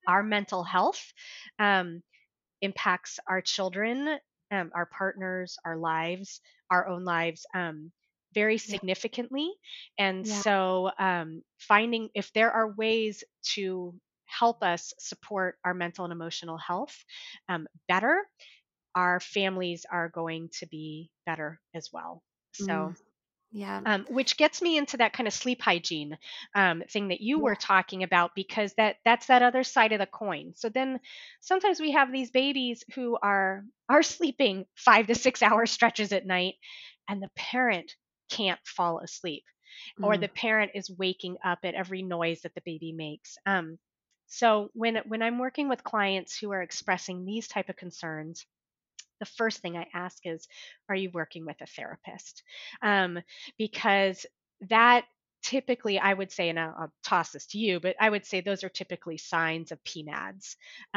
our 0.08 0.24
mental 0.24 0.64
health 0.64 1.14
um, 1.60 2.02
impacts 2.62 3.20
our 3.28 3.42
children, 3.42 4.20
um, 4.52 4.72
our 4.76 4.88
partners, 4.88 5.58
our 5.66 5.78
lives, 5.78 6.42
our 6.72 6.88
own 6.88 7.04
lives 7.06 7.46
um, 7.56 7.92
very 8.34 8.58
significantly. 8.58 9.52
And 9.98 10.26
Yeah. 10.26 10.44
so, 10.44 10.92
um, 11.00 11.44
finding 11.60 12.10
if 12.16 12.34
there 12.34 12.52
are 12.52 12.74
ways 12.74 13.24
to 13.56 14.00
help 14.28 14.64
us 14.64 14.94
support 15.00 15.58
our 15.66 15.74
mental 15.74 16.06
and 16.06 16.14
emotional 16.14 16.58
health 16.58 16.96
um, 17.50 17.68
better, 17.88 18.24
our 18.96 19.20
families 19.20 19.86
are 19.92 20.10
going 20.10 20.50
to 20.60 20.68
be 20.68 21.12
better 21.26 21.60
as 21.76 21.90
well. 21.94 22.24
So, 22.54 22.94
Mm. 22.94 22.98
Yeah. 23.52 23.86
um, 23.86 24.06
which 24.10 24.38
gets 24.38 24.62
me 24.62 24.78
into 24.78 24.98
that 24.98 25.14
kind 25.14 25.28
of 25.28 25.34
sleep 25.34 25.62
hygiene 25.62 26.18
um, 26.56 26.84
thing 26.90 27.08
that 27.10 27.22
you 27.22 27.40
were 27.40 27.56
talking 27.56 28.04
about 28.04 28.32
because 28.36 28.74
that 28.76 28.98
that's 29.06 29.28
that 29.28 29.42
other 29.44 29.64
side 29.64 29.94
of 29.94 30.00
the 30.00 30.06
coin 30.06 30.54
so 30.56 30.70
then 30.70 31.00
sometimes 31.40 31.80
we 31.80 31.92
have 31.92 32.12
these 32.12 32.32
babies 32.32 32.84
who 32.96 33.18
are 33.22 33.64
are 33.88 34.04
sleeping 34.04 34.66
five 34.76 35.08
to 35.08 35.16
six 35.16 35.42
hour 35.42 35.66
stretches 35.66 36.12
at 36.12 36.26
night 36.26 36.56
and 37.08 37.22
the 37.22 37.30
parent 37.36 37.96
can't 38.30 38.60
fall 38.66 39.00
asleep 39.00 39.44
or 40.02 40.18
Mm. 40.18 40.18
the 40.18 40.30
parent 40.30 40.72
is 40.76 40.90
waking 40.98 41.38
up 41.46 41.60
at 41.64 41.76
every 41.76 42.02
noise 42.04 42.42
that 42.42 42.54
the 42.56 42.62
baby 42.66 42.94
makes 42.94 43.38
um, 43.46 43.78
so 44.28 44.70
when 44.74 44.98
when 45.08 45.22
i'm 45.22 45.40
working 45.40 45.70
with 45.70 45.84
clients 45.84 46.38
who 46.38 46.52
are 46.52 46.62
expressing 46.62 47.26
these 47.26 47.48
type 47.48 47.70
of 47.70 47.76
concerns 47.76 48.46
the 49.20 49.26
first 49.26 49.60
thing 49.62 49.78
I 49.78 49.88
ask 49.94 50.26
is, 50.26 50.48
are 50.90 50.96
you 50.96 51.10
working 51.12 51.46
with 51.46 51.60
a 51.62 51.66
therapist? 51.66 52.44
Um, 52.82 53.20
because 53.58 54.26
that 54.70 55.06
typically, 55.44 56.00
I 56.00 56.14
would 56.14 56.32
say, 56.32 56.50
and 56.50 56.60
I'll, 56.60 56.76
I'll 56.80 56.94
toss 57.04 57.32
this 57.32 57.48
to 57.48 57.58
you, 57.58 57.80
but 57.80 57.96
I 58.00 58.10
would 58.10 58.26
say 58.26 58.42
those 58.42 58.64
are 58.64 58.70
typically 58.70 59.18
signs 59.18 59.72
of. 59.72 59.80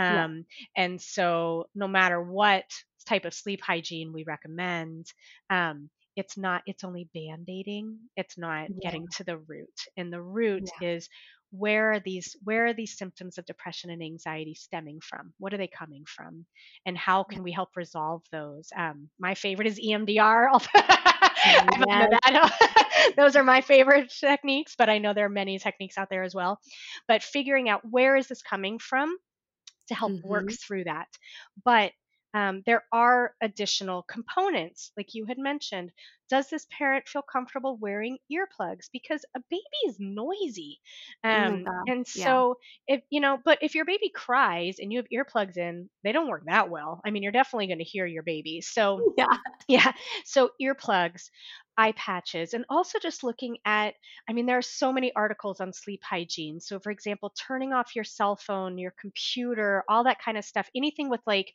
Yeah. 0.09 0.27
Um, 0.27 0.47
and 0.77 1.01
so, 1.01 1.69
no 1.75 1.89
matter 1.89 2.23
what 2.23 2.65
type 3.07 3.25
of 3.25 3.35
sleep 3.35 3.63
hygiene 3.63 4.13
we 4.13 4.25
recommend, 4.25 5.13
um, 5.51 5.91
it's 6.17 6.37
not, 6.37 6.63
it's 6.67 6.85
only 6.85 7.09
band 7.15 7.49
aiding, 7.49 7.99
it's 8.17 8.37
not 8.37 8.69
Yeah. 8.69 8.77
getting 8.83 9.09
to 9.17 9.25
the 9.25 9.39
root. 9.39 9.87
And 9.97 10.13
the 10.13 10.23
root 10.23 10.71
is 10.81 11.09
where 11.51 11.93
are 11.93 12.01
these 12.01 12.37
where 12.45 12.67
are 12.67 12.73
these 12.75 12.97
symptoms 12.97 13.39
of 13.39 13.47
depression 13.47 13.91
and 13.91 14.03
anxiety 14.03 14.55
stemming 14.55 15.01
from? 15.01 15.33
What 15.39 15.53
are 15.55 15.59
they 15.59 15.69
coming 15.69 16.05
from? 16.07 16.47
And 16.87 16.97
how 16.97 17.25
can 17.25 17.43
we 17.43 17.53
help 17.53 17.71
resolve 17.77 18.23
those? 18.33 18.71
Um, 18.77 19.11
my 19.19 19.35
favorite 19.35 19.67
is 19.69 19.81
emdr 19.81 20.49
that. 22.11 23.15
those 23.17 23.37
are 23.37 23.45
my 23.45 23.61
favorite 23.61 24.11
techniques 24.11 24.75
but 24.77 24.89
i 24.89 24.99
know 24.99 25.15
there 25.15 25.27
are 25.27 25.31
many 25.31 25.59
techniques 25.59 25.99
out 25.99 26.09
there 26.11 26.23
as 26.23 26.35
well. 26.35 26.61
But 27.09 27.23
figuring 27.23 27.69
out 27.69 27.83
where 27.89 28.17
is 28.17 28.29
this 28.29 28.43
coming 28.43 28.79
from 28.79 29.17
to 29.89 29.95
help 29.95 30.15
work 30.23 30.51
Mhm. 30.51 30.59
through 30.67 30.85
that. 30.85 31.09
But 31.65 31.93
um, 32.35 32.63
there 32.67 32.85
are 32.93 33.35
additional 33.43 34.03
components 34.03 34.93
like 34.97 35.15
you 35.15 35.27
had 35.27 35.39
mentioned 35.39 35.93
does 36.31 36.49
this 36.49 36.67
parent 36.71 37.09
feel 37.09 37.23
comfortable 37.23 37.77
wearing 37.79 38.19
earplugs 38.33 38.87
because 38.93 39.25
a 39.37 39.41
baby 39.51 39.63
is 39.89 39.97
noisy 39.99 40.81
Oh 41.33 41.57
um, 41.57 41.65
God, 41.65 41.87
and 41.87 42.07
yeah. 42.15 42.41
so 42.41 42.57
if 42.87 43.03
you 43.11 43.21
know 43.21 43.39
but 43.45 43.59
if 43.63 43.75
your 43.75 43.85
baby 43.85 44.11
cries 44.15 44.77
and 44.79 44.93
you 44.93 44.99
have 44.99 45.09
earplugs 45.13 45.57
in 45.57 45.89
they 46.05 46.13
don't 46.13 46.29
work 46.29 46.45
that 46.47 46.71
well 46.71 47.01
i 47.05 47.11
mean 47.11 47.23
you're 47.23 47.33
definitely 47.33 47.67
going 47.67 47.79
to 47.79 47.85
hear 47.85 48.07
your 48.07 48.23
baby 48.23 48.61
so 48.61 49.05
Yeah. 49.17 49.27
yeah. 49.69 49.93
So 50.25 50.51
earplugs, 50.61 51.31
eye 51.77 51.93
patches, 51.93 52.55
and 52.55 52.65
also 52.69 52.99
just 52.99 53.23
looking 53.23 53.59
at, 53.65 53.95
I 54.29 54.33
mean, 54.33 54.47
there 54.47 54.59
are 54.59 54.63
so 54.63 54.93
many 54.93 55.13
articles 55.15 55.61
on 55.61 55.73
sleep 55.73 56.03
hygiene. 56.05 56.61
So, 56.61 56.79
for 56.81 56.91
example, 56.91 57.33
turning 57.37 57.73
off 57.73 57.95
your 57.95 58.05
cell 58.05 58.37
phone, 58.37 58.79
your 58.79 58.95
computer, 59.01 59.85
all 59.89 60.05
that 60.05 60.21
kind 60.23 60.37
of 60.39 60.45
stuff, 60.45 60.69
anything 60.75 61.09
with 61.09 61.21
like 61.27 61.53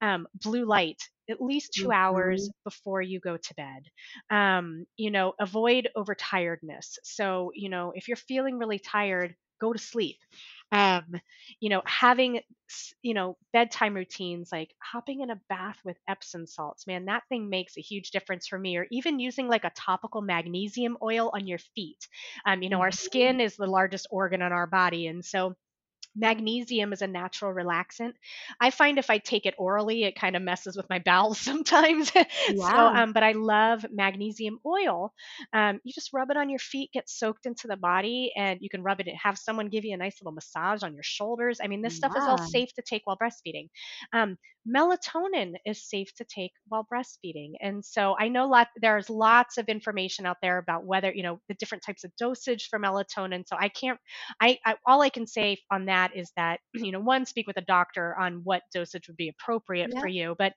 um, 0.00 0.26
blue 0.34 0.64
light 0.66 1.02
at 1.28 1.40
least 1.40 1.74
2 1.74 1.90
hours 1.92 2.50
before 2.64 3.02
you 3.02 3.20
go 3.20 3.36
to 3.36 3.54
bed. 3.54 3.84
Um, 4.30 4.86
you 4.96 5.10
know, 5.10 5.34
avoid 5.38 5.88
overtiredness. 5.96 6.98
So, 7.04 7.50
you 7.54 7.68
know, 7.68 7.92
if 7.94 8.08
you're 8.08 8.16
feeling 8.16 8.58
really 8.58 8.78
tired, 8.78 9.34
go 9.60 9.72
to 9.72 9.78
sleep. 9.78 10.18
Um, 10.72 11.14
you 11.60 11.68
know, 11.70 11.82
having 11.86 12.40
you 13.02 13.14
know 13.14 13.36
bedtime 13.52 13.94
routines 13.94 14.48
like 14.50 14.74
hopping 14.82 15.20
in 15.20 15.30
a 15.30 15.40
bath 15.50 15.78
with 15.84 15.98
epsom 16.08 16.46
salts 16.46 16.86
man 16.86 17.04
that 17.04 17.22
thing 17.28 17.48
makes 17.50 17.76
a 17.76 17.80
huge 17.82 18.10
difference 18.10 18.48
for 18.48 18.58
me 18.58 18.78
or 18.78 18.86
even 18.90 19.20
using 19.20 19.46
like 19.48 19.64
a 19.64 19.70
topical 19.76 20.22
magnesium 20.22 20.96
oil 21.02 21.30
on 21.34 21.46
your 21.46 21.58
feet 21.58 22.08
um, 22.46 22.62
you 22.62 22.70
know 22.70 22.80
our 22.80 22.90
skin 22.90 23.38
is 23.40 23.54
the 23.56 23.66
largest 23.66 24.06
organ 24.10 24.40
on 24.42 24.50
our 24.50 24.66
body 24.66 25.06
and 25.06 25.24
so 25.24 25.54
magnesium 26.16 26.92
is 26.92 27.02
a 27.02 27.06
natural 27.06 27.52
relaxant. 27.52 28.12
I 28.60 28.70
find 28.70 28.98
if 28.98 29.10
i 29.10 29.18
take 29.18 29.46
it 29.46 29.54
orally 29.58 30.04
it 30.04 30.14
kind 30.16 30.36
of 30.36 30.42
messes 30.42 30.76
with 30.76 30.88
my 30.88 30.98
bowels 30.98 31.38
sometimes. 31.50 32.12
So 32.56 32.90
um, 32.94 33.12
but 33.12 33.22
i 33.22 33.32
love 33.32 33.84
magnesium 33.90 34.58
oil. 34.66 35.12
Um, 35.52 35.80
you 35.84 35.92
just 35.92 36.12
rub 36.12 36.30
it 36.30 36.36
on 36.36 36.48
your 36.50 36.58
feet 36.58 36.90
get 36.92 37.08
soaked 37.08 37.46
into 37.46 37.66
the 37.66 37.76
body 37.76 38.32
and 38.36 38.58
you 38.60 38.68
can 38.70 38.82
rub 38.82 39.00
it 39.00 39.08
and 39.08 39.16
have 39.22 39.38
someone 39.38 39.68
give 39.68 39.84
you 39.84 39.94
a 39.94 39.98
nice 39.98 40.20
little 40.20 40.32
massage 40.34 40.82
on 40.82 40.94
your 40.94 41.02
shoulders. 41.02 41.58
I 41.62 41.68
mean 41.68 41.82
this 41.82 41.94
stuff 41.96 42.12
is 42.16 42.26
all 42.26 42.38
safe 42.38 42.72
to 42.74 42.82
take 42.82 43.02
while 43.04 43.18
breastfeeding. 43.18 43.68
Um, 44.12 44.36
melatonin 44.66 45.54
is 45.66 45.88
safe 45.88 46.14
to 46.14 46.24
take 46.24 46.52
while 46.68 46.86
breastfeeding. 46.92 47.52
And 47.60 47.84
so 47.84 48.16
i 48.18 48.28
know 48.28 48.46
lot 48.48 48.68
there's 48.80 49.10
lots 49.10 49.58
of 49.58 49.66
information 49.68 50.26
out 50.26 50.38
there 50.42 50.58
about 50.58 50.84
whether 50.84 51.12
you 51.12 51.22
know 51.22 51.40
the 51.48 51.54
different 51.54 51.84
types 51.84 52.04
of 52.04 52.12
dosage 52.16 52.68
for 52.70 52.78
melatonin. 52.78 53.44
So 53.46 53.56
i 53.58 53.68
can't 53.68 53.98
I, 54.40 54.58
I 54.64 54.76
all 54.86 55.02
I 55.02 55.08
can 55.10 55.26
say 55.26 55.58
on 55.70 55.86
that 55.86 56.03
is 56.14 56.32
that 56.36 56.60
you 56.74 56.92
know 56.92 57.00
one 57.00 57.26
speak 57.26 57.46
with 57.46 57.56
a 57.56 57.62
doctor 57.62 58.16
on 58.18 58.40
what 58.44 58.62
dosage 58.72 59.08
would 59.08 59.16
be 59.16 59.28
appropriate 59.28 59.92
Yeah. 59.92 60.00
for 60.00 60.08
you, 60.08 60.34
but 60.38 60.52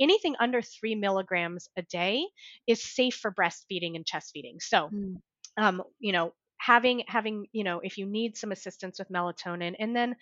anything 0.00 0.36
under 0.40 0.62
three 0.62 0.94
milligrams 0.94 1.68
a 1.76 1.82
day 1.82 2.24
is 2.66 2.82
safe 2.84 3.14
for 3.14 3.32
breastfeeding 3.32 3.96
and 3.96 4.06
chest 4.06 4.30
feeding. 4.32 4.58
So 4.60 4.90
Mm. 4.92 5.22
um, 5.56 5.82
you 6.00 6.12
know 6.12 6.34
having 6.58 7.04
having 7.08 7.46
you 7.52 7.64
know 7.64 7.80
if 7.80 7.98
you 7.98 8.06
need 8.06 8.36
some 8.36 8.52
assistance 8.52 8.98
with 8.98 9.08
melatonin, 9.10 9.74
and 9.78 9.94
then 9.96 10.16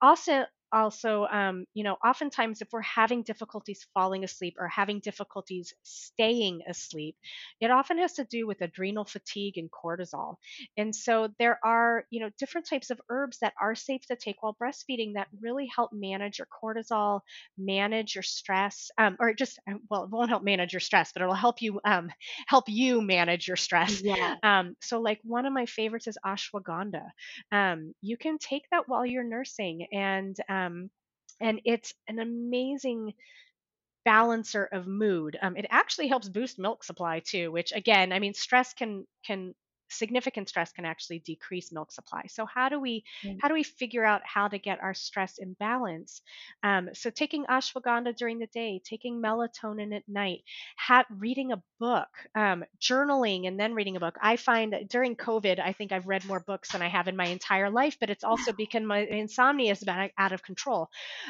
also 0.00 0.44
also 0.72 1.26
um, 1.26 1.64
you 1.74 1.84
know 1.84 1.96
oftentimes 2.04 2.60
if 2.62 2.68
we're 2.72 2.80
having 2.82 3.22
difficulties 3.22 3.86
falling 3.94 4.24
asleep 4.24 4.54
or 4.58 4.68
having 4.68 5.00
difficulties 5.00 5.74
staying 5.82 6.62
asleep 6.68 7.16
it 7.60 7.70
often 7.70 7.98
has 7.98 8.14
to 8.14 8.24
do 8.24 8.46
with 8.46 8.60
adrenal 8.60 9.04
fatigue 9.04 9.58
and 9.58 9.70
cortisol. 9.70 10.36
And 10.76 10.94
so 10.94 11.28
there 11.38 11.58
are 11.64 12.04
you 12.10 12.20
know 12.20 12.30
different 12.38 12.68
types 12.68 12.90
of 12.90 13.00
herbs 13.08 13.38
that 13.40 13.54
are 13.60 13.74
safe 13.74 14.04
to 14.06 14.16
take 14.16 14.42
while 14.42 14.56
breastfeeding 14.60 15.14
that 15.14 15.28
really 15.40 15.66
help 15.74 15.92
manage 15.92 16.38
your 16.38 16.48
cortisol 16.62 17.20
manage 17.58 18.14
your 18.14 18.22
stress 18.22 18.90
um, 18.98 19.16
or 19.20 19.34
just 19.34 19.58
uh, 19.70 19.74
well 19.90 20.04
it 20.04 20.10
won't 20.10 20.30
help 20.30 20.42
manage 20.42 20.72
your 20.72 20.80
stress 20.80 21.12
but 21.12 21.22
it'll 21.22 21.34
help 21.34 21.60
you 21.62 21.80
um, 21.84 22.10
help 22.46 22.64
you 22.68 23.00
manage 23.02 23.46
your 23.46 23.56
stress. 23.56 24.02
Yeah. 24.02 24.36
um, 24.42 24.74
so 24.80 25.00
like 25.00 25.20
one 25.22 25.46
of 25.46 25.52
my 25.52 25.66
favorites 25.66 26.06
is 26.06 26.18
ashwagandha. 26.24 27.04
Um, 27.50 27.94
you 28.00 28.16
can 28.16 28.38
take 28.38 28.64
that 28.70 28.88
while 28.88 29.06
you're 29.06 29.24
nursing 29.24 29.86
and 29.92 30.36
um, 30.66 30.90
and 31.40 31.60
it's 31.64 31.94
an 32.08 32.18
amazing 32.18 33.14
balancer 34.04 34.64
of 34.72 34.86
mood. 34.86 35.38
Um, 35.40 35.56
it 35.56 35.66
actually 35.70 36.08
helps 36.08 36.28
boost 36.28 36.58
milk 36.58 36.84
supply 36.84 37.20
too 37.20 37.52
which 37.52 37.72
again 37.72 38.12
i 38.12 38.18
mean 38.18 38.34
stress 38.34 38.74
can 38.74 39.06
can 39.26 39.54
significant 39.92 40.48
stress 40.48 40.72
can 40.72 40.84
actually 40.84 41.18
decrease 41.20 41.72
milk 41.72 41.92
supply 41.92 42.22
so 42.28 42.46
how 42.46 42.68
do 42.68 42.80
we 42.80 43.04
Mm. 43.24 43.38
how 43.38 43.48
do 43.48 43.54
we 43.54 43.62
figure 43.62 44.04
out 44.04 44.22
how 44.24 44.48
to 44.48 44.58
get 44.58 44.80
our 44.80 44.94
stress 44.94 45.38
in 45.38 45.52
balance 45.54 46.22
um, 46.62 46.88
so 46.94 47.10
taking 47.10 47.44
ashwagandha 47.46 48.16
during 48.16 48.38
the 48.38 48.46
day 48.48 48.80
taking 48.84 49.20
melatonin 49.22 49.94
at 49.94 50.02
night 50.08 50.40
ha- 50.78 51.04
reading 51.10 51.52
a 51.52 51.62
book 51.78 52.08
um, 52.34 52.64
journaling 52.80 53.46
and 53.46 53.58
then 53.58 53.74
reading 53.74 53.96
a 53.96 54.00
book 54.00 54.16
i 54.22 54.36
find 54.36 54.72
that 54.72 54.88
during 54.88 55.16
covid 55.16 55.58
i 55.60 55.72
think 55.72 55.92
i've 55.92 56.06
read 56.06 56.24
more 56.24 56.40
books 56.40 56.70
than 56.72 56.82
i 56.82 56.88
have 56.88 57.08
in 57.08 57.16
my 57.16 57.26
entire 57.26 57.70
life 57.70 57.96
but 58.00 58.10
it's 58.10 58.24
also 58.24 58.52
because 58.52 58.82
my 58.82 58.98
insomnia 59.00 59.72
is 59.72 59.82
about 59.82 60.10
out 60.18 60.32
of 60.32 60.42
control 60.42 60.88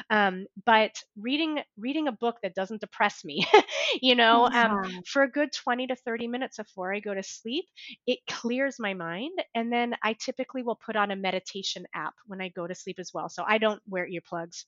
um, 0.09 0.45
but 0.65 1.01
reading 1.17 1.59
reading 1.77 2.07
a 2.07 2.11
book 2.11 2.37
that 2.43 2.55
doesn't 2.55 2.81
depress 2.81 3.23
me 3.23 3.45
you 4.01 4.15
know 4.15 4.47
um, 4.53 4.77
Yeah. 4.77 5.01
for 5.05 5.23
a 5.23 5.29
good 5.31 5.51
20 5.51 5.87
to 5.87 5.95
30 5.95 6.27
minutes 6.27 6.57
before 6.57 6.93
i 6.93 6.99
go 6.99 7.13
to 7.13 7.23
sleep 7.23 7.65
it 8.07 8.19
clears 8.29 8.52
my 8.57 8.75
mind 8.77 9.13
and 9.55 9.71
then 9.71 9.73
i 10.03 10.13
typically 10.13 10.43
will 10.47 10.75
put 10.75 10.95
on 10.95 11.11
a 11.11 11.15
meditation 11.15 11.73
app 11.93 12.13
when 12.25 12.41
i 12.41 12.49
go 12.49 12.67
to 12.67 12.75
sleep 12.75 12.97
as 12.99 13.11
well 13.13 13.29
so 13.29 13.43
i 13.47 13.57
don't 13.57 13.81
wear 13.87 14.07
earplugs 14.07 14.65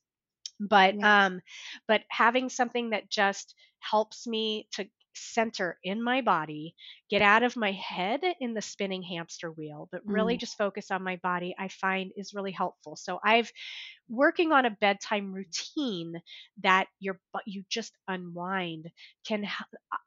but 0.60 0.94
Yeah. 0.94 1.04
um 1.04 1.40
but 1.88 2.02
having 2.10 2.48
something 2.48 2.90
that 2.90 3.10
just 3.10 3.54
helps 3.80 4.26
me 4.26 4.68
to 4.72 4.86
center 5.14 5.78
in 5.82 6.02
my 6.02 6.20
body 6.22 6.74
get 7.10 7.22
out 7.22 7.42
of 7.42 7.56
my 7.56 7.72
head 7.72 8.20
in 8.40 8.54
the 8.54 8.62
spinning 8.62 9.02
hamster 9.02 9.50
wheel 9.50 9.88
but 9.90 10.02
really 10.06 10.36
Mm. 10.36 10.38
just 10.38 10.56
focus 10.58 10.90
on 10.90 11.02
my 11.02 11.16
body 11.22 11.54
i 11.58 11.68
find 11.68 12.12
is 12.16 12.34
really 12.34 12.52
helpful 12.52 12.96
so 12.96 13.18
i've 13.24 13.50
working 14.08 14.52
on 14.52 14.64
a 14.66 14.70
bedtime 14.80 15.32
routine 15.32 16.14
that 16.62 16.86
your 17.00 17.18
but 17.32 17.42
you 17.46 17.64
just 17.68 17.92
unwind 18.08 18.90
can 19.26 19.46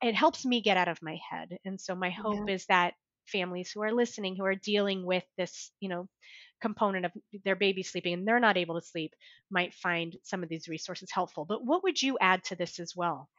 it 0.02 0.16
helps 0.16 0.46
me 0.46 0.62
get 0.62 0.78
out 0.78 0.88
of 0.88 1.02
my 1.02 1.18
head 1.30 1.58
and 1.66 1.80
so 1.80 1.96
my 1.96 2.10
hope 2.10 2.42
is 2.48 2.66
that 2.68 2.94
families 3.30 3.72
who 3.72 3.82
are 3.82 3.94
listening 3.94 4.36
who 4.36 4.46
are 4.46 4.56
dealing 4.56 5.06
with 5.06 5.24
this 5.38 5.72
you 5.80 5.90
know 5.90 6.08
component 6.62 7.06
of 7.06 7.12
their 7.46 7.56
baby 7.56 7.84
sleeping 7.84 8.14
and 8.14 8.28
they're 8.28 8.40
not 8.40 8.58
able 8.58 8.80
to 8.80 8.86
sleep 8.86 9.14
might 9.50 9.74
find 9.74 10.18
some 10.24 10.44
of 10.44 10.50
these 10.50 10.68
resources 10.68 11.10
helpful. 11.12 11.46
But 11.46 11.66
what 11.66 11.84
would 11.84 12.02
you 12.02 12.18
add 12.20 12.44
to 12.46 12.56
this 12.56 12.80
as 12.80 12.96
well 12.96 13.30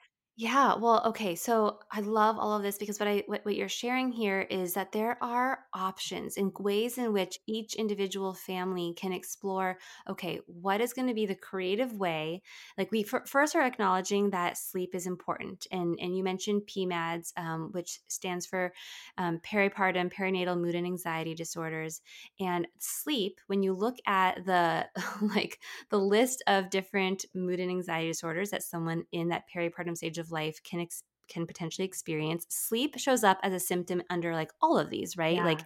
Yeah, 0.41 0.76
well, 0.76 1.03
okay. 1.09 1.34
So 1.34 1.80
I 1.93 2.01
love 2.01 2.38
all 2.38 2.57
of 2.57 2.62
this 2.62 2.78
because 2.78 2.99
what 2.99 3.07
I 3.09 3.24
what, 3.26 3.45
what 3.45 3.57
you're 3.57 3.68
sharing 3.68 4.11
here 4.11 4.41
is 4.41 4.72
that 4.72 4.91
there 4.91 5.22
are 5.22 5.59
options 5.74 6.38
and 6.38 6.51
ways 6.59 6.97
in 6.97 7.12
which 7.12 7.38
each 7.47 7.74
individual 7.74 8.32
family 8.32 8.95
can 8.97 9.12
explore, 9.12 9.76
okay, 10.09 10.41
what 10.47 10.80
is 10.80 10.95
going 10.95 11.09
to 11.09 11.14
be 11.14 11.26
the 11.26 11.34
creative 11.34 11.93
way? 11.93 12.41
Like 12.78 12.91
we 12.91 13.05
f- 13.05 13.28
first 13.28 13.55
are 13.55 13.61
acknowledging 13.61 14.30
that 14.30 14.57
sleep 14.57 14.95
is 14.95 15.07
important. 15.07 15.66
And 15.70 15.99
and 16.01 16.16
you 16.16 16.24
mentioned 16.24 16.62
PMADS, 16.66 17.32
um, 17.36 17.68
which 17.72 18.01
stands 18.09 18.47
for 18.47 18.72
um, 19.18 19.38
peripartum 19.41 20.12
perinatal 20.12 20.59
mood 20.61 20.74
and 20.74 20.86
anxiety 20.86 21.34
disorders. 21.34 22.01
And 22.38 22.66
sleep, 22.78 23.41
when 23.47 23.62
you 23.62 23.72
look 23.72 23.97
at 24.07 24.45
the 24.45 24.88
like 25.20 25.59
the 25.91 25.99
list 25.99 26.43
of 26.47 26.70
different 26.70 27.24
mood 27.34 27.61
and 27.61 27.70
anxiety 27.70 28.09
disorders 28.09 28.51
that 28.51 28.62
someone 28.62 29.05
in 29.12 29.28
that 29.28 29.45
peripartum 29.55 29.97
stage 29.97 30.18
of 30.18 30.30
life 30.31 30.62
can 30.62 30.81
ex- 30.81 31.03
can 31.28 31.47
potentially 31.47 31.87
experience. 31.87 32.47
Sleep 32.49 32.99
shows 32.99 33.24
up 33.24 33.39
as 33.43 33.53
a 33.53 33.61
symptom 33.61 34.03
under 34.11 34.35
like 34.35 34.51
all 34.61 34.78
of 34.78 34.91
these, 34.91 35.16
right? 35.16 35.37
Yeah. 35.37 35.45
Like 35.45 35.61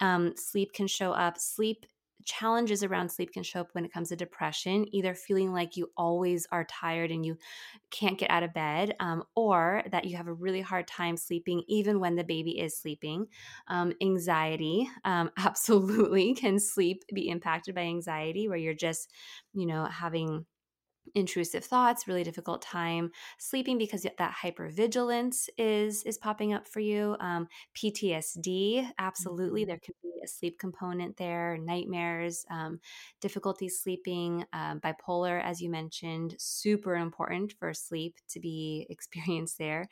um, 0.00 0.34
sleep 0.36 0.72
can 0.72 0.86
show 0.86 1.12
up. 1.12 1.38
Sleep 1.38 1.86
challenges 2.24 2.82
around 2.82 3.10
sleep 3.10 3.32
can 3.32 3.42
show 3.42 3.60
up 3.60 3.68
when 3.72 3.84
it 3.84 3.92
comes 3.92 4.08
to 4.08 4.16
depression, 4.16 4.86
either 4.94 5.14
feeling 5.14 5.52
like 5.52 5.76
you 5.76 5.90
always 5.96 6.46
are 6.50 6.64
tired 6.64 7.10
and 7.10 7.24
you 7.24 7.36
can't 7.90 8.18
get 8.18 8.30
out 8.30 8.42
of 8.42 8.54
bed, 8.54 8.94
um, 9.00 9.22
or 9.34 9.82
that 9.90 10.06
you 10.06 10.16
have 10.16 10.26
a 10.26 10.32
really 10.32 10.60
hard 10.60 10.86
time 10.86 11.16
sleeping 11.16 11.62
even 11.68 12.00
when 12.00 12.16
the 12.16 12.24
baby 12.24 12.58
is 12.58 12.76
sleeping. 12.76 13.26
Um, 13.68 13.92
anxiety, 14.00 14.88
um, 15.04 15.30
absolutely, 15.36 16.34
can 16.34 16.58
sleep 16.58 17.04
be 17.12 17.28
impacted 17.28 17.74
by 17.74 17.82
anxiety, 17.82 18.48
where 18.48 18.58
you're 18.58 18.74
just, 18.74 19.12
you 19.52 19.66
know, 19.66 19.84
having 19.84 20.46
intrusive 21.14 21.64
thoughts 21.64 22.08
really 22.08 22.24
difficult 22.24 22.62
time 22.62 23.10
sleeping 23.38 23.78
because 23.78 24.02
that 24.02 24.34
hypervigilance 24.42 25.48
is 25.58 26.02
is 26.04 26.18
popping 26.18 26.52
up 26.52 26.66
for 26.66 26.80
you 26.80 27.16
um, 27.20 27.46
ptsd 27.76 28.88
absolutely 28.98 29.62
mm-hmm. 29.62 29.68
there 29.68 29.78
could 29.78 29.94
be 30.02 30.10
a 30.22 30.26
sleep 30.26 30.58
component 30.58 31.16
there 31.16 31.58
nightmares 31.58 32.44
um, 32.50 32.80
difficulty 33.20 33.68
sleeping 33.68 34.44
um, 34.52 34.80
bipolar 34.80 35.42
as 35.42 35.60
you 35.60 35.70
mentioned 35.70 36.34
super 36.38 36.96
important 36.96 37.52
for 37.58 37.72
sleep 37.74 38.16
to 38.28 38.40
be 38.40 38.86
experienced 38.90 39.58
there 39.58 39.88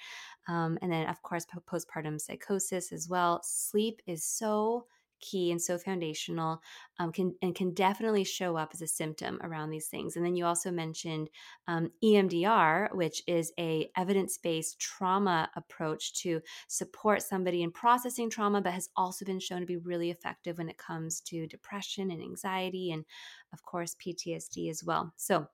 um, 0.48 0.78
and 0.82 0.90
then 0.90 1.08
of 1.08 1.20
course 1.22 1.46
postpartum 1.70 2.20
psychosis 2.20 2.92
as 2.92 3.08
well 3.08 3.40
sleep 3.44 4.00
is 4.06 4.24
so 4.24 4.86
key 5.22 5.50
and 5.50 5.62
so 5.62 5.78
foundational 5.78 6.60
um, 6.98 7.12
can 7.12 7.34
and 7.40 7.54
can 7.54 7.72
definitely 7.72 8.24
show 8.24 8.56
up 8.56 8.70
as 8.74 8.82
a 8.82 8.86
symptom 8.86 9.40
around 9.42 9.70
these 9.70 9.86
things. 9.86 10.16
And 10.16 10.24
then 10.24 10.36
you 10.36 10.44
also 10.44 10.70
mentioned 10.70 11.30
um, 11.66 11.90
emdr 12.04 12.94
which 12.94 13.22
is 13.26 13.52
a 13.58 13.90
evidence-based 13.96 14.78
trauma 14.78 15.48
approach 15.56 16.12
to 16.22 16.40
support 16.68 17.22
somebody 17.22 17.62
in 17.62 17.70
processing 17.70 18.28
trauma 18.28 18.60
but 18.60 18.74
has 18.74 18.90
also 18.96 19.24
been 19.24 19.40
shown 19.40 19.60
to 19.60 19.66
be 19.66 19.78
really 19.78 20.10
effective 20.10 20.58
when 20.58 20.68
it 20.68 20.76
comes 20.76 21.20
to 21.22 21.46
depression 21.46 22.10
and 22.10 22.20
anxiety 22.20 22.90
and 22.90 23.04
of 23.52 23.62
course 23.62 23.96
ptsd 24.04 24.68
as 24.68 24.84
well. 24.84 25.12
So 25.16 25.46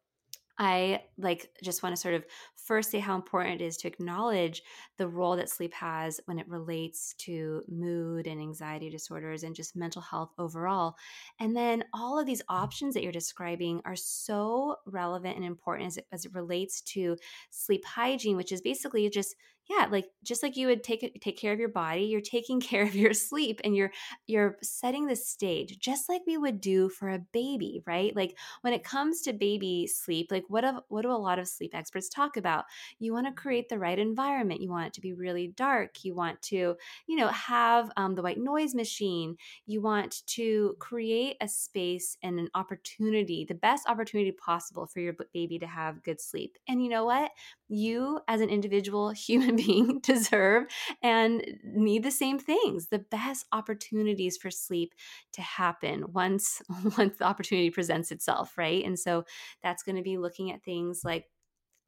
I 0.58 1.02
like 1.16 1.50
just 1.62 1.82
want 1.82 1.94
to 1.94 2.00
sort 2.00 2.14
of 2.14 2.24
first 2.56 2.90
say 2.90 2.98
how 2.98 3.14
important 3.14 3.60
it 3.60 3.64
is 3.64 3.76
to 3.78 3.88
acknowledge 3.88 4.62
the 4.96 5.08
role 5.08 5.36
that 5.36 5.48
sleep 5.48 5.72
has 5.74 6.20
when 6.26 6.38
it 6.38 6.48
relates 6.48 7.14
to 7.18 7.62
mood 7.68 8.26
and 8.26 8.40
anxiety 8.40 8.90
disorders 8.90 9.44
and 9.44 9.54
just 9.54 9.76
mental 9.76 10.02
health 10.02 10.32
overall. 10.36 10.96
And 11.38 11.56
then 11.56 11.84
all 11.94 12.18
of 12.18 12.26
these 12.26 12.42
options 12.48 12.94
that 12.94 13.02
you're 13.02 13.12
describing 13.12 13.80
are 13.84 13.96
so 13.96 14.76
relevant 14.86 15.36
and 15.36 15.44
important 15.44 15.86
as 15.86 15.96
it, 15.96 16.06
as 16.12 16.24
it 16.24 16.34
relates 16.34 16.80
to 16.82 17.16
sleep 17.50 17.84
hygiene, 17.84 18.36
which 18.36 18.52
is 18.52 18.60
basically 18.60 19.08
just 19.10 19.36
yeah 19.68 19.86
like 19.90 20.06
just 20.24 20.42
like 20.42 20.56
you 20.56 20.66
would 20.66 20.82
take 20.82 21.20
take 21.20 21.38
care 21.38 21.52
of 21.52 21.58
your 21.58 21.68
body 21.68 22.02
you're 22.04 22.20
taking 22.20 22.60
care 22.68 22.82
of 22.82 22.94
your 22.94 23.12
sleep 23.12 23.60
and 23.64 23.76
you're 23.76 23.90
you're 24.26 24.56
setting 24.62 25.06
the 25.06 25.16
stage 25.16 25.78
just 25.78 26.08
like 26.08 26.22
we 26.26 26.36
would 26.38 26.60
do 26.60 26.88
for 26.88 27.08
a 27.10 27.18
baby 27.32 27.82
right? 27.86 28.14
Like 28.16 28.36
when 28.62 28.72
it 28.72 28.84
comes 28.84 29.20
to 29.22 29.32
baby 29.32 29.86
sleep 29.86 30.28
like 30.30 30.44
what 30.48 30.64
of 30.64 30.76
what 30.88 31.02
do 31.02 31.10
a 31.10 31.14
lot 31.14 31.38
of 31.38 31.48
sleep 31.48 31.74
experts 31.74 32.08
talk 32.08 32.36
about? 32.36 32.64
You 32.98 33.12
want 33.12 33.26
to 33.26 33.32
create 33.32 33.68
the 33.68 33.78
right 33.78 33.98
environment 33.98 34.60
you 34.60 34.70
want 34.70 34.86
it 34.88 34.92
to 34.94 35.00
be 35.00 35.12
really 35.12 35.48
dark 35.48 36.04
you 36.04 36.14
want 36.14 36.40
to 36.42 36.76
you 37.06 37.16
know 37.16 37.28
have 37.28 37.90
um, 37.96 38.14
the 38.14 38.22
white 38.22 38.38
noise 38.38 38.74
machine 38.74 39.36
you 39.66 39.80
want 39.80 40.22
to 40.26 40.76
create 40.78 41.36
a 41.40 41.48
space 41.48 42.16
and 42.22 42.38
an 42.38 42.48
opportunity 42.54 43.44
the 43.44 43.54
best 43.54 43.88
opportunity 43.88 44.32
possible 44.32 44.86
for 44.86 45.00
your 45.00 45.14
baby 45.32 45.58
to 45.58 45.66
have 45.66 46.02
good 46.02 46.20
sleep. 46.20 46.56
And 46.68 46.82
you 46.82 46.88
know 46.88 47.04
what 47.04 47.30
you 47.68 48.20
as 48.28 48.40
an 48.40 48.48
individual 48.48 49.10
human 49.28 49.56
being 49.56 50.00
deserve 50.00 50.64
and 51.02 51.44
need 51.64 52.02
the 52.02 52.10
same 52.10 52.38
things 52.38 52.88
the 52.88 52.98
best 52.98 53.46
opportunities 53.52 54.36
for 54.36 54.50
sleep 54.50 54.94
to 55.32 55.42
happen 55.42 56.04
once 56.12 56.62
once 56.98 57.16
the 57.18 57.24
opportunity 57.24 57.70
presents 57.70 58.10
itself 58.10 58.56
right? 58.56 58.84
And 58.84 58.98
so 58.98 59.24
that's 59.62 59.82
going 59.82 59.96
to 59.96 60.02
be 60.02 60.18
looking 60.18 60.50
at 60.50 60.62
things 60.62 61.02
like 61.04 61.26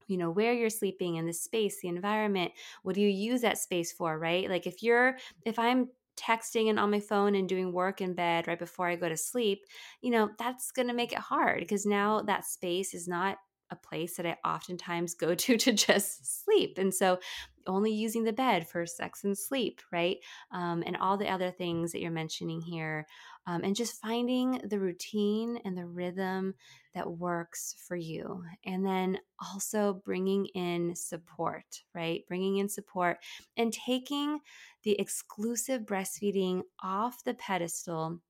you 0.07 0.17
know 0.17 0.31
where 0.31 0.53
you're 0.53 0.71
sleeping 0.71 1.19
and 1.19 1.29
the 1.29 1.33
space 1.33 1.81
the 1.81 1.89
environment. 1.89 2.53
What 2.83 2.95
do 2.95 3.01
you 3.01 3.09
use 3.09 3.43
that 3.43 3.59
space 3.59 3.93
for 3.93 4.19
right? 4.19 4.49
Like 4.49 4.67
if 4.67 4.83
you're 4.83 5.17
if 5.45 5.59
i'm 5.59 5.89
texting 6.17 6.69
and 6.69 6.79
on 6.79 6.91
my 6.91 7.01
phone 7.01 7.35
and 7.35 7.49
doing 7.49 7.73
work 7.73 8.01
in 8.01 8.15
bed 8.15 8.47
right 8.47 8.59
before 8.59 8.89
I 8.89 8.97
go 8.97 9.09
to 9.09 9.17
sleep, 9.17 9.65
you 10.03 10.11
know, 10.11 10.29
that's 10.39 10.71
going 10.71 10.89
to 10.89 10.95
make 10.95 11.13
it 11.13 11.19
hard 11.19 11.61
because 11.61 11.87
now 11.87 12.23
that 12.23 12.45
space 12.45 12.95
is 12.95 13.09
not 13.09 13.39
a 13.71 13.77
place 13.77 14.17
that 14.17 14.27
I 14.27 14.37
oftentimes 14.45 15.15
go 15.15 15.35
to 15.47 15.57
to 15.57 15.73
just 15.73 16.45
sleep. 16.45 16.79
And 16.79 16.95
so 16.95 17.19
only 17.67 17.93
using 17.93 18.25
the 18.25 18.33
bed 18.33 18.69
for 18.69 18.87
sex 18.87 19.25
and 19.25 19.37
sleep, 19.37 19.81
right? 19.93 20.17
Um, 20.51 20.83
and 20.87 20.97
all 20.97 21.17
the 21.17 21.29
other 21.29 21.51
things 21.51 21.93
that 21.93 22.01
you're 22.01 22.11
mentioning 22.11 22.61
here. 22.61 23.07
Um, 23.47 23.65
and 23.65 23.75
just 23.75 24.01
finding 24.01 24.61
the 24.65 24.79
routine 24.79 25.59
and 25.65 25.77
the 25.77 25.87
rhythm 25.87 26.55
that 26.95 27.11
works 27.11 27.75
for 27.87 27.97
you. 27.97 28.45
And 28.65 28.85
then 28.85 29.19
also 29.41 30.03
bringing 30.05 30.47
in 30.55 30.95
support, 30.95 31.83
right? 31.95 32.23
Bringing 32.29 32.59
in 32.59 32.69
support 32.69 33.19
and 33.57 33.73
taking 33.73 34.41
the 34.83 34.99
exclusive 34.99 35.83
breastfeeding 35.83 36.63
off 36.83 37.25
the 37.25 37.35
pedestal 37.35 38.21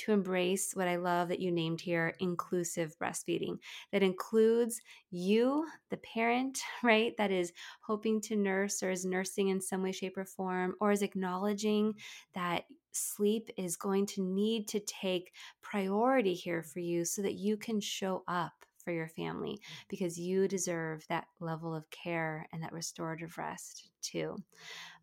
to 0.00 0.12
embrace 0.12 0.72
what 0.74 0.88
I 0.88 0.96
love 0.96 1.28
that 1.28 1.40
you 1.40 1.50
named 1.50 1.80
here 1.80 2.14
inclusive 2.20 2.96
breastfeeding. 2.98 3.58
That 3.92 4.02
includes 4.02 4.80
you, 5.10 5.66
the 5.90 5.98
parent, 5.98 6.58
right, 6.82 7.16
that 7.18 7.30
is 7.30 7.52
hoping 7.80 8.20
to 8.22 8.36
nurse 8.36 8.82
or 8.82 8.90
is 8.90 9.04
nursing 9.04 9.48
in 9.48 9.60
some 9.60 9.82
way, 9.82 9.92
shape, 9.92 10.16
or 10.16 10.24
form, 10.24 10.74
or 10.80 10.92
is 10.92 11.02
acknowledging 11.02 11.94
that 12.34 12.64
sleep 12.92 13.50
is 13.56 13.76
going 13.76 14.06
to 14.06 14.22
need 14.22 14.66
to 14.68 14.80
take 14.80 15.32
priority 15.62 16.34
here 16.34 16.62
for 16.62 16.80
you 16.80 17.04
so 17.04 17.22
that 17.22 17.34
you 17.34 17.56
can 17.56 17.80
show 17.80 18.24
up 18.26 18.52
for 18.82 18.92
your 18.92 19.08
family 19.08 19.52
mm. 19.52 19.88
because 19.88 20.18
you 20.18 20.48
deserve 20.48 21.04
that 21.08 21.26
level 21.38 21.74
of 21.74 21.88
care 21.90 22.46
and 22.52 22.62
that 22.62 22.72
restorative 22.72 23.36
rest 23.38 23.90
too. 24.02 24.36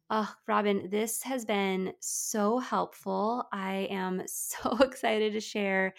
Oh, 0.09 0.33
Robin, 0.47 0.87
this 0.89 1.21
has 1.23 1.43
been 1.43 1.91
so 1.99 2.59
helpful. 2.59 3.45
I 3.51 3.89
am 3.91 4.23
so 4.27 4.77
excited 4.77 5.33
to 5.33 5.41
share 5.41 5.93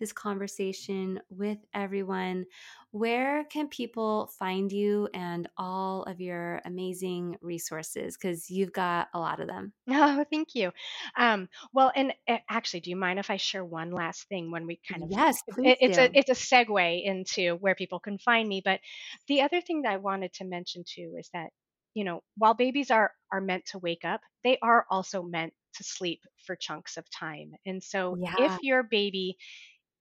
this 0.00 0.12
conversation 0.12 1.20
with 1.30 1.58
everyone. 1.72 2.46
Where 2.90 3.44
can 3.44 3.68
people 3.68 4.32
find 4.36 4.70
you 4.72 5.08
and 5.14 5.48
all 5.56 6.02
of 6.02 6.20
your 6.20 6.60
amazing 6.64 7.36
resources? 7.40 8.16
Because 8.20 8.50
you've 8.50 8.72
got 8.72 9.08
a 9.14 9.20
lot 9.20 9.40
of 9.40 9.46
them. 9.46 9.72
Oh, 10.04 10.24
thank 10.28 10.54
you. 10.54 10.72
Um, 11.16 11.48
well, 11.72 11.92
and 11.94 12.12
uh, 12.28 12.38
actually, 12.50 12.80
do 12.80 12.90
you 12.90 12.96
mind 12.96 13.20
if 13.20 13.30
I 13.30 13.36
share 13.36 13.64
one 13.64 13.92
last 13.92 14.28
thing 14.28 14.50
when 14.50 14.66
we 14.66 14.80
kind 14.90 15.04
of 15.04 15.10
yes, 15.10 15.40
it, 15.58 15.78
it's 15.80 15.96
do. 15.96 16.04
a 16.04 16.10
it's 16.12 16.30
a 16.30 16.54
segue 16.54 17.04
into 17.04 17.54
where 17.56 17.76
people 17.76 18.00
can 18.00 18.18
find 18.18 18.48
me. 18.48 18.60
But 18.64 18.80
the 19.28 19.42
other 19.42 19.60
thing 19.60 19.82
that 19.82 19.92
I 19.92 19.98
wanted 19.98 20.32
to 20.34 20.44
mention 20.44 20.82
too 20.84 21.14
is 21.18 21.30
that 21.32 21.50
you 21.94 22.04
know, 22.04 22.22
while 22.36 22.54
babies 22.54 22.90
are 22.90 23.12
are 23.30 23.40
meant 23.40 23.66
to 23.66 23.78
wake 23.78 24.04
up, 24.04 24.20
they 24.44 24.58
are 24.62 24.86
also 24.90 25.22
meant 25.22 25.52
to 25.76 25.84
sleep 25.84 26.20
for 26.46 26.56
chunks 26.56 26.96
of 26.96 27.08
time. 27.10 27.52
And 27.66 27.82
so 27.82 28.16
yeah. 28.20 28.34
if 28.38 28.62
your 28.62 28.82
baby 28.82 29.36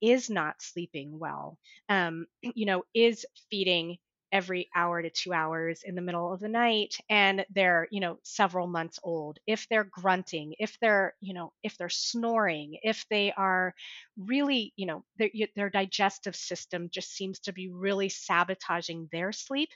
is 0.01 0.29
not 0.29 0.61
sleeping 0.61 1.17
well, 1.17 1.57
um, 1.89 2.25
you 2.41 2.65
know, 2.65 2.83
is 2.93 3.25
feeding 3.49 3.97
every 4.31 4.69
hour 4.75 5.01
to 5.01 5.09
two 5.09 5.33
hours 5.33 5.81
in 5.83 5.95
the 5.95 6.01
middle 6.01 6.31
of 6.31 6.39
the 6.39 6.47
night 6.47 6.95
and 7.09 7.45
they're 7.53 7.87
you 7.91 7.99
know 7.99 8.17
several 8.23 8.65
months 8.65 8.97
old 9.03 9.37
if 9.45 9.67
they're 9.69 9.89
grunting 9.91 10.53
if 10.57 10.77
they're 10.79 11.13
you 11.19 11.33
know 11.33 11.51
if 11.63 11.77
they're 11.77 11.89
snoring 11.89 12.77
if 12.81 13.05
they 13.09 13.33
are 13.35 13.73
really 14.17 14.73
you 14.77 14.85
know 14.85 15.03
their, 15.17 15.29
their 15.55 15.69
digestive 15.69 16.35
system 16.35 16.89
just 16.91 17.11
seems 17.11 17.39
to 17.39 17.51
be 17.51 17.69
really 17.69 18.07
sabotaging 18.07 19.09
their 19.11 19.31
sleep 19.31 19.69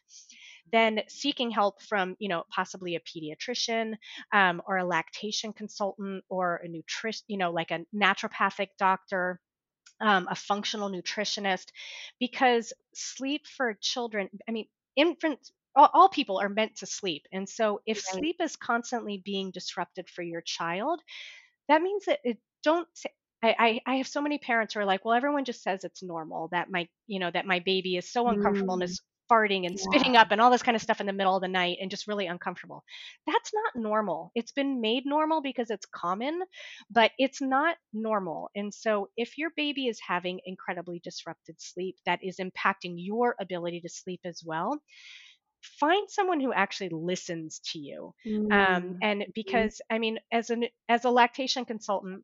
then 0.72 1.02
seeking 1.08 1.52
help 1.52 1.82
from 1.82 2.16
you 2.20 2.30
know 2.30 2.44
possibly 2.50 2.96
a 2.96 3.00
pediatrician 3.02 3.96
um, 4.34 4.62
or 4.68 4.78
a 4.78 4.86
lactation 4.86 5.54
consultant 5.54 6.24
or 6.30 6.58
a 6.58 6.68
nutrition 6.68 7.24
you 7.28 7.38
know 7.38 7.52
like 7.52 7.72
a 7.72 7.86
naturopathic 7.96 8.70
doctor 8.78 9.40
um, 10.02 10.28
a 10.30 10.36
functional 10.36 10.90
nutritionist, 10.90 11.68
because 12.20 12.74
sleep 12.94 13.48
for 13.48 13.78
children, 13.82 14.30
I 14.48 14.52
mean, 14.52 14.68
infants 14.96 15.52
all, 15.76 15.90
all 15.94 16.10
people 16.10 16.40
are 16.40 16.50
meant 16.50 16.78
to 16.78 16.86
sleep. 16.86 17.24
And 17.32 17.48
so 17.48 17.82
if 17.86 18.00
Right. 18.14 18.26
sleep 18.26 18.38
is 18.42 18.56
constantly 18.56 19.22
being 19.24 19.52
disrupted 19.52 20.10
for 20.10 20.22
your 20.22 20.42
child, 20.42 21.02
that 21.68 21.82
means 21.82 22.06
that 22.06 22.20
it 22.24 22.40
don't 22.64 22.88
say, 22.94 23.10
I, 23.44 23.82
I 23.88 23.94
I 23.94 23.96
have 23.98 24.08
so 24.08 24.22
many 24.22 24.38
parents 24.40 24.74
who 24.74 24.80
are 24.82 24.86
like, 24.86 25.06
well, 25.06 25.14
everyone 25.16 25.46
just 25.46 25.64
says 25.64 25.84
it's 25.84 26.04
normal 26.04 26.50
that 26.50 26.70
my 26.72 26.88
you 27.08 27.20
know 27.20 27.32
that 27.32 27.46
my 27.46 27.60
baby 27.60 27.96
is 27.98 28.12
so 28.12 28.28
uncomfortable 28.30 28.76
and 28.76 28.84
Mm, 28.84 28.96
is 28.96 29.02
farting 29.32 29.66
and 29.66 29.78
yeah. 29.78 29.84
spitting 29.84 30.16
up 30.16 30.28
and 30.32 30.42
all 30.42 30.52
this 30.52 30.64
kind 30.64 30.76
of 30.76 30.82
stuff 30.82 31.00
in 31.00 31.08
the 31.08 31.14
middle 31.14 31.36
of 31.36 31.42
the 31.42 31.48
night 31.48 31.78
and 31.82 31.92
just 31.92 32.08
really 32.08 32.28
uncomfortable. 32.28 32.84
That's 33.26 33.52
not 33.54 33.82
normal. 33.82 34.32
It's 34.36 34.52
been 34.52 34.82
made 34.82 35.06
normal 35.06 35.42
because 35.42 35.70
it's 35.70 35.86
common, 35.86 36.42
but 36.90 37.12
it's 37.18 37.42
not 37.42 37.78
normal. 37.94 38.50
And 38.56 38.74
so 38.74 39.10
if 39.18 39.38
your 39.38 39.52
baby 39.56 39.88
is 39.88 40.00
having 40.06 40.40
incredibly 40.46 41.00
disrupted 41.04 41.56
sleep 41.60 41.96
that 42.06 42.20
is 42.24 42.38
impacting 42.38 42.96
your 42.98 43.36
ability 43.40 43.82
to 43.82 43.90
sleep 43.90 44.22
as 44.26 44.42
well, 44.46 44.80
find 45.80 46.10
someone 46.10 46.40
who 46.40 46.54
actually 46.54 46.90
listens 46.90 47.60
to 47.60 47.80
you 47.80 48.14
um, 48.52 48.52
Mm, 48.52 48.98
and 49.02 49.26
because 49.34 49.82
i 49.90 49.98
mean 49.98 50.20
as 50.32 50.50
an 50.50 50.66
as 50.90 51.06
a 51.06 51.10
lactation 51.10 51.66
consultant 51.66 52.24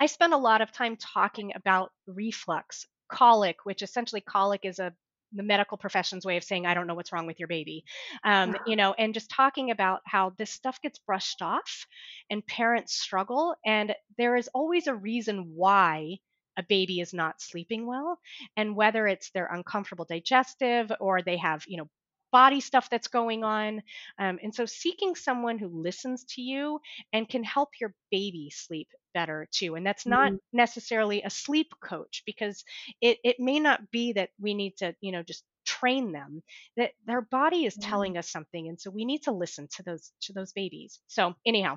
i 0.00 0.06
spend 0.06 0.32
a 0.32 0.38
lot 0.38 0.60
of 0.60 0.72
time 0.72 0.96
talking 0.96 1.52
about 1.54 1.90
reflux 2.06 2.86
colic 3.08 3.56
which 3.64 3.82
essentially 3.82 4.20
colic 4.20 4.64
is 4.64 4.78
a 4.78 4.92
the 5.36 5.42
medical 5.42 5.76
profession's 5.78 6.24
way 6.24 6.36
of 6.36 6.44
saying 6.44 6.66
i 6.66 6.74
don't 6.74 6.86
know 6.86 6.94
what's 6.94 7.12
wrong 7.12 7.26
with 7.26 7.38
your 7.38 7.48
baby. 7.48 7.84
Um, 8.24 8.56
you 8.66 8.76
know 8.76 8.94
and 8.98 9.14
just 9.14 9.30
talking 9.30 9.70
about 9.70 10.00
how 10.04 10.32
this 10.38 10.50
stuff 10.50 10.80
gets 10.82 10.98
brushed 10.98 11.42
off 11.42 11.86
and 12.30 12.46
parents 12.46 12.94
struggle 12.94 13.54
and 13.64 13.94
there 14.18 14.36
is 14.36 14.48
always 14.54 14.86
a 14.86 14.94
reason 14.94 15.52
why 15.54 16.18
a 16.58 16.62
baby 16.62 17.00
is 17.00 17.12
not 17.12 17.40
sleeping 17.40 17.86
well 17.86 18.18
and 18.56 18.74
whether 18.74 19.06
it's 19.06 19.30
their 19.30 19.46
uncomfortable 19.46 20.06
digestive 20.08 20.90
or 21.00 21.22
they 21.22 21.36
have 21.36 21.64
you 21.66 21.76
know 21.76 21.88
body 22.36 22.60
stuff 22.60 22.90
that's 22.90 23.08
going 23.08 23.44
on 23.44 23.82
um, 24.18 24.38
and 24.42 24.54
so 24.54 24.66
seeking 24.66 25.14
someone 25.14 25.58
who 25.58 25.68
listens 25.68 26.24
to 26.24 26.42
you 26.42 26.80
and 27.12 27.28
can 27.28 27.44
help 27.44 27.70
your 27.80 27.94
baby 28.10 28.50
sleep 28.50 28.88
better 29.14 29.48
too. 29.52 29.74
And 29.76 29.86
that's 29.86 30.06
not 30.06 30.32
Mm, 30.32 30.38
necessarily 30.52 31.22
a 31.22 31.30
sleep 31.30 31.68
coach 31.82 32.22
because 32.26 32.64
it, 33.00 33.18
it 33.24 33.36
may 33.40 33.60
not 33.60 33.90
be 33.90 34.12
that 34.12 34.30
we 34.40 34.54
need 34.54 34.76
to, 34.78 34.94
you 35.00 35.12
know, 35.12 35.22
just 35.22 35.44
train 35.66 36.12
them 36.12 36.42
that 36.76 36.92
their 37.06 37.22
body 37.22 37.64
is 37.66 37.76
telling 37.76 38.16
us 38.16 38.30
something 38.30 38.68
and 38.68 38.80
so 38.80 38.90
we 38.90 39.04
need 39.04 39.22
to 39.22 39.32
listen 39.32 39.68
to 39.70 39.82
those 39.82 40.12
to 40.20 40.32
those 40.32 40.52
babies 40.52 41.00
so 41.08 41.34
anyhow 41.46 41.76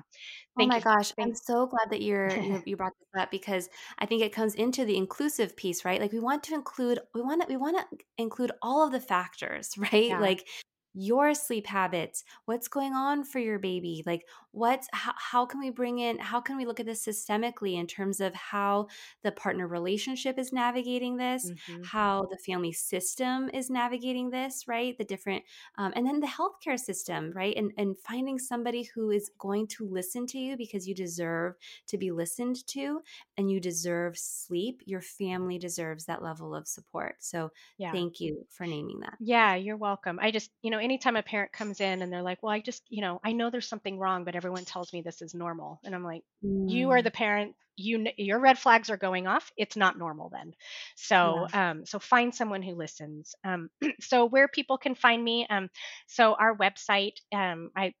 oh 0.58 0.68
thank 0.68 0.74
you. 0.74 0.78
Oh 0.78 0.78
my 0.78 0.78
you 0.78 0.84
gosh, 0.84 1.12
I'm 1.18 1.34
so 1.34 1.66
glad 1.66 1.90
that 1.90 2.02
you're 2.02 2.30
you, 2.30 2.62
you 2.66 2.76
brought 2.76 2.92
this 2.98 3.22
up 3.22 3.30
because 3.30 3.68
I 3.98 4.06
think 4.06 4.22
it 4.22 4.32
comes 4.32 4.54
into 4.54 4.84
the 4.84 4.96
inclusive 4.96 5.56
piece, 5.56 5.84
right? 5.84 6.00
Like 6.00 6.12
we 6.12 6.20
want 6.20 6.42
to 6.44 6.54
include 6.54 7.00
we 7.14 7.22
want 7.22 7.42
to 7.42 7.48
we 7.48 7.56
want 7.56 7.78
to 7.78 7.98
include 8.18 8.52
all 8.62 8.84
of 8.84 8.92
the 8.92 9.00
factors, 9.00 9.70
right? 9.92 10.10
yeah 10.10 10.20
Like 10.20 10.46
your 10.94 11.34
sleep 11.34 11.66
habits, 11.66 12.24
what's 12.46 12.68
going 12.68 12.92
on 12.92 13.24
for 13.24 13.38
your 13.38 13.58
baby? 13.58 14.02
Like 14.06 14.22
what's 14.52 14.88
how, 14.92 15.12
how 15.16 15.46
can 15.46 15.60
we 15.60 15.70
bring 15.70 15.98
in 15.98 16.18
how 16.18 16.40
can 16.40 16.56
we 16.56 16.66
look 16.66 16.80
at 16.80 16.86
this 16.86 17.04
systemically 17.04 17.74
in 17.78 17.86
terms 17.86 18.20
of 18.20 18.34
how 18.34 18.86
the 19.22 19.32
partner 19.32 19.66
relationship 19.68 20.38
is 20.38 20.52
navigating 20.52 21.16
this, 21.16 21.52
hmm 21.66 21.82
how 21.82 22.26
the 22.30 22.36
family 22.38 22.72
system 22.72 23.48
is 23.52 23.70
navigating 23.70 24.30
this, 24.30 24.66
right? 24.68 24.96
The 24.98 25.04
different 25.04 25.44
um, 25.78 25.92
and 25.96 26.06
then 26.06 26.20
the 26.20 26.26
healthcare 26.26 26.78
system, 26.78 27.32
right? 27.34 27.56
And 27.56 27.72
and 27.76 27.96
finding 27.98 28.38
somebody 28.38 28.84
who 28.94 29.10
is 29.10 29.30
going 29.38 29.66
to 29.68 29.86
listen 29.86 30.26
to 30.28 30.38
you 30.38 30.56
because 30.56 30.86
you 30.88 30.94
deserve 30.94 31.54
to 31.88 31.98
be 31.98 32.10
listened 32.10 32.66
to 32.68 33.00
and 33.36 33.50
you 33.50 33.60
deserve 33.60 34.18
sleep. 34.18 34.82
Your 34.84 35.00
family 35.02 35.58
deserves 35.58 36.06
that 36.06 36.22
level 36.22 36.54
of 36.54 36.66
support. 36.68 37.16
So 37.20 37.50
yeah 37.78 38.00
thank 38.00 38.20
you 38.20 38.46
for 38.50 38.66
naming 38.66 39.00
that. 39.00 39.18
Yeah, 39.22 39.54
you're 39.54 39.76
welcome. 39.76 40.18
I 40.20 40.30
just, 40.30 40.50
you 40.62 40.70
know, 40.70 40.78
anytime 40.78 41.14
a 41.14 41.22
parent 41.22 41.52
comes 41.52 41.80
in 41.80 42.00
and 42.00 42.10
they're 42.10 42.22
like, 42.22 42.42
well, 42.42 42.52
I 42.52 42.60
just, 42.60 42.84
you 42.88 43.02
know, 43.02 43.20
I 43.22 43.32
know 43.32 43.50
there's 43.50 43.68
something 43.68 43.98
wrong, 43.98 44.24
but 44.24 44.34
everyone 44.40 44.64
tells 44.64 44.90
me 44.90 45.02
this 45.02 45.20
is 45.20 45.34
normal. 45.34 45.80
And 45.84 45.94
I'm 45.94 46.02
like, 46.02 46.22
you 46.66 46.90
are 46.92 47.00
Mm, 47.00 47.04
the 47.04 47.10
parent, 47.10 47.54
you, 47.76 48.06
your 48.16 48.40
red 48.40 48.58
flags 48.58 48.88
are 48.88 48.96
going 48.96 49.26
off. 49.26 49.52
It's 49.58 49.76
not 49.76 49.98
normal 49.98 50.30
then. 50.30 50.54
So, 50.96 51.46
yeah. 51.52 51.70
um, 51.70 51.84
so 51.84 51.98
find 51.98 52.34
someone 52.34 52.62
who 52.62 52.74
listens. 52.74 53.34
Um, 53.44 53.68
so 54.00 54.24
where 54.24 54.48
people 54.48 54.78
can 54.78 54.94
find 54.94 55.22
me, 55.22 55.46
um, 55.50 55.68
so 56.06 56.34
our 56.40 56.56
website, 56.56 57.16
um, 57.34 57.70
I, 57.76 57.92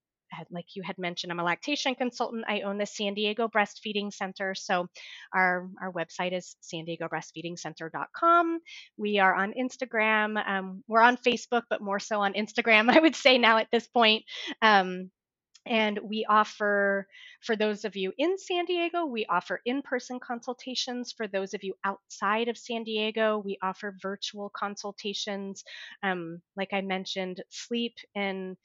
like 0.50 0.64
you 0.74 0.82
had 0.82 0.96
mentioned, 0.96 1.30
I'm 1.30 1.40
a 1.40 1.44
lactation 1.44 1.94
consultant. 1.94 2.44
I 2.48 2.60
own 2.60 2.78
the 2.78 2.86
San 2.86 3.14
Diego 3.14 3.48
Breastfeeding 3.48 4.12
Center. 4.12 4.54
So 4.54 4.86
our, 5.34 5.68
our 5.82 5.92
website 5.92 6.32
is 6.32 6.56
san 6.60 6.84
diego 6.86 7.08
breastfeedingcenter.com. 7.08 8.60
We 8.96 9.18
are 9.18 9.34
on 9.34 9.52
Instagram. 9.52 10.42
Um, 10.48 10.84
we're 10.88 11.02
on 11.02 11.18
Facebook, 11.18 11.62
but 11.68 11.82
more 11.82 11.98
so 11.98 12.20
on 12.20 12.34
Instagram, 12.34 12.88
I 12.96 13.00
would 13.00 13.16
say 13.16 13.38
now 13.38 13.58
at 13.58 13.68
this 13.70 13.86
point. 13.88 14.24
Um, 14.62 15.10
and 15.66 15.98
we 16.02 16.24
offer, 16.28 17.06
for 17.42 17.56
those 17.56 17.84
of 17.84 17.96
you 17.96 18.12
in 18.18 18.38
San 18.38 18.64
Diego, 18.64 19.04
we 19.04 19.26
offer 19.26 19.60
in 19.64 19.82
person 19.82 20.18
consultations. 20.20 21.12
For 21.12 21.26
those 21.26 21.54
of 21.54 21.62
you 21.62 21.74
outside 21.84 22.48
of 22.48 22.58
San 22.58 22.84
Diego, 22.84 23.42
we 23.44 23.58
offer 23.62 23.94
virtual 24.00 24.50
consultations. 24.50 25.64
Um, 26.02 26.40
like 26.56 26.72
I 26.72 26.80
mentioned, 26.80 27.42
sleep 27.50 27.94
and 28.14 28.56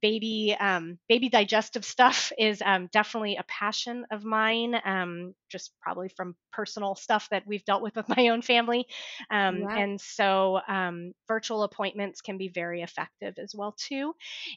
baby 0.00 0.56
um, 0.58 0.98
baby 1.08 1.28
digestive 1.28 1.84
stuff 1.84 2.32
is 2.38 2.62
um, 2.64 2.88
definitely 2.92 3.36
a 3.36 3.44
passion 3.44 4.06
of 4.10 4.24
mine 4.24 4.74
um, 4.84 5.34
just 5.50 5.72
probably 5.82 6.08
from 6.08 6.34
personal 6.52 6.94
stuff 6.94 7.28
that 7.30 7.46
we've 7.46 7.64
dealt 7.64 7.82
with 7.82 7.94
with 7.96 8.08
my 8.08 8.28
own 8.28 8.42
family 8.42 8.86
um, 9.30 9.68
and 9.76 10.00
so 10.00 10.60
um, 10.68 11.12
virtual 11.28 11.62
appointments 11.62 12.20
can 12.20 12.38
be 12.38 12.48
very 12.48 12.82
effective 12.82 13.34
as 13.38 13.54
well 13.54 13.74
too 13.78 14.14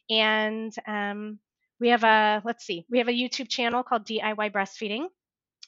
and 0.09 0.73
um, 0.87 1.39
we 1.79 1.89
have 1.89 2.03
a 2.03 2.41
let's 2.45 2.65
see 2.65 2.85
we 2.89 2.99
have 2.99 3.07
a 3.07 3.11
youtube 3.11 3.49
channel 3.49 3.83
called 3.83 4.05
diy 4.05 4.51
breastfeeding 4.51 5.07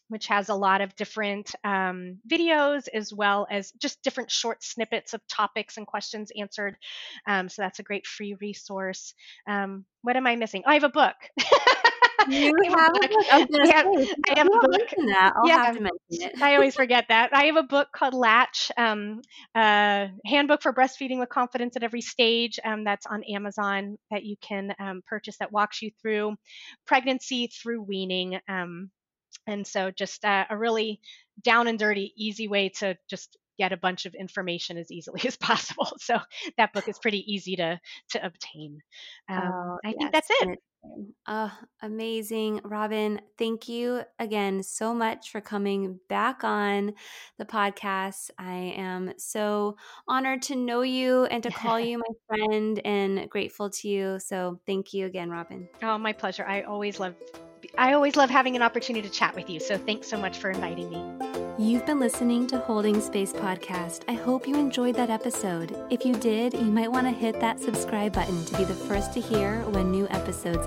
which 0.10 0.28
has 0.28 0.50
a 0.50 0.56
lot 0.56 0.82
of 0.82 0.96
different 0.96 1.54
um, 1.64 2.18
videos 2.30 2.88
as 2.94 3.14
well 3.14 3.48
as 3.50 3.72
just 3.74 4.02
different 4.04 4.32
short 4.32 4.64
snippets 4.64 5.14
of 5.14 5.22
topics 5.28 5.78
and 5.78 5.86
questions 5.86 6.32
answered. 6.38 6.78
Um, 7.28 7.50
so 7.50 7.62
that's 7.62 7.80
a 7.80 7.84
great 7.84 8.08
free 8.08 8.36
resource. 8.40 9.14
Um, 9.48 9.86
what 10.04 10.16
am 10.16 10.28
I 10.28 10.36
missing? 10.36 10.64
Oh, 10.66 10.70
I 10.70 10.76
have 10.76 10.84
a 10.84 10.90
book. 10.90 11.16
You 12.26 12.52
I 12.64 12.70
have 12.70 12.94
a 12.96 13.08
book. 13.08 13.28
I 13.32 13.38
was 13.38 13.48
I 13.62 13.68
have, 13.76 13.86
say, 13.86 14.08
I 14.30 14.40
have 14.40 14.48
a 14.48 14.58
book. 14.60 14.82
that, 15.08 15.34
I'll 15.36 15.48
Yeah, 15.48 15.58
have 15.58 15.74
to 15.74 15.82
mention 15.82 15.98
it. 16.10 16.34
I 16.42 16.56
always 16.56 16.76
forget 16.76 17.06
that. 17.10 17.30
I 17.34 17.46
have 17.46 17.58
a 17.58 17.64
book 17.64 17.90
called 17.94 18.14
Latch, 18.14 18.72
um, 18.78 19.22
uh, 19.56 20.08
Handbook 20.26 20.62
for 20.62 20.74
Breastfeeding 20.74 21.20
with 21.20 21.30
Confidence 21.30 21.76
at 21.76 21.84
Every 21.84 22.02
Stage. 22.02 22.60
Um, 22.64 22.84
that's 22.84 23.06
on 23.06 23.24
Amazon 23.24 23.98
that 24.12 24.24
you 24.24 24.36
can 24.42 24.74
um, 24.80 25.02
purchase 25.08 25.38
that 25.38 25.52
walks 25.52 25.82
you 25.82 25.92
through 26.02 26.36
pregnancy 26.86 27.48
through 27.48 27.84
weaning. 27.84 28.40
Um, 28.48 28.90
and 29.48 29.66
so 29.66 29.92
just 29.92 30.24
uh, 30.26 30.46
a 30.50 30.58
really 30.58 31.00
down 31.44 31.68
and 31.68 31.80
dirty, 31.80 32.14
easy 32.18 32.48
way 32.48 32.70
to 32.80 32.98
just 33.10 33.38
get 33.58 33.74
a 33.74 33.78
bunch 33.78 34.06
of 34.06 34.14
information 34.14 34.78
as 34.78 34.92
easily 34.92 35.22
as 35.28 35.38
possible. 35.38 35.92
So 36.00 36.18
that 36.58 36.74
book 36.74 36.88
is 36.88 37.00
pretty 37.00 37.24
easy 37.32 37.56
to 37.58 37.80
to 38.12 38.26
obtain. 38.26 38.80
Um, 39.30 39.54
Oh, 39.54 39.78
I 39.84 39.94
think 39.94 40.12
that's 40.12 40.30
it. 40.30 40.50
Uh, 41.26 41.50
amazing. 41.82 42.62
Robin, 42.64 43.20
thank 43.38 43.68
you 43.68 44.02
again 44.20 44.64
so 44.64 44.94
much 44.94 45.32
for 45.32 45.42
coming 45.42 46.00
back 46.08 46.44
on 46.44 46.94
the 47.38 47.46
podcast. 47.46 48.30
I 48.38 48.74
am 48.78 49.14
so 49.18 49.76
honored 50.08 50.42
to 50.44 50.56
know 50.56 50.82
you 50.82 51.26
and 51.26 51.44
to 51.44 51.52
call 51.52 51.80
you 51.82 51.98
my 51.98 52.14
friend 52.28 52.80
and 52.86 53.30
grateful 53.30 53.70
to 53.70 53.88
you. 53.88 54.20
So 54.20 54.60
thank 54.66 54.94
you 54.94 55.06
again, 55.06 55.30
Robin. 55.30 55.68
oh, 55.84 55.98
my 55.98 56.14
pleasure. 56.14 56.46
I 56.46 56.62
always 56.62 57.00
love 57.00 57.16
I 57.78 57.94
always 57.94 58.16
love 58.16 58.30
having 58.30 58.56
an 58.56 58.62
opportunity 58.62 59.08
to 59.08 59.14
chat 59.14 59.36
with 59.36 59.50
you. 59.50 59.60
So 59.60 59.78
thanks 59.78 60.08
so 60.08 60.18
much 60.18 60.38
for 60.38 60.52
inviting 60.52 60.90
me. 60.90 61.28
You've 61.60 61.88
been 61.88 62.00
listening 62.00 62.46
to 62.48 62.60
Holding 62.60 63.02
Space 63.02 63.34
Podcast. 63.34 64.04
I 64.08 64.14
hope 64.14 64.48
you 64.48 64.56
enjoyed 64.56 64.94
that 64.96 65.10
episode. 65.10 65.76
If 65.90 66.06
you 66.06 66.14
did, 66.14 66.54
you 66.54 66.72
might 66.72 66.92
want 66.92 67.08
to 67.08 67.12
hit 67.12 67.40
that 67.40 67.60
subscribe 67.60 68.14
button 68.14 68.46
to 68.46 68.58
be 68.58 68.64
the 68.64 68.76
first 68.76 69.12
to 69.14 69.22
hear 69.22 69.62
when 69.72 69.90
new 69.90 70.08
episodes 70.10 70.67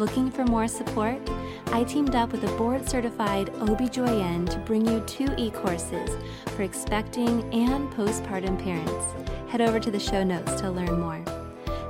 Looking 0.00 0.30
for 0.30 0.44
more 0.44 0.66
support? 0.66 1.18
I 1.72 1.84
teamed 1.84 2.14
up 2.14 2.32
with 2.32 2.42
a 2.44 2.56
board 2.56 2.88
certified 2.88 3.48
OBGYN 3.48 4.48
to 4.48 4.58
bring 4.60 4.86
you 4.86 5.00
two 5.00 5.28
e 5.36 5.50
courses 5.50 6.16
for 6.56 6.62
expecting 6.62 7.42
and 7.52 7.90
postpartum 7.92 8.58
parents. 8.62 9.04
Head 9.50 9.60
over 9.60 9.78
to 9.78 9.90
the 9.90 10.00
show 10.00 10.24
notes 10.24 10.58
to 10.62 10.70
learn 10.70 10.98
more. 10.98 11.22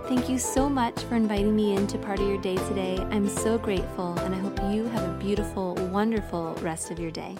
Thank 0.08 0.28
you 0.28 0.40
so 0.40 0.68
much 0.68 1.00
for 1.04 1.14
inviting 1.14 1.54
me 1.54 1.76
into 1.76 1.98
part 1.98 2.18
of 2.18 2.26
your 2.26 2.40
day 2.40 2.56
today. 2.56 2.98
I'm 3.12 3.28
so 3.28 3.58
grateful, 3.58 4.18
and 4.18 4.34
I 4.34 4.38
hope 4.38 4.58
you 4.74 4.86
have 4.86 5.08
a 5.08 5.18
beautiful, 5.18 5.76
wonderful 5.92 6.54
rest 6.62 6.90
of 6.90 6.98
your 6.98 7.12
day. 7.12 7.36